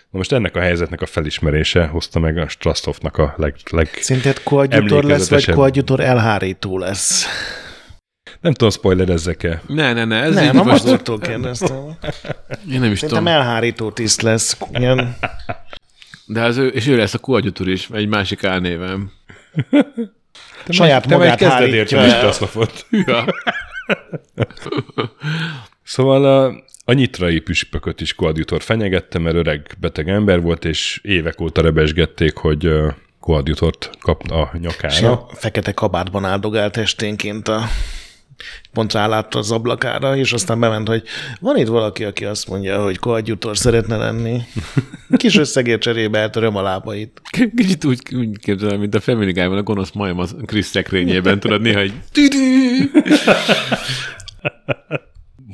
Na 0.10 0.18
most 0.18 0.32
ennek 0.32 0.56
a 0.56 0.60
helyzetnek 0.60 1.02
a 1.02 1.06
felismerése 1.06 1.86
hozta 1.86 2.20
meg 2.20 2.38
a 2.38 2.48
Strastovnak 2.48 3.18
a 3.18 3.34
leg, 3.38 3.56
leg 3.72 3.90
Szerinted 4.00 4.44
koadjutor 4.44 5.04
lesz, 5.04 5.30
vagy 5.30 5.52
koadjutor 5.52 6.00
elhárító 6.00 6.78
lesz? 6.78 7.26
Nem 8.42 8.52
tudom, 8.54 8.70
spoilerezzek-e. 8.70 9.62
Ne, 9.68 9.94
ne, 9.94 10.06
ne. 10.06 10.16
Ez 10.22 10.34
nem, 10.34 10.60
a 10.60 10.64
most... 10.64 10.84
Mazurtól 10.84 11.20
kérdeztem. 11.20 11.98
Én 12.72 12.80
nem 12.80 12.92
is 12.92 13.00
Szerintem 13.00 13.24
tudom. 13.24 13.28
elhárító 13.28 13.92
tiszt 13.92 14.22
lesz. 14.22 14.58
Ilyen, 14.72 15.18
De 16.26 16.42
az 16.44 16.58
ő, 16.58 16.68
és 16.68 16.88
ő 16.88 16.98
lesz 16.98 17.14
a 17.14 17.18
koadjutor 17.18 17.68
is, 17.68 17.90
egy 17.94 18.08
másik 18.08 18.44
álnévem. 18.44 19.12
saját 20.70 21.08
Te 21.08 21.16
magát 21.18 21.38
kezded 21.38 21.58
hárítja 21.58 21.78
érteni 21.78 22.04
el. 22.12 22.18
Strastovot. 22.32 22.86
Ja. 22.90 23.26
Szóval 25.84 26.26
a, 26.26 26.64
a 26.86 26.94
nyitrai 26.94 27.40
püspököt 27.40 28.02
is 28.02 28.14
koadjutor 28.14 28.62
fenyegette, 28.62 29.20
mert 29.20 29.36
öreg 29.36 29.76
beteg 29.80 30.10
ember 30.10 30.42
volt, 30.42 30.66
és 30.66 31.00
évek 31.04 31.42
óta 31.42 31.62
rebesgették, 31.62 32.36
hogy 32.38 32.70
koadjutort 33.20 33.90
kap 34.00 34.32
a 34.32 34.50
És 34.54 34.60
nyakára. 34.60 35.12
a 35.12 35.28
fekete 35.36 35.72
kabátban 35.72 36.26
áldogált 36.26 36.78
esténként 36.78 37.48
a 37.48 37.62
pont 38.74 38.94
rálátta 38.94 39.40
az 39.40 39.52
ablakára, 39.52 40.16
és 40.16 40.34
aztán 40.34 40.60
bement, 40.60 40.88
hogy 40.88 41.04
van 41.40 41.58
itt 41.58 41.68
valaki, 41.68 42.04
aki 42.04 42.26
azt 42.26 42.48
mondja, 42.48 42.84
hogy 42.84 42.98
koadjutor 42.98 43.58
szeretne 43.58 43.98
lenni. 43.98 44.42
Kis 45.18 45.38
összegért 45.38 45.82
cserébe 45.82 46.20
eltöröm 46.20 46.56
a 46.56 46.62
lábait. 46.62 47.22
Kicsit 47.56 47.86
úgy, 47.86 48.16
úgy 48.16 48.38
képzelem, 48.40 48.80
mint 48.80 48.96
a 48.96 49.00
Family 49.00 49.32
Guy-ban 49.32 49.58
a 49.58 49.64
gonosz 49.64 49.92
majom 49.92 50.20
az 50.20 50.36
Chris 50.46 50.66
szekrényében, 50.66 51.40
tudod, 51.40 51.62
néha 51.62 51.80
egy. 51.80 51.94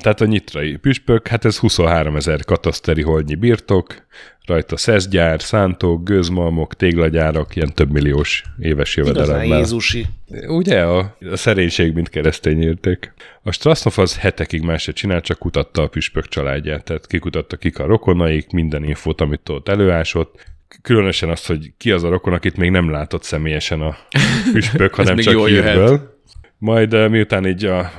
Tehát 0.01 0.21
a 0.21 0.25
nyitrai 0.25 0.75
püspök, 0.75 1.27
hát 1.27 1.45
ez 1.45 1.57
23 1.57 2.15
ezer 2.15 2.45
kataszteri 2.45 3.01
holdnyi 3.01 3.35
birtok, 3.35 4.05
rajta 4.45 4.77
szeszgyár, 4.77 5.41
szántók, 5.41 6.03
gőzmalmok, 6.03 6.75
téglagyárak, 6.75 7.55
ilyen 7.55 7.73
több 7.73 7.91
milliós 7.91 8.43
éves 8.59 8.95
Igazán 8.95 9.15
jövedelemmel. 9.15 9.57
Jézusi. 9.57 10.05
Ugye 10.47 10.81
a, 10.81 11.17
a 11.31 11.35
szerénység, 11.35 11.93
mint 11.93 12.09
keresztény 12.09 12.61
érték. 12.61 13.13
A 13.43 13.51
Strasznov 13.51 13.99
az 13.99 14.17
hetekig 14.17 14.61
más 14.61 14.81
se 14.81 14.91
csinált, 14.91 15.23
csak 15.23 15.39
kutatta 15.39 15.81
a 15.81 15.87
püspök 15.87 16.27
családját. 16.27 16.83
Tehát 16.83 17.07
kikutatta 17.07 17.57
kik 17.57 17.79
a 17.79 17.85
rokonaik, 17.85 18.51
minden 18.51 18.83
infót, 18.83 19.21
amit 19.21 19.49
ott 19.49 19.69
előásott. 19.69 20.51
Különösen 20.81 21.29
azt, 21.29 21.47
hogy 21.47 21.73
ki 21.77 21.91
az 21.91 22.03
a 22.03 22.09
rokon, 22.09 22.33
akit 22.33 22.57
még 22.57 22.69
nem 22.69 22.89
látott 22.89 23.23
személyesen 23.23 23.81
a 23.81 23.97
püspök, 24.53 24.95
hanem 24.95 25.17
csak 25.17 25.33
hírből. 25.33 25.49
jöhet. 25.49 26.12
Majd 26.63 26.93
eh, 26.93 27.09
miután 27.09 27.45
így 27.45 27.65
a 27.65 27.91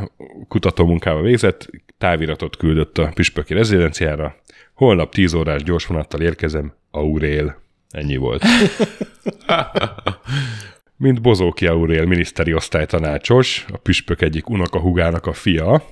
kutató 0.48 0.86
munkával 0.86 1.22
végzett, 1.22 1.70
táviratot 1.98 2.56
küldött 2.56 2.98
a 2.98 3.10
püspöki 3.14 3.54
rezidenciára. 3.54 4.36
Holnap 4.74 5.12
10 5.12 5.34
órás 5.34 5.62
gyors 5.62 5.86
vonattal 5.86 6.20
érkezem, 6.20 6.72
Aurél. 6.90 7.62
Ennyi 7.90 8.16
volt. 8.16 8.42
Mint 10.96 11.20
Bozóki 11.20 11.66
Aurél 11.66 12.04
miniszteri 12.04 12.54
osztálytanácsos, 12.54 13.64
a 13.72 13.76
püspök 13.76 14.22
egyik 14.22 14.48
unokahugának 14.48 15.26
a 15.26 15.32
fia, 15.32 15.82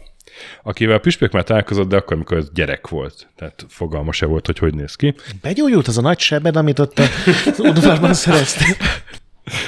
akivel 0.63 0.97
a 0.97 1.01
püspök 1.01 1.33
már 1.33 1.45
találkozott, 1.45 1.89
de 1.89 1.97
akkor, 1.97 2.17
amikor 2.17 2.37
ez 2.37 2.53
gyerek 2.53 2.89
volt. 2.89 3.29
Tehát 3.37 3.67
fogalma 3.69 4.13
se 4.13 4.27
volt, 4.27 4.47
hogy 4.47 4.59
hogy 4.59 4.75
néz 4.75 4.95
ki. 4.95 5.15
Begyógyult 5.43 5.87
az 5.89 5.99
a 5.99 6.03
nagy 6.03 6.19
sebed, 6.19 6.57
amit 6.57 6.79
ott 6.79 6.99
a- 6.99 7.03
az 7.47 7.61
udvarban 7.61 8.15
szereztél. 8.15 8.77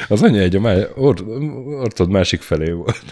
Az 0.08 0.22
anyja 0.22 0.40
egy 0.40 0.56
a 0.56 0.60
má- 0.60 0.90
or- 0.94 1.24
ortod 1.66 2.10
másik 2.10 2.40
felé 2.40 2.70
volt. 2.70 3.02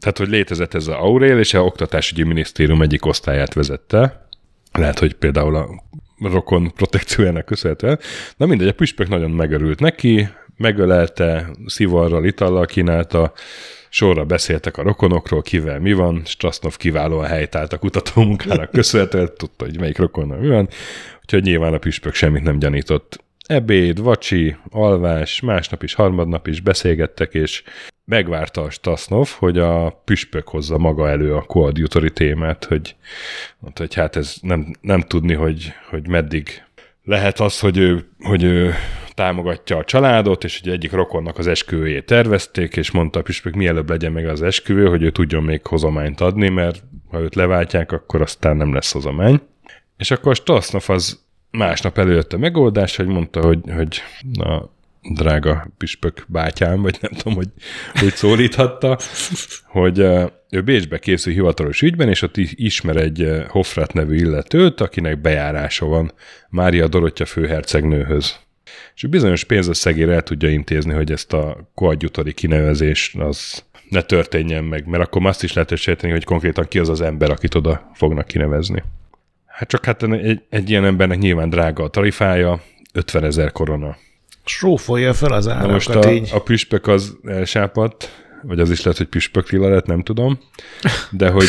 Tehát, 0.00 0.18
hogy 0.18 0.28
létezett 0.28 0.74
ez 0.74 0.86
az 0.86 0.94
Aurél, 0.94 1.38
és 1.38 1.54
a 1.54 1.64
oktatásügyi 1.64 2.22
minisztérium 2.22 2.82
egyik 2.82 3.06
osztályát 3.06 3.54
vezette. 3.54 4.26
Lehet, 4.72 4.98
hogy 4.98 5.14
például 5.14 5.56
a 5.56 5.68
rokon 6.18 6.72
protekciójának 6.74 7.44
köszönhetően. 7.44 7.98
Na 8.36 8.46
mindegy, 8.46 8.68
a 8.68 8.72
püspök 8.72 9.08
nagyon 9.08 9.30
megörült 9.30 9.80
neki, 9.80 10.28
megölelte, 10.56 11.50
szivarral, 11.66 12.24
itallal 12.24 12.66
kínálta, 12.66 13.32
sorra 13.88 14.24
beszéltek 14.24 14.76
a 14.76 14.82
rokonokról, 14.82 15.42
kivel 15.42 15.80
mi 15.80 15.92
van, 15.92 16.22
Strasznov 16.24 16.76
kiválóan 16.76 17.26
helytált 17.26 17.72
a 17.72 17.78
kutatómunkának 17.78 18.70
köszönhetően, 18.70 19.30
tudta, 19.36 19.64
hogy 19.64 19.78
melyik 19.78 19.98
rokonnal 19.98 20.38
mi 20.38 20.48
van, 20.48 20.68
úgyhogy 21.20 21.42
nyilván 21.42 21.74
a 21.74 21.78
püspök 21.78 22.14
semmit 22.14 22.42
nem 22.42 22.58
gyanított. 22.58 23.24
Ebéd, 23.46 24.02
vacsi, 24.02 24.56
alvás, 24.70 25.40
másnap 25.40 25.82
is, 25.82 25.94
harmadnap 25.94 26.46
is 26.46 26.60
beszélgettek, 26.60 27.34
és 27.34 27.62
megvárta 28.04 28.62
a 28.62 28.70
Stasznov, 28.70 29.28
hogy 29.38 29.58
a 29.58 30.02
püspök 30.04 30.48
hozza 30.48 30.78
maga 30.78 31.08
elő 31.08 31.34
a 31.34 31.42
koadjutori 31.42 32.10
témát, 32.10 32.64
hogy, 32.64 32.96
mondta, 33.58 33.82
hogy 33.82 33.94
hát 33.94 34.16
ez 34.16 34.36
nem, 34.40 34.72
nem 34.80 35.00
tudni, 35.00 35.34
hogy, 35.34 35.72
hogy 35.90 36.08
meddig 36.08 36.62
lehet 37.04 37.40
az, 37.40 37.60
hogy 37.60 37.76
ő, 37.76 38.08
hogy 38.18 38.42
ő 38.42 38.74
támogatja 39.14 39.76
a 39.76 39.84
családot, 39.84 40.44
és 40.44 40.60
hogy 40.62 40.72
egyik 40.72 40.92
rokonnak 40.92 41.38
az 41.38 41.46
esküvőjét 41.46 42.06
tervezték, 42.06 42.76
és 42.76 42.90
mondta 42.90 43.18
a 43.18 43.22
püspök, 43.22 43.54
mielőbb 43.54 43.90
legyen 43.90 44.12
meg 44.12 44.26
az 44.26 44.42
esküvő, 44.42 44.86
hogy 44.86 45.02
ő 45.02 45.10
tudjon 45.10 45.42
még 45.42 45.66
hozományt 45.66 46.20
adni, 46.20 46.48
mert 46.48 46.82
ha 47.10 47.20
őt 47.20 47.34
leváltják, 47.34 47.92
akkor 47.92 48.20
aztán 48.20 48.56
nem 48.56 48.74
lesz 48.74 48.92
hozomány. 48.92 49.40
És 49.96 50.10
akkor 50.10 50.36
Stasznov 50.36 50.84
az 50.86 51.21
másnap 51.52 51.98
előjött 51.98 52.32
a 52.32 52.38
megoldás, 52.38 52.96
hogy 52.96 53.06
mondta, 53.06 53.40
hogy, 53.40 53.58
hogy 53.74 54.02
na, 54.32 54.70
drága 55.02 55.66
püspök 55.78 56.24
bátyám, 56.28 56.82
vagy 56.82 56.98
nem 57.00 57.12
tudom, 57.12 57.34
hogy 57.34 57.48
hogy 57.94 58.14
szólíthatta, 58.14 58.98
hogy 59.64 59.98
ő 60.50 60.62
Bécsbe 60.64 60.98
készül 60.98 61.32
hivatalos 61.32 61.82
ügyben, 61.82 62.08
és 62.08 62.22
ott 62.22 62.36
ismer 62.36 62.96
egy 62.96 63.42
Hofrat 63.48 63.92
nevű 63.92 64.16
illetőt, 64.16 64.80
akinek 64.80 65.20
bejárása 65.20 65.86
van 65.86 66.12
Mária 66.48 66.88
Dorottya 66.88 67.24
főhercegnőhöz. 67.24 68.40
És 68.94 69.02
ő 69.02 69.08
bizonyos 69.08 69.44
pénzösszegére 69.44 70.12
el 70.12 70.22
tudja 70.22 70.48
intézni, 70.48 70.92
hogy 70.92 71.12
ezt 71.12 71.32
a 71.32 71.70
koadjutori 71.74 72.32
kinevezést 72.32 73.16
az 73.16 73.64
ne 73.88 74.02
történjen 74.02 74.64
meg, 74.64 74.86
mert 74.86 75.02
akkor 75.02 75.26
azt 75.26 75.42
is 75.42 75.52
lehet 75.52 75.76
sejteni, 75.76 76.12
hogy 76.12 76.24
konkrétan 76.24 76.68
ki 76.68 76.78
az 76.78 76.88
az 76.88 77.00
ember, 77.00 77.30
akit 77.30 77.54
oda 77.54 77.90
fognak 77.94 78.26
kinevezni. 78.26 78.82
Hát 79.62 79.70
csak 79.70 79.84
hát 79.84 80.02
egy, 80.02 80.42
egy 80.48 80.70
ilyen 80.70 80.84
embernek 80.84 81.18
nyilván 81.18 81.50
drága 81.50 81.84
a 81.84 81.88
tarifája, 81.88 82.62
50 82.92 83.24
ezer 83.24 83.52
korona. 83.52 83.96
Srófolja 84.44 85.14
fel 85.14 85.32
az 85.32 85.44
Na 85.44 85.66
most 85.66 85.88
árakat 85.88 86.10
a, 86.10 86.12
így. 86.12 86.30
a 86.32 86.40
püspök 86.40 86.86
az 86.86 87.16
elsápadt, 87.24 88.24
vagy 88.42 88.60
az 88.60 88.70
is 88.70 88.82
lehet, 88.82 88.98
hogy 88.98 89.06
püspök 89.06 89.50
lila 89.50 89.68
lett, 89.68 89.86
nem 89.86 90.02
tudom, 90.02 90.38
de 91.10 91.30
hogy, 91.30 91.46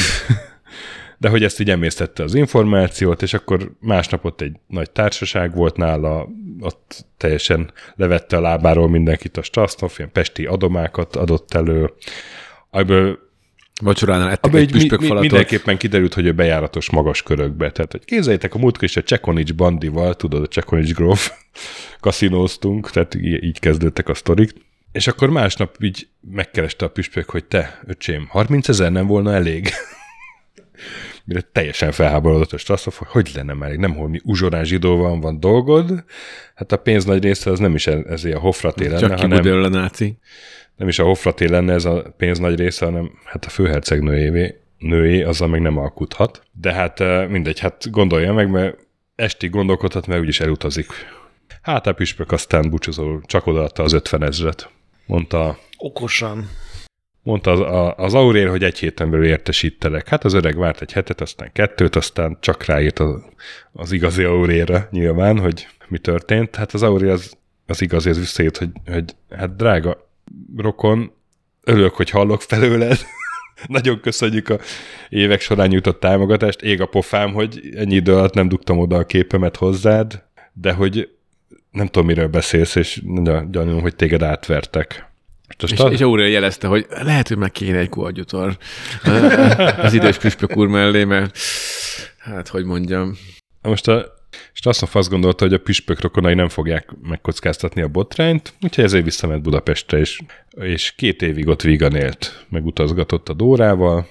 de 1.18 1.30
hogy 1.30 1.44
ezt 1.44 1.60
így 1.60 1.70
emésztette 1.70 2.24
az 2.24 2.34
információt, 2.34 3.22
és 3.22 3.34
akkor 3.34 3.72
másnap 3.80 4.26
ott 4.26 4.42
egy 4.42 4.56
nagy 4.68 4.92
társaság 4.92 5.56
volt 5.56 5.78
nála, 5.78 6.28
ott 6.60 7.06
teljesen 7.18 7.72
levette 7.96 8.38
a 8.38 8.42
lábáról 8.42 8.90
mindenkit 8.90 9.38
a 9.38 9.44
Strasznov, 9.44 9.94
ilyen 9.98 10.12
pesti 10.12 10.46
adomákat 10.46 11.16
adott 11.16 11.54
elő, 11.54 11.94
Ebből, 12.74 13.20
Vacsoránál 13.84 14.32
ettek 14.32 14.54
egy 14.54 14.62
így 14.62 14.72
mi, 14.72 14.74
mi, 14.74 14.80
püspökfalatot. 14.80 15.22
mindenképpen 15.22 15.78
kiderült, 15.78 16.14
hogy 16.14 16.26
ő 16.26 16.32
bejáratos 16.32 16.90
magas 16.90 17.24
körökbe. 17.24 17.72
Tehát, 17.72 17.92
hogy 17.92 18.06
képzeljétek, 18.06 18.56
a 18.56 18.58
múltkor 18.58 18.84
is 18.84 18.98
a 18.98 19.04
Csekonics 19.04 19.54
bandival, 19.54 20.16
tudod, 20.16 20.44
a 20.44 20.48
Csekonics 20.48 20.94
gróf 20.94 21.32
kaszinóztunk, 22.00 22.92
tehát 22.92 23.16
így 23.16 23.60
kezdődtek 23.60 24.10
a 24.10 24.14
sztorik. 24.14 24.52
És 24.92 25.08
akkor 25.08 25.30
másnap 25.30 25.76
így 25.80 26.08
megkereste 26.32 26.86
a 26.86 26.90
püspök, 26.90 27.30
hogy 27.30 27.46
te, 27.46 27.80
öcsém, 27.86 28.28
30 28.30 28.68
ezer 28.68 28.92
nem 28.92 29.08
volna 29.08 29.34
elég. 29.34 29.70
Mire 31.26 31.42
teljesen 31.42 31.92
felháborodott 31.92 32.52
a 32.52 32.58
Straszov, 32.58 32.94
hogy 32.94 33.08
hogy 33.08 33.32
lenne 33.36 33.54
már 33.54 33.68
elég, 33.70 33.80
nem 33.80 33.96
holmi 33.96 34.20
uzsorán 34.24 34.66
zsidóval 34.66 35.20
van 35.20 35.40
dolgod, 35.40 36.04
hát 36.56 36.72
a 36.72 36.78
pénz 36.78 37.06
nagy 37.06 37.24
része 37.24 37.52
az 37.52 37.60
nem 37.60 37.76
is 37.76 37.88
e- 37.88 38.04
ezért 38.10 38.36
a 38.36 38.40
hofraté 38.40 38.88
lenne, 38.88 39.00
Csak 39.00 39.20
hanem 39.20 39.64
a 39.64 39.68
náci. 39.68 40.18
nem 40.76 40.88
is 40.88 41.00
a 41.00 41.04
hofraté 41.04 41.46
lenne 41.46 41.74
ez 41.74 41.86
a 41.86 42.14
pénz 42.18 42.40
nagy 42.40 42.60
része, 42.60 42.86
hanem 42.86 43.12
hát 43.26 43.46
a 43.46 43.50
főhercegnőjévé, 43.50 44.56
nőé, 44.78 45.22
azzal 45.22 45.48
meg 45.48 45.62
nem 45.62 45.78
alkuthat. 45.78 46.44
De 46.52 46.74
hát 46.74 47.00
eh, 47.00 47.28
mindegy, 47.28 47.60
hát 47.60 47.92
gondolja 47.92 48.34
meg, 48.34 48.50
mert 48.50 48.78
esti 49.16 49.50
gondolkodhat, 49.50 50.08
mert 50.08 50.22
úgyis 50.22 50.40
elutazik. 50.40 50.88
Hát 51.62 51.88
a 51.88 51.94
püspök 51.94 52.32
aztán 52.32 52.70
búcsúzó 52.70 53.22
csak 53.22 53.48
odaadta 53.48 53.84
az 53.84 53.94
50 53.94 54.24
ezret, 54.24 54.70
mondta. 55.06 55.58
Okosan. 55.78 56.50
Mondta 57.24 57.52
az, 57.52 57.60
a, 57.60 57.96
az 57.96 58.14
Aurél, 58.14 58.50
hogy 58.50 58.64
egy 58.64 58.80
héten 58.80 59.10
belül 59.10 59.26
értesítelek. 59.26 60.08
Hát 60.08 60.24
az 60.24 60.34
öreg 60.34 60.58
várt 60.58 60.82
egy 60.82 60.92
hetet, 60.92 61.22
aztán 61.22 61.52
kettőt, 61.54 61.96
aztán 61.96 62.38
csak 62.40 62.66
ráírt 62.66 63.00
az, 63.00 63.22
az 63.72 63.92
igazi 63.92 64.24
Aurélra 64.24 64.88
nyilván, 64.92 65.40
hogy 65.40 65.68
mi 65.88 65.98
történt. 65.98 66.56
Hát 66.56 66.74
az 66.74 66.84
Aurél 66.84 67.12
az, 67.12 67.38
az 67.66 67.82
igazi, 67.82 68.10
az 68.10 68.18
visszajött, 68.20 68.58
hogy, 68.58 68.70
hogy 68.86 69.16
hát 69.30 69.56
drága 69.56 70.10
rokon, 70.58 71.12
örülök, 71.64 71.94
hogy 71.94 72.10
hallok 72.10 72.42
felőled. 72.42 73.00
Nagyon 73.68 74.00
köszönjük 74.00 74.50
a 74.50 74.60
évek 75.10 75.42
során 75.42 75.68
nyújtott 75.68 76.00
támogatást. 76.00 76.62
Ég 76.62 76.82
a 76.82 76.86
pofám, 76.86 77.34
hogy 77.34 77.72
ennyi 77.76 77.96
idő 77.96 78.14
alatt 78.14 78.34
nem 78.34 78.48
dugtam 78.48 78.80
oda 78.80 78.98
a 78.98 79.06
képemet 79.06 79.56
hozzád, 79.56 80.24
de 80.54 80.74
hogy 80.74 81.10
nem 81.72 81.86
tudom, 81.86 82.08
miről 82.08 82.28
beszélsz, 82.28 82.76
és 82.76 83.02
gyanúm, 83.50 83.82
hogy 83.82 83.96
téged 83.96 84.22
átvertek. 84.22 85.13
És, 85.58 85.84
és 85.90 86.02
Aurél 86.02 86.28
jelezte, 86.28 86.68
hogy 86.68 86.86
lehet, 86.90 87.28
hogy 87.28 87.38
meg 87.38 87.52
kéne 87.52 87.78
egy 87.78 87.90
koadjutor 87.90 88.58
az 89.78 89.94
idős 89.94 90.18
püspök 90.18 90.58
úr 90.58 90.68
mellé, 90.68 91.04
mert 91.04 91.38
hát, 92.18 92.48
hogy 92.48 92.66
mondjam. 92.66 93.18
Most 93.62 93.88
a 93.88 94.14
Strasznov 94.54 94.90
azt 94.94 95.10
gondolta, 95.10 95.44
hogy 95.44 95.54
a 95.54 95.60
püspök 95.60 96.02
rokonai 96.02 96.34
nem 96.34 96.50
fogják 96.50 96.90
megkockáztatni 97.02 97.82
a 97.82 97.88
botrányt, 97.88 98.54
úgyhogy 98.62 98.84
ezért 98.84 99.04
visszament 99.04 99.42
Budapestre, 99.42 99.98
és, 99.98 100.22
és 100.50 100.92
két 100.92 101.22
évig 101.22 101.48
ott 101.48 101.62
vígan 101.62 101.96
élt, 101.96 102.46
megutazgatott 102.50 103.30
a 103.30 103.34
Dórával, 103.34 104.08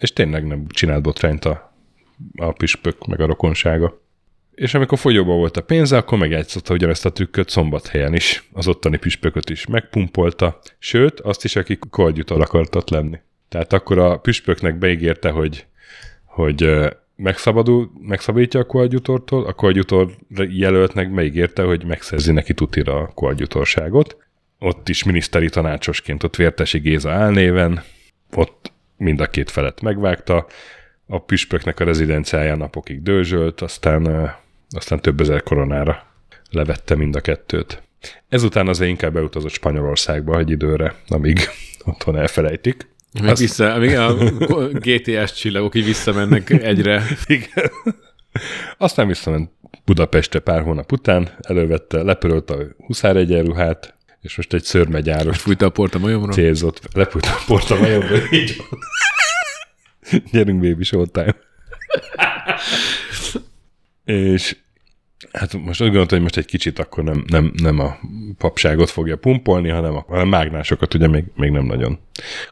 és 0.00 0.12
tényleg 0.12 0.46
nem 0.46 0.66
csinált 0.68 1.02
botrányt 1.02 1.44
a, 1.44 1.74
a 2.36 2.52
püspök, 2.52 3.06
meg 3.06 3.20
a 3.20 3.26
rokonsága. 3.26 4.02
És 4.54 4.74
amikor 4.74 4.98
fogyóban 4.98 5.36
volt 5.36 5.56
a 5.56 5.62
pénze, 5.62 5.96
akkor 5.96 6.18
megjátszotta 6.18 6.74
ugyanezt 6.74 7.04
a 7.04 7.12
trükköt 7.12 7.48
szombathelyen 7.48 8.14
is. 8.14 8.48
Az 8.52 8.68
ottani 8.68 8.96
püspököt 8.96 9.50
is 9.50 9.66
megpumpolta, 9.66 10.58
sőt, 10.78 11.20
azt 11.20 11.44
is, 11.44 11.56
aki 11.56 11.78
koadjutor 11.90 12.40
akartott 12.40 12.90
lenni. 12.90 13.18
Tehát 13.48 13.72
akkor 13.72 13.98
a 13.98 14.16
püspöknek 14.18 14.78
beígérte, 14.78 15.30
hogy, 15.30 15.66
hogy 16.24 16.70
megszabadul, 17.16 17.90
megszabadítja 18.00 18.60
a 18.60 18.66
koadjutortól, 18.66 19.44
a 19.44 19.52
koadjutor 19.52 20.10
jelöltnek 20.48 21.10
megígérte, 21.10 21.62
hogy 21.62 21.84
megszerzi 21.84 22.32
neki 22.32 22.54
tutira 22.54 23.00
a 23.00 23.06
koadjutorságot. 23.06 24.16
Ott 24.58 24.88
is 24.88 25.02
miniszteri 25.02 25.48
tanácsosként, 25.48 26.22
ott 26.22 26.36
Vértesi 26.36 26.78
Géza 26.78 27.10
álnéven, 27.10 27.82
ott 28.34 28.72
mind 28.96 29.20
a 29.20 29.26
két 29.26 29.50
felet 29.50 29.80
megvágta, 29.80 30.46
a 31.06 31.18
püspöknek 31.18 31.80
a 31.80 31.84
rezidenciáján 31.84 32.58
napokig 32.58 33.02
dőzsölt, 33.02 33.60
aztán 33.60 34.34
aztán 34.74 35.00
több 35.00 35.20
ezer 35.20 35.42
koronára 35.42 36.06
levette 36.50 36.94
mind 36.94 37.16
a 37.16 37.20
kettőt. 37.20 37.82
Ezután 38.28 38.68
azért 38.68 38.90
inkább 38.90 39.12
beutazott 39.12 39.50
Spanyolországba 39.50 40.38
egy 40.38 40.50
időre, 40.50 40.94
amíg 41.08 41.38
otthon 41.84 42.16
elfelejtik. 42.16 42.92
Amíg, 43.12 43.30
Azt... 43.30 43.40
vissza, 43.40 43.72
amíg 43.72 43.96
a 43.96 44.14
GTS 44.72 45.32
csillagok 45.32 45.74
így 45.74 45.84
visszamennek 45.84 46.50
egyre. 46.50 47.02
Igen. 47.26 47.70
Aztán 48.78 49.06
visszament 49.06 49.50
Budapestre 49.84 50.38
pár 50.38 50.62
hónap 50.62 50.92
után, 50.92 51.28
elővette, 51.40 52.02
lepörölt 52.02 52.50
a 52.50 52.56
huszár 52.76 53.16
egyenruhát, 53.16 53.94
és 54.20 54.36
most 54.36 54.52
egy 54.52 54.62
szörmegyáros. 54.62 55.38
Fújta 55.38 55.66
a 55.66 55.70
port 55.70 55.94
a 55.94 55.98
majomra? 55.98 56.32
Célzott. 56.32 56.80
Lepújta 56.94 57.30
a 57.30 57.42
port 57.46 57.70
a 57.70 57.76
majomra, 57.76 58.16
így. 58.30 58.56
Gyerünk, 60.32 60.60
baby, 60.60 60.84
showtime. 60.84 61.36
és 64.04 64.56
Hát 65.34 65.52
most 65.52 65.80
úgy 65.80 65.86
gondoltam, 65.86 66.18
hogy 66.18 66.20
most 66.20 66.36
egy 66.36 66.44
kicsit 66.44 66.78
akkor 66.78 67.04
nem, 67.04 67.24
nem, 67.26 67.52
nem 67.56 67.78
a 67.78 67.96
papságot 68.38 68.90
fogja 68.90 69.16
pumpolni, 69.16 69.68
hanem 69.68 69.94
a, 69.94 70.04
a 70.08 70.24
mágnásokat 70.24 70.94
ugye 70.94 71.08
még, 71.08 71.24
még 71.36 71.50
nem 71.50 71.64
nagyon 71.64 71.98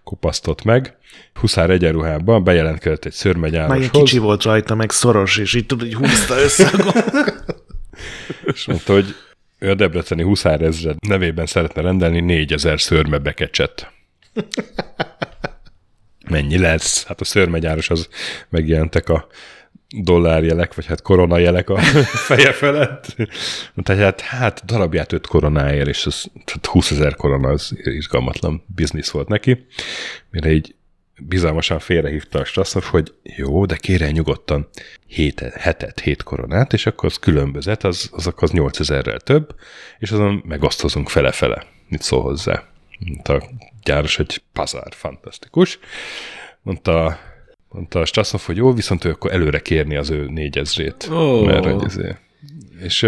kopasztott 0.04 0.62
meg. 0.62 0.96
Huszár 1.34 1.70
egyenruhában 1.70 2.44
bejelentkezett 2.44 3.04
egy 3.04 3.12
szörmegyároshoz. 3.12 3.80
Már 3.80 3.90
kicsi 3.90 4.18
volt 4.18 4.42
rajta, 4.42 4.74
meg 4.74 4.90
szoros, 4.90 5.36
és 5.36 5.54
így 5.54 5.66
tudod, 5.66 5.92
hogy 5.92 5.94
húzta 5.94 6.34
össze 6.38 6.70
És 8.52 8.66
mondta, 8.66 8.92
hogy 8.92 9.14
ő 9.58 9.70
a 9.70 9.74
Debreceni 9.74 10.22
Huszár 10.22 10.62
ezred 10.62 10.96
nevében 11.08 11.46
szeretne 11.46 11.82
rendelni 11.82 12.20
4000 12.20 12.80
szörme 12.80 13.18
bekecset. 13.18 13.92
Mennyi 16.30 16.58
lesz? 16.58 17.04
Hát 17.06 17.20
a 17.20 17.24
szörmegyáros 17.24 17.90
az 17.90 18.08
megjelentek 18.48 19.08
a 19.08 19.26
dollárjelek, 19.92 20.74
vagy 20.74 20.86
hát 20.86 21.02
koronajelek 21.02 21.70
a 21.70 21.78
feje 22.28 22.52
felett. 22.52 23.16
Tehát 23.82 24.20
hát 24.20 24.64
darabját 24.64 25.12
öt 25.12 25.26
koronáért, 25.26 25.88
és 25.88 26.06
az, 26.06 26.30
tehát 26.44 26.66
20 26.66 26.90
ezer 26.90 27.14
korona 27.14 27.48
az 27.48 27.72
izgalmatlan 27.84 28.64
biznisz 28.74 29.10
volt 29.10 29.28
neki, 29.28 29.66
mire 30.30 30.52
így 30.52 30.74
bizalmasan 31.26 31.78
félrehívta 31.78 32.38
a 32.38 32.44
Strasszov, 32.44 32.82
hogy 32.82 33.14
jó, 33.22 33.66
de 33.66 33.76
kérjen 33.76 34.12
nyugodtan 34.12 34.68
hét, 35.06 35.40
hetet, 35.40 36.00
hét 36.00 36.22
koronát, 36.22 36.72
és 36.72 36.86
akkor 36.86 37.08
az 37.08 37.16
különbözet, 37.16 37.84
az, 37.84 38.10
az, 38.12 38.32
az 38.36 38.50
8 38.50 38.80
ezerrel 38.80 39.20
több, 39.20 39.54
és 39.98 40.10
azon 40.10 40.42
megosztozunk 40.46 41.08
fele-fele. 41.08 41.66
Mit 41.88 42.02
szól 42.02 42.22
hozzá? 42.22 42.64
Mondta 42.98 43.34
a 43.34 43.42
gyáros, 43.82 44.16
hogy 44.16 44.42
pazár, 44.52 44.92
fantasztikus. 44.94 45.78
Mondta 46.62 47.18
Mondta 47.72 48.00
a 48.00 48.04
Strasszov, 48.04 48.40
hogy 48.40 48.56
jó, 48.56 48.72
viszont 48.72 49.04
ő 49.04 49.10
akkor 49.10 49.32
előre 49.32 49.58
kérni 49.58 49.96
az 49.96 50.10
ő 50.10 50.26
négyezrét. 50.28 51.08
Oh. 51.10 51.44
Mert, 51.44 51.64
hogy 51.64 51.84
ezért. 51.84 52.20
És 52.80 53.06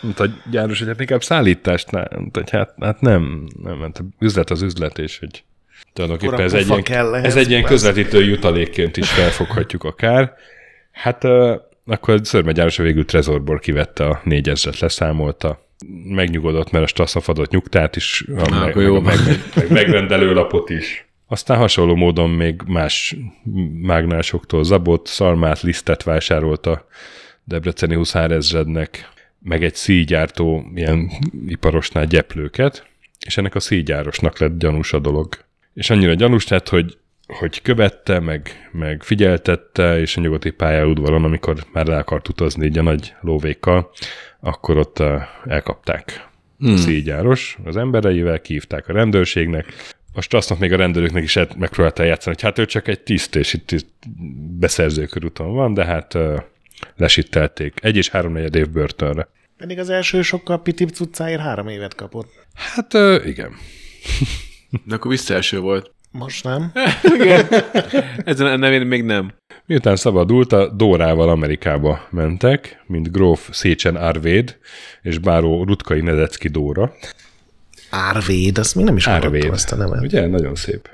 mondta 0.00 0.24
a 0.24 0.28
gyáros, 0.50 0.78
hogy 0.78 0.88
hát 0.88 1.00
inkább 1.00 1.22
szállítást, 1.22 1.90
mondta, 1.90 2.40
hogy 2.40 2.50
hát, 2.50 2.74
hát 2.80 3.00
nem, 3.00 3.48
nem, 3.62 3.76
mert 3.76 4.02
üzlet 4.18 4.50
az 4.50 4.62
üzlet, 4.62 4.98
és 4.98 5.18
hogy 5.18 5.44
tulajdonképpen 5.92 6.40
ez 6.40 6.52
egy, 6.52 6.88
ilyen, 6.88 7.14
ez 7.14 7.36
egy 7.36 7.50
ilyen 7.50 7.64
közvetítő 7.64 8.24
jutalékként 8.24 8.96
is 8.96 9.10
felfoghatjuk 9.10 9.84
akár. 9.84 10.34
Hát 10.92 11.24
uh, 11.24 11.54
akkor 11.86 12.14
a 12.14 12.24
szörmegyáros 12.24 12.76
végül 12.76 13.04
Trezorból 13.04 13.58
kivette 13.58 14.04
a 14.04 14.20
négyezret, 14.24 14.78
leszámolta, 14.78 15.66
megnyugodott, 16.04 16.70
mert 16.70 16.84
a 16.84 16.88
Strasszov 16.88 17.24
adott 17.26 17.50
nyugtát 17.50 17.96
is, 17.96 18.24
a 18.36 18.50
meg, 18.50 18.76
jó. 18.76 19.00
Meg, 19.00 19.16
meg, 19.26 19.38
meg, 19.54 19.70
megrendelő 19.70 20.32
lapot 20.32 20.70
is. 20.70 21.07
Aztán 21.30 21.58
hasonló 21.58 21.94
módon 21.94 22.30
még 22.30 22.62
más 22.66 23.16
mágnásoktól 23.82 24.64
zabot, 24.64 25.06
szalmát, 25.06 25.60
lisztet 25.60 26.02
vásárolt 26.02 26.66
a 26.66 26.86
Debreceni 27.44 27.94
huszárezrednek, 27.94 29.08
meg 29.38 29.64
egy 29.64 29.74
szígyártó 29.74 30.70
ilyen 30.74 31.10
iparosnál 31.46 32.06
gyeplőket, 32.06 32.86
és 33.26 33.36
ennek 33.36 33.54
a 33.54 33.60
szígyárosnak 33.60 34.38
lett 34.38 34.58
gyanús 34.58 34.92
a 34.92 34.98
dolog. 34.98 35.44
És 35.74 35.90
annyira 35.90 36.14
gyanús 36.14 36.48
lett, 36.48 36.68
hogy, 36.68 36.98
hogy 37.26 37.62
követte, 37.62 38.20
meg, 38.20 38.68
meg 38.72 39.02
figyeltette, 39.02 40.00
és 40.00 40.16
a 40.16 40.20
nyugati 40.20 40.50
pályaudvaron, 40.50 41.24
amikor 41.24 41.56
már 41.72 41.86
le 41.86 41.96
akart 41.96 42.28
utazni 42.28 42.66
így 42.66 42.78
a 42.78 42.82
nagy 42.82 43.14
lóvékkal, 43.20 43.90
akkor 44.40 44.76
ott 44.76 44.98
uh, 44.98 45.22
elkapták 45.46 46.28
hmm. 46.58 46.76
szígyáros 46.76 47.58
az 47.64 47.76
embereivel, 47.76 48.40
kívták 48.40 48.88
a 48.88 48.92
rendőrségnek, 48.92 49.96
most 50.18 50.34
azt 50.34 50.58
még 50.58 50.72
a 50.72 50.76
rendőröknek 50.76 51.22
is 51.22 51.38
megpróbálta 51.56 52.02
játszani, 52.02 52.34
hogy 52.34 52.44
hát 52.44 52.58
ő 52.58 52.66
csak 52.66 52.88
egy 52.88 53.00
tiszt, 53.00 53.36
és 53.36 53.52
itt, 53.52 53.70
itt 53.70 54.04
beszerző 54.58 55.06
körúton 55.06 55.52
van, 55.54 55.74
de 55.74 55.84
hát 55.84 56.14
uh, 56.14 56.40
lesittelték. 56.96 57.74
Egy 57.82 57.96
és 57.96 58.08
három 58.08 58.32
negyed 58.32 58.54
év 58.54 58.70
börtönre. 58.70 59.28
Pedig 59.56 59.78
az 59.78 59.90
első 59.90 60.22
sokkal 60.22 60.62
pitibb 60.62 60.88
cuccáért 60.88 61.40
három 61.40 61.68
évet 61.68 61.94
kapott. 61.94 62.32
Hát 62.54 62.94
uh, 62.94 63.26
igen. 63.26 63.52
De 64.86 64.94
akkor 64.94 65.10
visszaeső 65.10 65.58
volt. 65.58 65.92
Most 66.10 66.44
nem. 66.44 66.72
igen. 67.20 67.46
Ezen 68.24 68.46
a 68.46 68.56
nevén 68.56 68.86
még 68.86 69.04
nem. 69.04 69.32
Miután 69.66 69.96
szabadult, 69.96 70.52
a 70.52 70.68
Dórával 70.68 71.28
Amerikába 71.28 72.06
mentek, 72.10 72.82
mint 72.86 73.12
gróf 73.12 73.48
Szécsen 73.52 73.96
Arvéd 73.96 74.58
és 75.02 75.18
báró 75.18 75.64
Rutkai 75.64 76.00
Nedecki 76.00 76.48
Dóra. 76.48 76.92
Árvéd, 77.90 78.58
azt 78.58 78.74
még 78.74 78.84
nem 78.84 78.96
is 78.96 79.06
Árvéd. 79.06 79.44
azt 79.44 79.72
a 79.72 79.76
nevet. 79.76 80.02
Ugye, 80.02 80.26
nagyon 80.26 80.54
szép. 80.54 80.88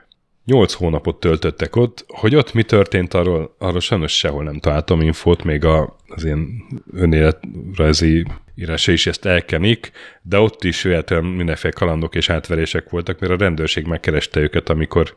Nyolc 0.45 0.73
hónapot 0.73 1.21
töltöttek 1.21 1.77
ott, 1.77 2.05
hogy 2.09 2.35
ott 2.35 2.53
mi 2.53 2.63
történt, 2.63 3.15
arról, 3.15 3.55
arról 3.59 3.81
sajnos 3.81 4.17
sehol 4.17 4.45
nem 4.45 4.59
találtam 4.59 5.01
infót, 5.01 5.45
még 5.45 5.65
a, 5.65 5.97
az 6.09 6.25
én 6.25 6.65
önéletrajzi 6.93 8.27
írása 8.55 8.93
is 8.93 9.07
ezt 9.07 9.25
elkenik, 9.25 9.91
de 10.23 10.39
ott 10.39 10.65
is 10.65 10.83
véletlenül 10.83 11.37
mindenféle 11.37 11.73
kalandok 11.73 12.15
és 12.15 12.31
átverések 12.31 12.91
voltak, 12.91 13.21
mert 13.21 13.33
a 13.33 13.37
rendőrség 13.37 13.87
megkereste 13.87 14.41
őket, 14.41 14.69
amikor 14.69 15.17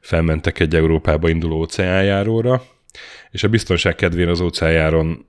felmentek 0.00 0.60
egy 0.60 0.74
Európába 0.74 1.28
induló 1.28 1.58
óceánjáróra, 1.58 2.62
és 3.30 3.42
a 3.42 3.48
biztonság 3.48 3.94
kedvén 3.94 4.28
az 4.28 4.40
óceánjáron 4.40 5.26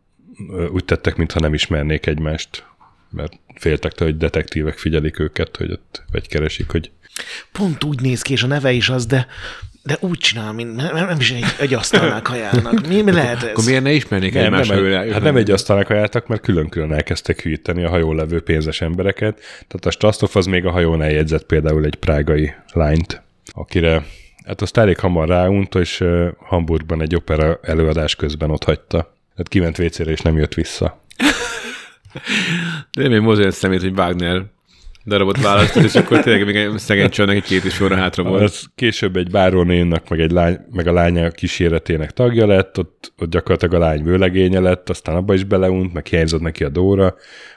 úgy 0.71 0.85
tettek, 0.85 1.15
mintha 1.15 1.39
nem 1.39 1.53
ismernék 1.53 2.05
egymást 2.05 2.65
mert 3.09 3.33
féltek 3.55 3.99
hogy 3.99 4.17
detektívek 4.17 4.77
figyelik 4.77 5.19
őket, 5.19 5.57
hogy 5.57 5.71
ott 5.71 6.03
vagy 6.11 6.27
keresik, 6.27 6.69
hogy... 6.69 6.91
Pont 7.51 7.83
úgy 7.83 8.01
néz 8.01 8.21
ki, 8.21 8.33
és 8.33 8.43
a 8.43 8.47
neve 8.47 8.71
is 8.71 8.89
az, 8.89 9.05
de 9.05 9.27
de 9.83 9.97
úgy 9.99 10.17
csinál, 10.17 10.53
mint 10.53 10.75
nem 10.93 11.19
is 11.19 11.31
egy, 11.31 11.45
egy 11.59 11.73
asztalnál 11.73 12.21
kajálnak. 12.21 12.87
Mi, 12.87 13.01
mi 13.01 13.11
lehet 13.11 13.43
ez? 13.43 13.49
Akkor 13.49 13.63
miért 13.63 13.83
ne 13.83 13.91
ismernék 13.91 14.33
nem, 14.33 14.43
egymás 14.43 14.67
nem, 14.67 14.85
egy, 14.85 15.11
Hát 15.11 15.21
nem 15.21 15.35
egy 15.35 15.51
asztalnál 15.51 15.85
kajáltak, 15.85 16.27
mert 16.27 16.41
külön-külön 16.41 16.93
elkezdtek 16.93 17.41
hűíteni 17.41 17.83
a 17.83 17.89
hajón 17.89 18.15
levő 18.15 18.41
pénzes 18.41 18.81
embereket. 18.81 19.39
Tehát 19.39 19.85
a 19.85 19.91
Strasztov 19.91 20.29
az 20.33 20.45
még 20.45 20.65
a 20.65 20.71
hajón 20.71 21.01
eljegyzett 21.01 21.45
például 21.45 21.85
egy 21.85 21.95
prágai 21.95 22.53
lányt, 22.73 23.21
akire 23.53 24.03
hát 24.45 24.61
azt 24.61 24.77
elég 24.77 24.99
hamar 24.99 25.27
ráunt, 25.27 25.75
és 25.75 26.03
Hamburgban 26.37 27.01
egy 27.01 27.15
opera 27.15 27.59
előadás 27.61 28.15
közben 28.15 28.51
ott 28.51 28.63
hagyta. 28.63 28.97
Tehát 29.31 29.49
kiment 29.49 29.77
vécére, 29.77 30.11
és 30.11 30.21
nem 30.21 30.37
jött 30.37 30.53
vissza. 30.53 31.01
De 32.97 33.03
én 33.03 33.09
még 33.09 33.19
mozduljon 33.19 33.51
szemét, 33.51 33.81
hogy 33.81 33.97
Wagner 33.97 34.45
darabot 35.05 35.41
választott, 35.41 35.83
és 35.83 35.95
akkor 35.95 36.19
tényleg 36.19 36.45
még 36.45 36.55
egy 36.55 36.77
szegény 36.77 37.09
csaj 37.09 37.25
neki 37.25 37.41
két 37.41 37.65
is 37.65 37.73
sorra 37.73 37.95
hátra 37.95 38.23
volt. 38.23 38.41
Az 38.41 38.65
később 38.75 39.15
egy 39.15 39.31
bárónénnak, 39.31 40.09
meg, 40.09 40.19
egy 40.19 40.31
lány, 40.31 40.57
meg 40.71 40.87
a 40.87 40.93
lánya 40.93 41.29
kíséretének 41.29 42.11
tagja 42.11 42.47
lett, 42.47 42.79
ott, 42.79 43.13
ott 43.17 43.29
gyakorlatilag 43.29 43.73
a 43.73 43.85
lány 43.85 44.03
vőlegénye 44.03 44.59
lett, 44.59 44.89
aztán 44.89 45.15
abba 45.15 45.33
is 45.33 45.43
beleunt, 45.43 45.93
meg 45.93 46.05
hiányzott 46.05 46.41
neki 46.41 46.63
a 46.63 46.69
Dóra, 46.69 47.15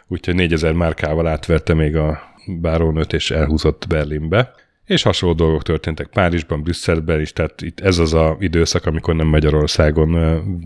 úgyhogy 0.08 0.34
4000 0.34 0.72
márkával 0.72 1.26
átverte 1.26 1.74
még 1.74 1.96
a 1.96 2.20
bárónőt, 2.60 3.12
és 3.12 3.30
elhúzott 3.30 3.86
Berlinbe. 3.88 4.54
És 4.86 5.02
hasonló 5.02 5.34
dolgok 5.34 5.62
történtek 5.62 6.06
Párizsban, 6.06 6.62
Brüsszelben 6.62 7.20
is, 7.20 7.32
tehát 7.32 7.62
itt 7.62 7.80
ez 7.80 7.98
az 7.98 8.14
a 8.14 8.36
időszak, 8.40 8.86
amikor 8.86 9.14
nem 9.14 9.26
Magyarországon 9.26 10.16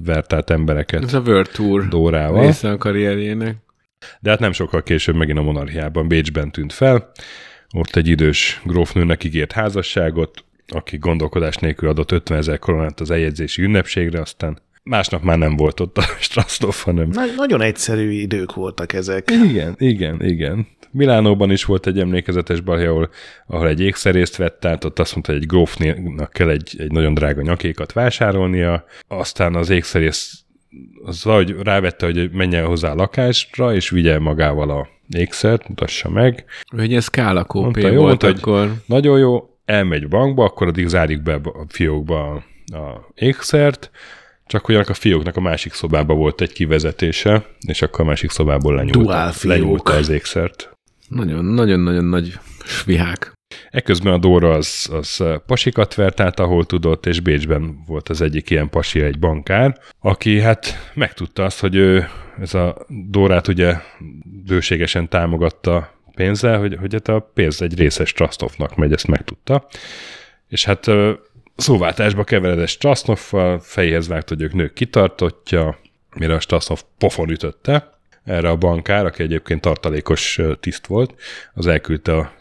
vert 0.04 0.32
át 0.32 0.50
embereket 0.50 1.02
Ez 1.02 1.14
a 1.14 1.20
World 1.26 1.48
Tour 1.52 1.88
Dórával. 1.88 2.46
része 2.46 2.70
a 2.70 2.76
karrierjének. 2.76 3.56
De 4.20 4.30
hát 4.30 4.38
nem 4.38 4.52
sokkal 4.52 4.82
később 4.82 5.14
megint 5.14 5.38
a 5.38 5.42
monarchiában 5.42 6.08
Bécsben 6.08 6.50
tűnt 6.50 6.72
fel. 6.72 7.10
Ott 7.74 7.96
egy 7.96 8.08
idős 8.08 8.60
grófnőnek 8.64 9.24
ígért 9.24 9.52
házasságot, 9.52 10.44
aki 10.66 10.96
gondolkodás 10.96 11.56
nélkül 11.56 11.88
adott 11.88 12.12
50 12.12 12.38
ezer 12.38 12.58
koronát 12.58 13.00
az 13.00 13.10
eljegyzési 13.10 13.62
ünnepségre, 13.62 14.20
aztán 14.20 14.58
másnap 14.82 15.22
már 15.22 15.38
nem 15.38 15.56
volt 15.56 15.80
ott 15.80 15.98
a 15.98 16.02
Straszdorf, 16.20 16.82
hanem... 16.82 17.08
Na, 17.08 17.22
nagyon 17.36 17.60
egyszerű 17.60 18.10
idők 18.10 18.54
voltak 18.54 18.92
ezek. 18.92 19.30
Igen, 19.30 19.74
igen, 19.78 20.24
igen. 20.24 20.66
Milánóban 20.90 21.50
is 21.50 21.64
volt 21.64 21.86
egy 21.86 21.98
emlékezetes 21.98 22.60
balhé, 22.60 22.86
ahol, 22.86 23.10
ahol 23.46 23.68
egy 23.68 23.80
ékszerészt 23.80 24.36
vett 24.36 24.64
át, 24.64 24.84
ott 24.84 24.98
azt 24.98 25.12
mondta, 25.12 25.32
hogy 25.32 25.40
egy 25.40 25.48
grófnak 25.48 26.30
kell 26.32 26.48
egy, 26.48 26.74
egy 26.78 26.90
nagyon 26.90 27.14
drága 27.14 27.42
nyakékat 27.42 27.92
vásárolnia, 27.92 28.84
aztán 29.08 29.54
az 29.54 29.70
ékszerész 29.70 30.45
az 31.04 31.24
valahogy 31.24 31.56
rávette, 31.62 32.06
hogy 32.06 32.30
menjen 32.30 32.66
hozzá 32.66 32.90
a 32.90 32.94
lakásra, 32.94 33.74
és 33.74 33.90
vigye 33.90 34.18
magával 34.18 34.70
a 34.70 34.88
ékszert, 35.08 35.68
mutassa 35.68 36.08
meg. 36.08 36.44
Egy 36.76 36.88
ilyen 36.88 37.00
Scala 37.00 37.46
Mondta, 37.52 37.88
jó, 37.88 37.94
volt 37.94 38.06
mondta, 38.06 38.26
hogy 38.26 38.36
akkor. 38.38 38.72
Nagyon 38.86 39.18
jó, 39.18 39.56
elmegy 39.64 40.08
bankba, 40.08 40.44
akkor 40.44 40.66
addig 40.66 40.86
zárjuk 40.86 41.22
be 41.22 41.34
a 41.34 41.64
fiókba 41.68 42.30
a, 42.30 42.76
a 42.76 43.08
ékszert, 43.14 43.90
csak 44.46 44.64
hogy 44.64 44.74
annak 44.74 44.88
a 44.88 44.94
fióknak 44.94 45.36
a 45.36 45.40
másik 45.40 45.72
szobába 45.72 46.14
volt 46.14 46.40
egy 46.40 46.52
kivezetése, 46.52 47.46
és 47.66 47.82
akkor 47.82 48.00
a 48.00 48.04
másik 48.08 48.30
szobából 48.30 48.74
lenyúlta, 48.74 49.32
lenyúlta 49.42 49.92
az 49.92 50.08
ékszert. 50.08 50.70
Nagyon-nagyon-nagyon 51.08 52.04
nagy 52.04 52.38
svihák. 52.64 53.35
Ekközben 53.70 54.12
a 54.12 54.18
Dóra 54.18 54.52
az, 54.52 54.88
az 54.92 55.24
pasikat 55.46 55.94
vert 55.94 56.20
át, 56.20 56.40
ahol 56.40 56.66
tudott, 56.66 57.06
és 57.06 57.20
Bécsben 57.20 57.82
volt 57.86 58.08
az 58.08 58.20
egyik 58.20 58.50
ilyen 58.50 58.70
pasi, 58.70 59.00
egy 59.00 59.18
bankár, 59.18 59.78
aki 60.00 60.40
hát 60.40 60.90
megtudta 60.94 61.44
azt, 61.44 61.60
hogy 61.60 61.74
ő 61.74 62.08
ez 62.40 62.54
a 62.54 62.86
Dórát 62.88 63.48
ugye 63.48 63.76
bőségesen 64.46 65.08
támogatta 65.08 65.94
pénzzel, 66.14 66.58
hogy, 66.58 66.76
hogy 66.80 66.92
hát 66.92 67.08
a 67.08 67.30
pénz 67.34 67.62
egy 67.62 67.78
részes 67.78 68.08
Strasztovnak 68.08 68.76
megy, 68.76 68.92
ezt 68.92 69.06
megtudta. 69.06 69.66
És 70.48 70.64
hát 70.64 70.86
szóváltásba 71.56 72.24
keveredett 72.24 72.68
Strasznoffal, 72.68 73.60
fejéhez 73.60 74.08
vágta, 74.08 74.34
hogy 74.34 74.42
ők 74.42 74.52
nők 74.52 74.72
kitartottja, 74.72 75.78
mire 76.14 76.34
a 76.34 76.40
Strasznov 76.40 76.80
pofon 76.98 77.30
ütötte. 77.30 77.94
Erre 78.24 78.48
a 78.48 78.56
bankár, 78.56 79.04
aki 79.06 79.22
egyébként 79.22 79.60
tartalékos 79.60 80.40
tiszt 80.60 80.86
volt, 80.86 81.14
az 81.54 81.66
elküldte 81.66 82.16
a 82.16 82.32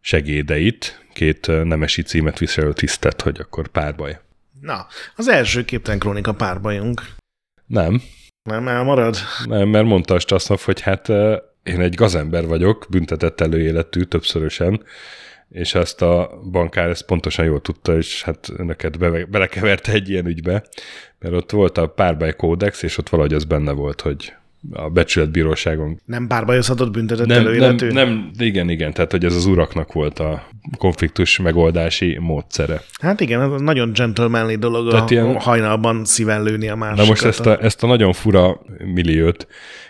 segédeit, 0.00 1.04
két 1.12 1.46
nemesi 1.46 2.02
címet 2.02 2.38
viselő 2.38 2.72
tisztet, 2.72 3.22
hogy 3.22 3.40
akkor 3.40 3.68
párbaj. 3.68 4.20
Na, 4.60 4.86
az 5.16 5.28
első 5.28 5.64
képtelen 5.64 5.98
krónika 5.98 6.32
párbajunk. 6.32 7.02
Nem, 7.66 8.02
Nem 8.42 8.68
elmarad? 8.68 9.16
nem, 9.44 9.68
mert 9.68 9.86
mondta 9.86 10.14
a 10.14 10.18
Strasznov, 10.18 10.60
hogy 10.60 10.80
hát 10.80 11.08
én 11.62 11.80
egy 11.80 11.94
gazember 11.94 12.46
vagyok, 12.46 12.86
büntetett 12.90 13.40
előéletű 13.40 14.02
többszörösen, 14.02 14.84
és 15.50 15.74
ezt 15.74 16.02
a 16.02 16.40
bankár 16.50 16.88
ezt 16.88 17.06
pontosan 17.06 17.44
jól 17.44 17.60
tudta, 17.60 17.96
és 17.96 18.22
hát 18.22 18.48
önöket 18.56 18.98
be, 18.98 19.24
belekeverte 19.24 19.92
egy 19.92 20.08
ilyen 20.08 20.26
ügybe, 20.26 20.64
mert 21.18 21.34
ott 21.34 21.50
volt 21.50 21.78
a 21.78 21.86
párbaj 21.86 22.36
kódex, 22.36 22.82
és 22.82 22.98
ott 22.98 23.08
valahogy 23.08 23.34
az 23.34 23.44
benne 23.44 23.72
volt, 23.72 24.00
hogy 24.00 24.34
a 24.72 24.88
becsületbíróságon 24.88 26.00
Nem 26.04 26.26
párbajozhatott 26.26 26.90
büntetett 26.92 27.26
nem, 27.26 27.36
nem, 27.36 27.46
előéletű? 27.46 27.90
nem, 27.90 28.30
igen, 28.38 28.68
igen, 28.68 28.92
tehát 28.92 29.10
hogy 29.10 29.24
ez 29.24 29.34
az 29.34 29.46
uraknak 29.46 29.92
volt 29.92 30.18
a 30.18 30.48
konfliktus 30.78 31.38
megoldási 31.38 32.18
módszere. 32.20 32.82
Hát 33.00 33.20
igen, 33.20 33.40
ez 33.52 33.60
nagyon 33.60 33.92
gentlemanly 33.92 34.56
dolog 34.56 34.86
a 34.86 34.90
Tehát 34.90 35.10
ilyen- 35.10 35.40
hajnalban 35.40 36.04
szíven 36.04 36.42
lőni 36.42 36.68
a 36.68 36.76
másikat. 36.76 37.02
Na 37.04 37.10
most 37.10 37.24
ezt 37.24 37.46
a, 37.46 37.62
ezt 37.62 37.82
a 37.82 37.86
nagyon 37.86 38.12
fura 38.12 38.60
milliót 38.94 39.46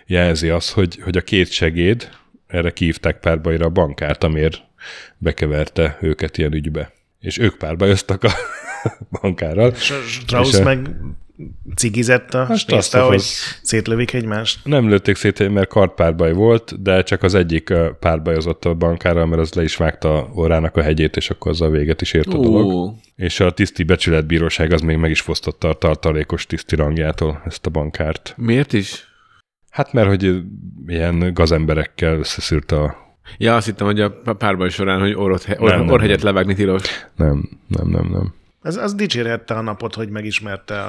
jelzi 0.06 0.48
az, 0.48 0.70
hogy, 0.72 0.98
hogy 1.02 1.16
a 1.16 1.20
két 1.20 1.50
segéd, 1.50 2.08
erre 2.46 2.70
kívták 2.70 3.20
párbajra 3.20 3.66
a 3.66 3.70
bankárt, 3.70 4.24
amiért 4.24 4.62
bekeverte 5.18 5.98
őket 6.00 6.38
ilyen 6.38 6.52
ügybe. 6.54 6.92
És 7.20 7.38
ők 7.38 7.56
párbajoztak 7.58 8.24
a 8.24 8.30
bankárral. 9.20 9.74
Strauss 9.74 10.52
és 10.52 10.58
a- 10.58 10.62
meg 10.62 10.90
cigizett 11.74 12.34
a, 12.34 12.38
Hát 12.45 12.57
és 12.57 12.64
nézte, 12.64 12.82
Strauss 12.82 13.07
hogy 13.09 13.16
az- 13.16 13.59
szétlövik 13.62 14.12
egymást. 14.12 14.61
Nem 14.64 14.88
lőtték 14.88 15.16
szét, 15.16 15.49
mert 15.49 15.68
kartpárbaj 15.68 16.32
volt, 16.32 16.82
de 16.82 17.03
csak 17.03 17.22
az 17.22 17.34
egyik 17.34 17.72
párbajozott 18.01 18.64
a 18.64 18.74
bankárral, 18.74 19.26
mert 19.26 19.41
az 19.41 19.53
le 19.55 19.62
is 19.62 19.76
vágta 19.76 20.30
orrának 20.34 20.76
a 20.76 20.82
hegyét, 20.82 21.16
és 21.16 21.30
akkor 21.30 21.51
az 21.51 21.61
a 21.61 21.68
véget 21.68 22.01
is 22.01 22.12
ért 22.12 22.26
a 22.34 22.38
dolog. 22.38 22.72
Ó, 22.72 22.93
És 23.16 23.41
a 23.41 23.51
tiszti 23.51 23.82
becsületbíróság 23.82 24.72
az 24.72 24.80
még 24.80 24.97
meg 24.97 25.11
is 25.11 25.20
fosztotta 25.20 25.68
a 25.68 25.74
tartalékos 25.74 26.47
tiszti 26.47 26.76
rangjától 26.76 27.43
ezt 27.47 27.66
a 27.66 27.70
bankárt. 27.70 28.34
miért 28.36 28.72
is? 28.72 29.09
Hát 29.70 29.93
mert, 29.93 30.09
hogy 30.09 30.43
ilyen 30.86 31.32
gazemberekkel 31.34 32.18
összeszűrte 32.18 32.76
a... 32.80 32.97
Ja, 33.38 33.57
azt 33.57 33.66
hittem, 33.66 33.86
hogy 33.86 34.01
a 34.01 34.11
párbaj 34.38 34.68
során, 34.68 35.01
hogy 35.01 35.12
orrot, 35.14 35.47
Nem, 35.47 35.57
or, 35.62 35.70
nem, 35.70 35.88
orhegyet 35.88 36.22
levágni 36.22 36.55
tilos. 36.55 36.82
Nem, 37.16 37.49
nem, 37.66 37.88
nem, 37.88 38.09
nem. 38.12 38.34
Ez, 38.62 38.76
az 38.76 38.94
dicsérhette 38.94 39.54
a 39.54 39.61
napot, 39.61 39.94
hogy 39.94 40.08
megismerte 40.08 40.82
a, 40.82 40.88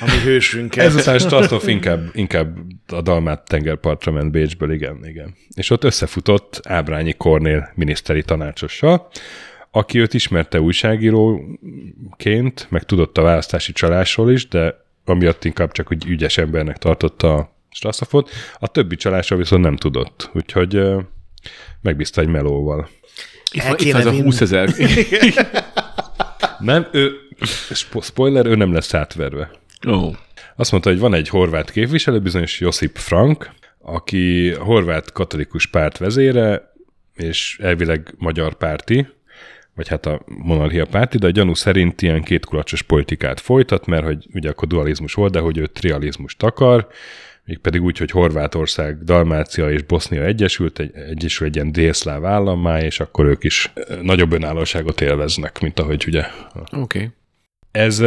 a 0.00 0.04
mi 0.04 0.18
hősünket. 0.24 0.84
Ezután 0.84 1.18
Straszoff 1.18 1.66
inkább, 1.66 2.10
inkább 2.12 2.56
a 2.86 3.00
Dalmát 3.00 3.44
tengerpartra 3.44 4.12
ment 4.12 4.30
Bécsből, 4.30 4.72
igen, 4.72 5.06
igen. 5.06 5.34
És 5.54 5.70
ott 5.70 5.84
összefutott 5.84 6.60
Ábrányi 6.62 7.12
Kornél 7.12 7.72
miniszteri 7.74 8.22
tanácsossal, 8.22 9.08
aki 9.70 9.98
őt 9.98 10.14
ismerte 10.14 10.60
újságíróként, 10.60 12.66
meg 12.70 12.82
tudott 12.82 13.18
a 13.18 13.22
választási 13.22 13.72
csalásról 13.72 14.32
is, 14.32 14.48
de 14.48 14.82
amiatt 15.04 15.44
inkább 15.44 15.72
csak 15.72 15.92
úgy 15.92 16.06
ügyes 16.06 16.38
embernek 16.38 16.78
tartotta 16.78 17.34
a 17.34 17.52
Straszoffot. 17.70 18.30
A 18.58 18.68
többi 18.68 18.96
csalásról 18.96 19.38
viszont 19.38 19.62
nem 19.62 19.76
tudott, 19.76 20.30
úgyhogy 20.32 20.82
megbízta 21.80 22.20
egy 22.20 22.28
melóval. 22.28 22.88
Itt, 23.50 23.62
van, 23.62 23.76
itt 23.78 23.94
az 23.94 24.06
a 24.06 24.10
vinni. 24.10 24.22
20 24.22 24.40
ezer. 24.40 24.68
Nem, 26.58 26.86
ő, 26.92 27.12
spo- 27.70 28.04
spoiler, 28.04 28.46
ő 28.46 28.54
nem 28.54 28.72
lesz 28.72 28.94
átverve. 28.94 29.50
Ó. 29.88 30.10
Azt 30.56 30.70
mondta, 30.70 30.90
hogy 30.90 30.98
van 30.98 31.14
egy 31.14 31.28
horvát 31.28 31.70
képviselő, 31.70 32.20
bizonyos 32.20 32.60
Josip 32.60 32.96
Frank, 32.96 33.50
aki 33.78 34.50
a 34.50 34.62
horvát 34.62 35.12
katolikus 35.12 35.66
párt 35.66 35.98
vezére, 35.98 36.72
és 37.14 37.58
elvileg 37.62 38.14
magyar 38.18 38.54
párti, 38.54 39.06
vagy 39.74 39.88
hát 39.88 40.06
a 40.06 40.20
monarchia 40.26 40.86
párti, 40.86 41.18
de 41.18 41.26
a 41.26 41.30
gyanú 41.30 41.54
szerint 41.54 42.02
ilyen 42.02 42.22
kétkulacsos 42.22 42.82
politikát 42.82 43.40
folytat, 43.40 43.86
mert 43.86 44.04
hogy 44.04 44.26
ugye 44.32 44.50
akkor 44.50 44.68
dualizmus 44.68 45.14
volt, 45.14 45.32
de 45.32 45.38
hogy 45.38 45.58
ő 45.58 45.66
trializmust 45.66 46.42
akar, 46.42 46.88
mégpedig 47.44 47.82
úgy, 47.82 47.98
hogy 47.98 48.10
Horvátország, 48.10 49.04
Dalmácia 49.04 49.70
és 49.70 49.82
Bosznia 49.82 50.24
egyesült, 50.24 50.78
egy, 50.78 50.90
egyesül 50.94 51.46
egy 51.46 51.54
ilyen 51.54 51.72
délszláv 51.72 52.24
állammá, 52.24 52.82
és 52.82 53.00
akkor 53.00 53.26
ők 53.26 53.44
is 53.44 53.72
nagyobb 54.02 54.32
önállóságot 54.32 55.00
élveznek, 55.00 55.60
mint 55.60 55.78
ahogy 55.78 56.04
ugye 56.06 56.26
Oké. 56.54 56.78
Okay. 56.80 57.08
ez, 57.70 58.00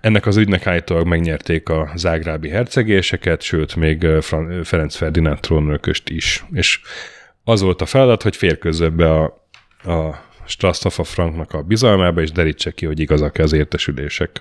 ennek 0.00 0.26
az 0.26 0.36
ügynek 0.36 0.66
állítólag 0.66 1.06
megnyerték 1.06 1.68
a 1.68 1.90
zágrábi 1.96 2.48
hercegéseket, 2.48 3.42
sőt, 3.42 3.76
még 3.76 4.06
Fran- 4.20 4.66
Ferenc 4.66 4.94
Ferdinánd 4.94 5.40
trónörököst 5.40 6.08
is. 6.08 6.44
És 6.52 6.80
az 7.44 7.60
volt 7.60 7.80
a 7.80 7.86
feladat, 7.86 8.22
hogy 8.22 8.36
férkőzzön 8.36 8.96
be 8.96 9.10
a, 9.10 9.24
a 9.92 10.30
Strasztofa 10.46 11.04
Franknak 11.04 11.52
a 11.52 11.62
bizalmába, 11.62 12.20
és 12.20 12.30
derítse 12.30 12.70
ki, 12.70 12.86
hogy 12.86 13.00
igazak-e 13.00 13.42
az 13.42 13.52
értesülések. 13.52 14.40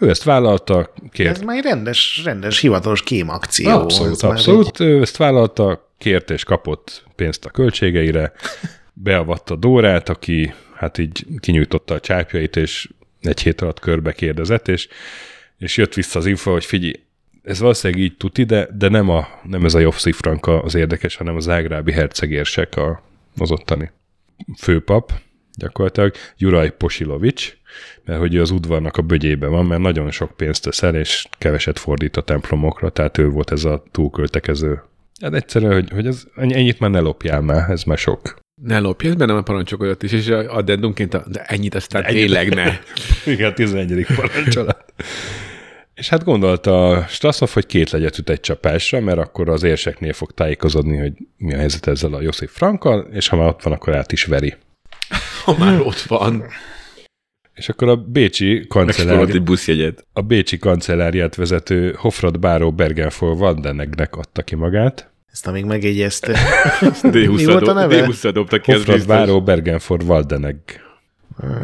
Ő 0.00 0.08
ezt 0.08 0.22
vállalta, 0.22 0.92
kért 1.10 1.30
Ez 1.30 1.40
már 1.40 1.56
egy 1.56 1.62
rendes, 1.62 2.20
rendes 2.24 2.60
hivatalos 2.60 3.02
kémakció. 3.02 3.70
Abszolút, 3.70 4.12
Ez 4.12 4.22
abszolút. 4.22 4.80
Ő 4.80 5.00
ezt 5.00 5.16
vállalta, 5.16 5.92
kért 5.98 6.30
és 6.30 6.44
kapott 6.44 7.04
pénzt 7.16 7.44
a 7.44 7.50
költségeire, 7.50 8.32
beavatta 8.92 9.56
Dórát, 9.56 10.08
aki 10.08 10.54
hát 10.74 10.98
így 10.98 11.26
kinyújtotta 11.40 11.94
a 11.94 12.00
csápjait, 12.00 12.56
és 12.56 12.88
egy 13.20 13.40
hét 13.40 13.60
alatt 13.60 13.80
körbe 13.80 14.12
kérdezett, 14.12 14.68
és, 14.68 14.88
és 15.58 15.76
jött 15.76 15.94
vissza 15.94 16.18
az 16.18 16.26
info, 16.26 16.52
hogy 16.52 16.64
figyelj, 16.64 16.92
ez 17.42 17.60
valószínűleg 17.60 18.02
így 18.02 18.16
tuti, 18.16 18.44
de, 18.44 18.68
de 18.78 18.88
nem, 18.88 19.08
a, 19.08 19.28
nem 19.42 19.64
ez 19.64 19.74
a 19.74 19.78
Jofszi 19.78 20.12
Franka 20.12 20.62
az 20.62 20.74
érdekes, 20.74 21.16
hanem 21.16 21.36
az 21.36 21.48
ágrábi 21.48 21.92
hercegérsek 21.92 22.76
a, 22.76 23.02
az 23.36 23.50
ottani 23.50 23.90
főpap, 24.58 25.12
gyakorlatilag, 25.60 26.12
Juraj 26.36 26.76
Posilovics, 26.76 27.56
mert 28.04 28.18
hogy 28.18 28.34
ő 28.34 28.40
az 28.40 28.50
udvarnak 28.50 28.96
a 28.96 29.02
bögyében 29.02 29.50
van, 29.50 29.66
mert 29.66 29.80
nagyon 29.80 30.10
sok 30.10 30.36
pénzt 30.36 30.62
tesz 30.62 30.82
el, 30.82 30.94
és 30.94 31.26
keveset 31.38 31.78
fordít 31.78 32.16
a 32.16 32.22
templomokra, 32.22 32.90
tehát 32.90 33.18
ő 33.18 33.28
volt 33.28 33.50
ez 33.50 33.64
a 33.64 33.82
túlköltekező. 33.90 34.82
Hát 35.20 35.34
egyszerűen, 35.34 35.72
hogy, 35.72 35.90
hogy 35.90 36.06
ez, 36.06 36.24
ennyit 36.36 36.78
már 36.80 36.90
ne 36.90 37.00
lopjál 37.00 37.40
már, 37.40 37.70
ez 37.70 37.82
már 37.82 37.98
sok. 37.98 38.38
Ne 38.62 38.78
lopj, 38.78 39.06
ez 39.06 39.14
benne 39.14 39.34
a 39.34 39.42
parancsok 39.42 39.80
olyat 39.80 40.02
is, 40.02 40.12
és 40.12 40.28
addendumként, 40.28 41.14
a, 41.14 41.24
de 41.28 41.42
ennyit 41.42 41.74
aztán 41.74 42.02
ennyit. 42.02 42.20
tényleg 42.20 42.54
ne. 42.54 42.78
Igen, 43.32 43.50
a 43.50 43.54
11. 43.54 44.06
parancsolat. 44.16 44.84
És 45.94 46.08
hát 46.08 46.24
gondolta 46.24 47.04
Straszov, 47.08 47.50
hogy 47.50 47.66
két 47.66 47.90
legyet 47.90 48.18
üt 48.18 48.30
egy 48.30 48.40
csapásra, 48.40 49.00
mert 49.00 49.18
akkor 49.18 49.48
az 49.48 49.62
érseknél 49.62 50.12
fog 50.12 50.32
tájékozódni, 50.32 50.96
hogy 50.96 51.12
mi 51.36 51.54
a 51.54 51.56
helyzet 51.56 51.86
ezzel 51.86 52.14
a 52.14 52.20
Josip 52.20 52.48
Frankkal, 52.48 53.08
és 53.12 53.28
ha 53.28 53.36
már 53.36 53.48
ott 53.48 53.62
van, 53.62 53.72
akkor 53.72 53.96
át 53.96 54.12
is 54.12 54.24
veri. 54.24 54.54
Ha 55.44 55.56
már 55.58 55.80
ott 55.80 56.00
van. 56.00 56.44
És 57.54 57.68
akkor 57.68 57.88
a 57.88 57.96
bécsi 57.96 58.66
kancellár... 58.68 59.28
egy 59.28 59.42
buszjegyet. 59.42 60.06
A 60.12 60.20
bécsi 60.20 60.58
kancelláriát 60.58 61.34
vezető 61.34 61.94
Hofrad 61.96 62.38
Báró 62.38 62.72
Bergenfol 62.72 63.36
Vandenegnek 63.36 64.16
adta 64.16 64.42
ki 64.42 64.54
magát. 64.54 65.10
Ezt 65.32 65.46
amíg 65.46 65.64
megjegyezte. 65.64 66.32
D20 66.80 67.36
Mi 67.36 67.44
volt 67.44 67.68
a 67.68 67.72
neve? 67.72 68.06
D20 68.06 68.30
dobta 68.32 68.60
ki, 68.60 68.72
Hofrad 68.72 69.06
Báró 69.06 69.42
Bergenfor 69.42 70.04
Valdeneg. 70.04 70.56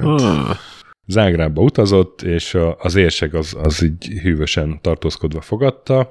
Ah. 0.03 0.57
Zágrába 1.07 1.63
utazott, 1.63 2.23
és 2.23 2.57
az 2.79 2.95
érseg 2.95 3.35
az, 3.35 3.57
az 3.63 3.83
így 3.83 4.19
hűvösen 4.23 4.79
tartózkodva 4.81 5.41
fogadta, 5.41 6.09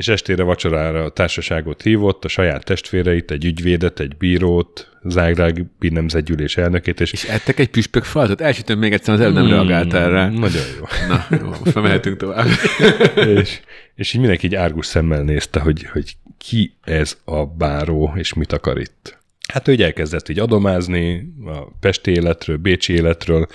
és 0.00 0.08
estére 0.08 0.42
vacsorára 0.42 1.04
a 1.04 1.08
társaságot 1.08 1.82
hívott, 1.82 2.24
a 2.24 2.28
saját 2.28 2.64
testvéreit, 2.64 3.30
egy 3.30 3.44
ügyvédet, 3.44 4.00
egy 4.00 4.16
bírót, 4.16 4.88
Zágrábi 5.04 5.88
nemzetgyűlés 5.88 6.56
elnökét. 6.56 7.00
És, 7.00 7.12
és 7.12 7.24
ettek 7.24 7.58
egy 7.58 7.68
püspök 7.68 8.04
faltot? 8.04 8.40
Elsütöm 8.40 8.78
még 8.78 8.92
egyszer, 8.92 9.14
az 9.14 9.20
el 9.20 9.30
nem 9.30 9.46
mm, 9.46 9.50
reagált 9.50 9.94
erre. 9.94 10.28
Nagyon 10.28 10.62
jó. 10.78 10.84
Na, 11.08 11.26
jó, 11.40 11.48
most 11.48 11.74
mehetünk 11.74 12.16
tovább. 12.16 12.46
és, 13.38 13.60
és 13.94 14.12
így 14.12 14.20
mindenki 14.20 14.46
így 14.46 14.54
árgus 14.54 14.86
szemmel 14.86 15.22
nézte, 15.22 15.60
hogy, 15.60 15.84
hogy 15.92 16.16
ki 16.38 16.74
ez 16.84 17.18
a 17.24 17.46
báró, 17.46 18.12
és 18.16 18.34
mit 18.34 18.52
akar 18.52 18.78
itt. 18.78 19.18
Hát 19.52 19.68
ő 19.68 19.72
így 19.72 19.82
elkezdett 19.82 20.28
így 20.28 20.38
adomázni 20.38 21.32
a 21.46 21.76
pesti 21.80 22.10
életről, 22.10 22.56
bécsi 22.56 22.92
életről, 22.92 23.46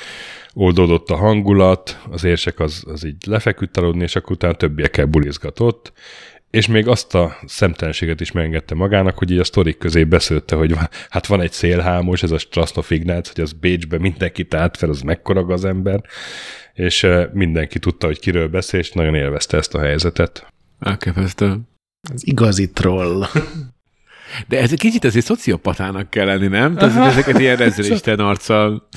oldódott 0.53 1.09
a 1.09 1.15
hangulat, 1.15 2.01
az 2.11 2.23
érsek 2.23 2.59
az, 2.59 2.83
az 2.87 3.05
így 3.05 3.23
lefeküdt 3.27 3.77
aludni, 3.77 4.03
és 4.03 4.15
akkor 4.15 4.31
utána 4.31 4.53
többiekkel 4.53 5.05
bulizgatott, 5.05 5.93
és 6.55 6.67
még 6.67 6.87
azt 6.87 7.15
a 7.15 7.37
szemtelenséget 7.45 8.21
is 8.21 8.31
megengedte 8.31 8.75
magának, 8.75 9.17
hogy 9.17 9.31
így 9.31 9.39
a 9.39 9.43
sztorik 9.43 9.77
közé 9.77 10.03
beszélte, 10.03 10.55
hogy 10.55 10.73
van, 10.73 10.89
hát 11.09 11.25
van 11.25 11.41
egy 11.41 11.51
szélhámos, 11.51 12.23
ez 12.23 12.31
a 12.31 12.37
Strasznov 12.37 12.85
Ignác, 12.89 13.33
hogy 13.33 13.43
az 13.43 13.51
Bécsbe 13.51 13.97
mindenkit 13.97 14.53
átfel, 14.53 14.89
az 14.89 15.01
mekkora 15.01 15.41
az 15.41 15.65
ember, 15.65 16.01
és 16.73 17.07
mindenki 17.33 17.79
tudta, 17.79 18.05
hogy 18.05 18.19
kiről 18.19 18.47
beszél, 18.47 18.79
és 18.79 18.91
nagyon 18.91 19.15
élvezte 19.15 19.57
ezt 19.57 19.73
a 19.73 19.79
helyzetet. 19.79 20.53
Elképesztő. 20.79 21.57
Az 22.13 22.27
igazi 22.27 22.71
troll. 22.71 23.25
De 24.47 24.59
ez 24.59 24.71
egy 24.71 24.79
kicsit 24.79 25.03
azért 25.03 25.25
szociopatának 25.25 26.09
kell 26.09 26.25
lenni, 26.25 26.47
nem? 26.47 26.75
Tehát 26.75 27.11
ezeket 27.11 27.39
ilyen 27.39 27.57
rezzelisten 27.57 28.19
arccal 28.29 28.87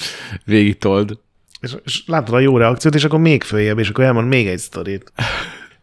végigtold. 0.44 1.18
És, 1.60 1.76
és 1.84 2.02
látod 2.06 2.34
a 2.34 2.38
jó 2.38 2.56
reakciót, 2.56 2.94
és 2.94 3.04
akkor 3.04 3.18
még 3.18 3.42
följebb, 3.42 3.78
és 3.78 3.88
akkor 3.88 4.04
elmond 4.04 4.28
még 4.28 4.46
egy 4.46 4.58
sztorit. 4.58 5.12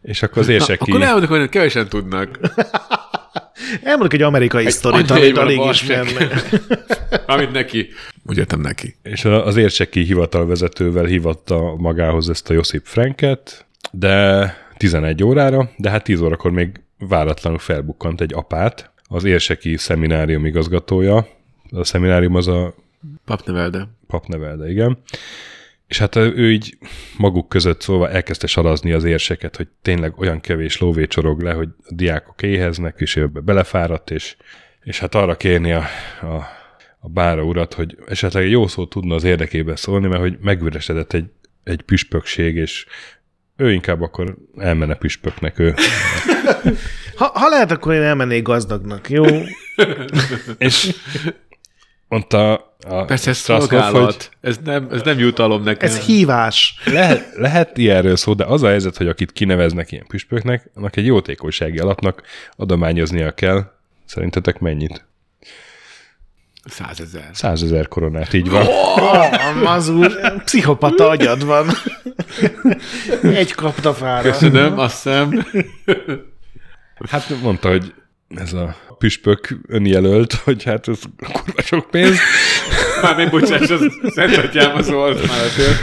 És 0.06 0.22
akkor 0.22 0.42
az 0.42 0.48
érsek 0.48 0.78
ki... 0.78 0.90
Akkor 0.90 1.02
elmondok, 1.02 1.30
hogy 1.30 1.48
kevesen 1.48 1.88
tudnak. 1.88 2.38
Elmondok 3.82 4.12
egy 4.12 4.22
amerikai 4.22 4.70
sztorit, 4.70 5.10
amit 5.10 5.36
alig 5.36 5.60
ismernek. 5.70 6.50
amit 7.26 7.52
neki. 7.52 7.88
Úgy 8.26 8.38
értem 8.38 8.60
neki. 8.60 8.96
És 9.02 9.24
az 9.24 9.56
érseki 9.56 10.00
hivatalvezetővel 10.00 11.04
hívatta 11.04 11.74
magához 11.76 12.28
ezt 12.28 12.50
a 12.50 12.52
Josip 12.52 12.84
Franket, 12.84 13.66
de 13.90 14.54
11 14.76 15.24
órára, 15.24 15.70
de 15.76 15.90
hát 15.90 16.04
10 16.04 16.20
órakor 16.20 16.50
még 16.50 16.80
váratlanul 16.98 17.58
felbukkant 17.58 18.20
egy 18.20 18.34
apát, 18.34 18.90
az 19.08 19.24
érseki 19.24 19.76
szeminárium 19.76 20.46
igazgatója. 20.46 21.28
A 21.70 21.84
szeminárium 21.84 22.34
az 22.34 22.48
a... 22.48 22.74
Papnevelde. 23.24 23.88
Papnevelde, 24.06 24.70
igen. 24.70 24.98
És 25.86 25.98
hát 25.98 26.16
ő 26.16 26.52
így 26.52 26.78
maguk 27.16 27.48
között 27.48 27.80
szóval 27.80 28.10
elkezdte 28.10 28.46
sarazni 28.46 28.92
az 28.92 29.04
érseket, 29.04 29.56
hogy 29.56 29.68
tényleg 29.82 30.18
olyan 30.18 30.40
kevés 30.40 30.78
lóvé 30.78 31.06
csorog 31.06 31.42
le, 31.42 31.52
hogy 31.52 31.68
a 31.82 31.94
diákok 31.94 32.42
éheznek, 32.42 32.94
és 32.98 33.16
ő 33.16 33.26
belefáradt, 33.26 34.10
és, 34.10 34.36
és 34.82 34.98
hát 34.98 35.14
arra 35.14 35.36
kérni 35.36 35.72
a, 35.72 35.84
a, 36.20 36.46
a 36.98 37.08
bára 37.08 37.42
urat, 37.42 37.74
hogy 37.74 37.98
esetleg 38.06 38.44
egy 38.44 38.50
jó 38.50 38.66
szót 38.66 38.90
tudna 38.90 39.14
az 39.14 39.24
érdekébe 39.24 39.76
szólni, 39.76 40.06
mert 40.06 40.20
hogy 40.20 40.38
megüresedett 40.40 41.12
egy, 41.12 41.26
egy 41.64 41.82
püspökség, 41.82 42.56
és 42.56 42.86
ő 43.56 43.72
inkább 43.72 44.00
akkor 44.00 44.36
elmenne 44.56 44.94
püspöknek 44.94 45.58
ő. 45.58 45.74
Ha, 47.16 47.30
ha 47.34 47.48
lehet, 47.48 47.70
akkor 47.70 47.94
én 47.94 48.02
elmennék 48.02 48.42
gazdagnak, 48.42 49.10
jó? 49.10 49.24
és 50.58 50.94
mondta 52.08 52.52
a 52.88 53.04
Persze 53.04 53.30
ez 53.30 53.36
szolgálat, 53.36 54.04
hogy 54.04 54.28
ez 54.40 54.58
nem, 54.64 54.88
ez 54.90 55.02
nem 55.02 55.18
jutalom 55.18 55.62
nekem. 55.62 55.88
Ez 55.88 55.98
hívás. 55.98 56.74
Lehet, 56.84 57.28
lehet 57.34 57.78
ilyenről 57.78 58.16
szó, 58.16 58.34
de 58.34 58.44
az 58.44 58.62
a 58.62 58.68
helyzet, 58.68 58.96
hogy 58.96 59.08
akit 59.08 59.32
kineveznek 59.32 59.92
ilyen 59.92 60.06
püspöknek, 60.06 60.70
annak 60.74 60.96
egy 60.96 61.06
jótékonysági 61.06 61.78
alapnak 61.78 62.22
adományoznia 62.56 63.32
kell. 63.32 63.70
Szerintetek 64.04 64.58
mennyit? 64.58 65.04
Százezer. 66.64 67.30
Százezer 67.32 67.88
koronát, 67.88 68.32
így 68.32 68.50
van. 68.50 68.66
Oh, 68.66 69.62
mazur, 69.62 70.42
pszichopata 70.44 71.08
agyad 71.08 71.44
van. 71.44 71.68
Egy 73.22 73.52
kaptafára. 73.52 74.30
Köszönöm, 74.30 74.78
azt 74.78 75.02
hiszem. 75.02 75.46
Hát 77.10 77.42
mondta, 77.42 77.68
hogy 77.68 77.94
ez 78.28 78.52
a 78.52 78.76
püspök 78.98 79.58
önjelölt, 79.66 80.32
hogy 80.32 80.62
hát 80.62 80.88
ez 80.88 81.00
kurva 81.18 81.62
sok 81.62 81.90
pénz. 81.90 82.18
Már 83.02 83.16
még 83.16 83.30
bocsáss, 83.30 83.70
az 83.70 83.86
Szent 84.04 84.36
Atyám 84.36 84.76
az 84.76 84.88
már 84.88 85.44
azért. 85.44 85.80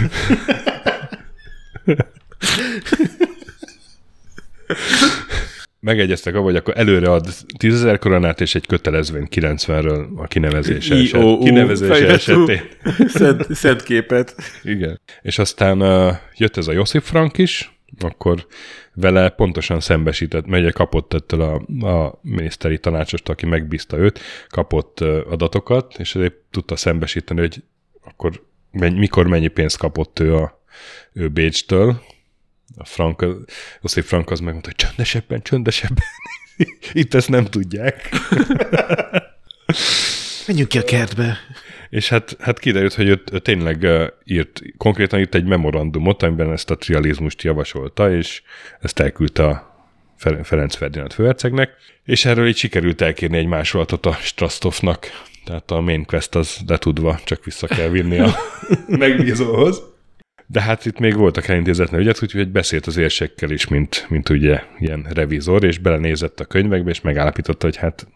Megegyeztek 5.80 6.34
abban, 6.34 6.46
hogy 6.46 6.56
akkor 6.56 6.78
előre 6.78 7.12
ad 7.12 7.28
10 7.58 7.74
ezer 7.74 8.00
koronát 8.00 8.42
és 8.42 8.56
egy 8.56 8.68
kötelezvény 8.68 9.28
90-ről 9.32 10.16
a 10.16 10.28
kinevezése, 10.28 10.96
eset, 10.96 11.38
kinevezése 11.40 12.08
esetén. 12.08 12.62
Szent, 13.08 13.54
szent 13.54 13.84
képet. 13.84 14.36
Igen. 14.64 15.02
És 15.22 15.40
aztán 15.40 15.82
uh, 15.82 16.16
jött 16.38 16.58
ez 16.58 16.68
a 16.68 16.72
Josip 16.72 17.04
Frank 17.04 17.38
is, 17.38 17.72
akkor 18.00 18.48
vele 18.94 19.30
pontosan 19.30 19.80
szembesített, 19.80 20.46
mert 20.46 20.74
kapott 20.74 21.14
ettől 21.14 21.42
a, 21.42 21.54
a 21.88 22.20
miniszteri 22.22 22.80
tanácsost, 22.80 23.30
aki 23.30 23.46
megbízta 23.46 23.98
őt, 23.98 24.20
kapott 24.50 25.00
adatokat, 25.02 25.96
és 25.98 26.16
ezért 26.16 26.36
tudta 26.52 26.76
szembesíteni, 26.76 27.40
hogy 27.40 27.64
akkor 28.04 28.44
menny, 28.72 28.98
mikor 28.98 29.28
mennyi 29.28 29.48
pénzt 29.48 29.78
kapott 29.78 30.20
ő 30.20 30.36
a 30.36 30.62
ő 31.14 31.30
Bécstől. 31.30 32.02
A 32.78 32.86
Frank, 32.86 33.26
Josip 33.82 34.04
Frank 34.04 34.32
az 34.32 34.40
megmondta, 34.40 34.70
hogy 34.70 34.88
csöndesebben, 34.88 35.42
csöndesebben. 35.42 36.06
Itt 36.94 37.14
ezt 37.14 37.30
nem 37.30 37.46
tudják. 37.46 38.10
Menjünk 40.48 40.70
ki 40.70 40.78
a 40.78 40.84
kertbe. 40.84 41.38
És 41.94 42.10
hát, 42.10 42.38
hát 42.40 42.60
kiderült, 42.60 42.94
hogy 42.94 43.08
ő, 43.08 43.22
ő 43.32 43.40
tényleg 43.40 43.88
írt, 44.26 44.62
konkrétan 44.78 45.20
írt 45.20 45.36
egy 45.36 45.46
memorandumot, 45.46 46.24
amiben 46.24 46.52
ezt 46.52 46.70
a 46.70 46.78
trializmust 46.78 47.42
javasolta, 47.42 48.16
és 48.16 48.42
ezt 48.80 49.00
elküldte 49.00 49.46
a 49.46 49.76
Ferenc 50.44 50.76
Ferdinánd 50.76 51.14
főhercegnek, 51.14 51.72
és 52.04 52.26
erről 52.26 52.48
így 52.48 52.56
sikerült 52.56 53.02
elkérni 53.02 53.38
egy 53.38 53.46
másolatot 53.46 54.06
a 54.06 54.12
Strastovnak, 54.12 55.08
tehát 55.46 55.72
a 55.72 55.82
main 55.82 56.06
quest 56.06 56.36
az 56.36 56.58
letudva, 56.68 57.20
csak 57.24 57.46
vissza 57.46 57.68
kell 57.68 57.90
vinni 57.90 58.20
a 58.20 58.36
megbízóhoz. 58.88 59.82
De 60.48 60.62
hát 60.62 60.86
itt 60.86 61.00
még 61.00 61.16
voltak 61.16 61.48
elintézetlen 61.48 62.02
ügyet, 62.02 62.24
úgyhogy 62.24 62.52
beszélt 62.52 62.86
az 62.88 62.98
érsekkel 62.98 63.52
is, 63.52 63.68
mint, 63.68 64.06
mint 64.10 64.30
ugye 64.30 64.64
ilyen 64.80 65.06
revizor, 65.10 65.64
és 65.64 65.78
belenézett 65.78 66.40
a 66.40 66.46
könyvekbe, 66.46 66.90
és 66.90 67.02
megállapította, 67.02 67.66
hogy 67.66 67.78
hát 67.78 68.08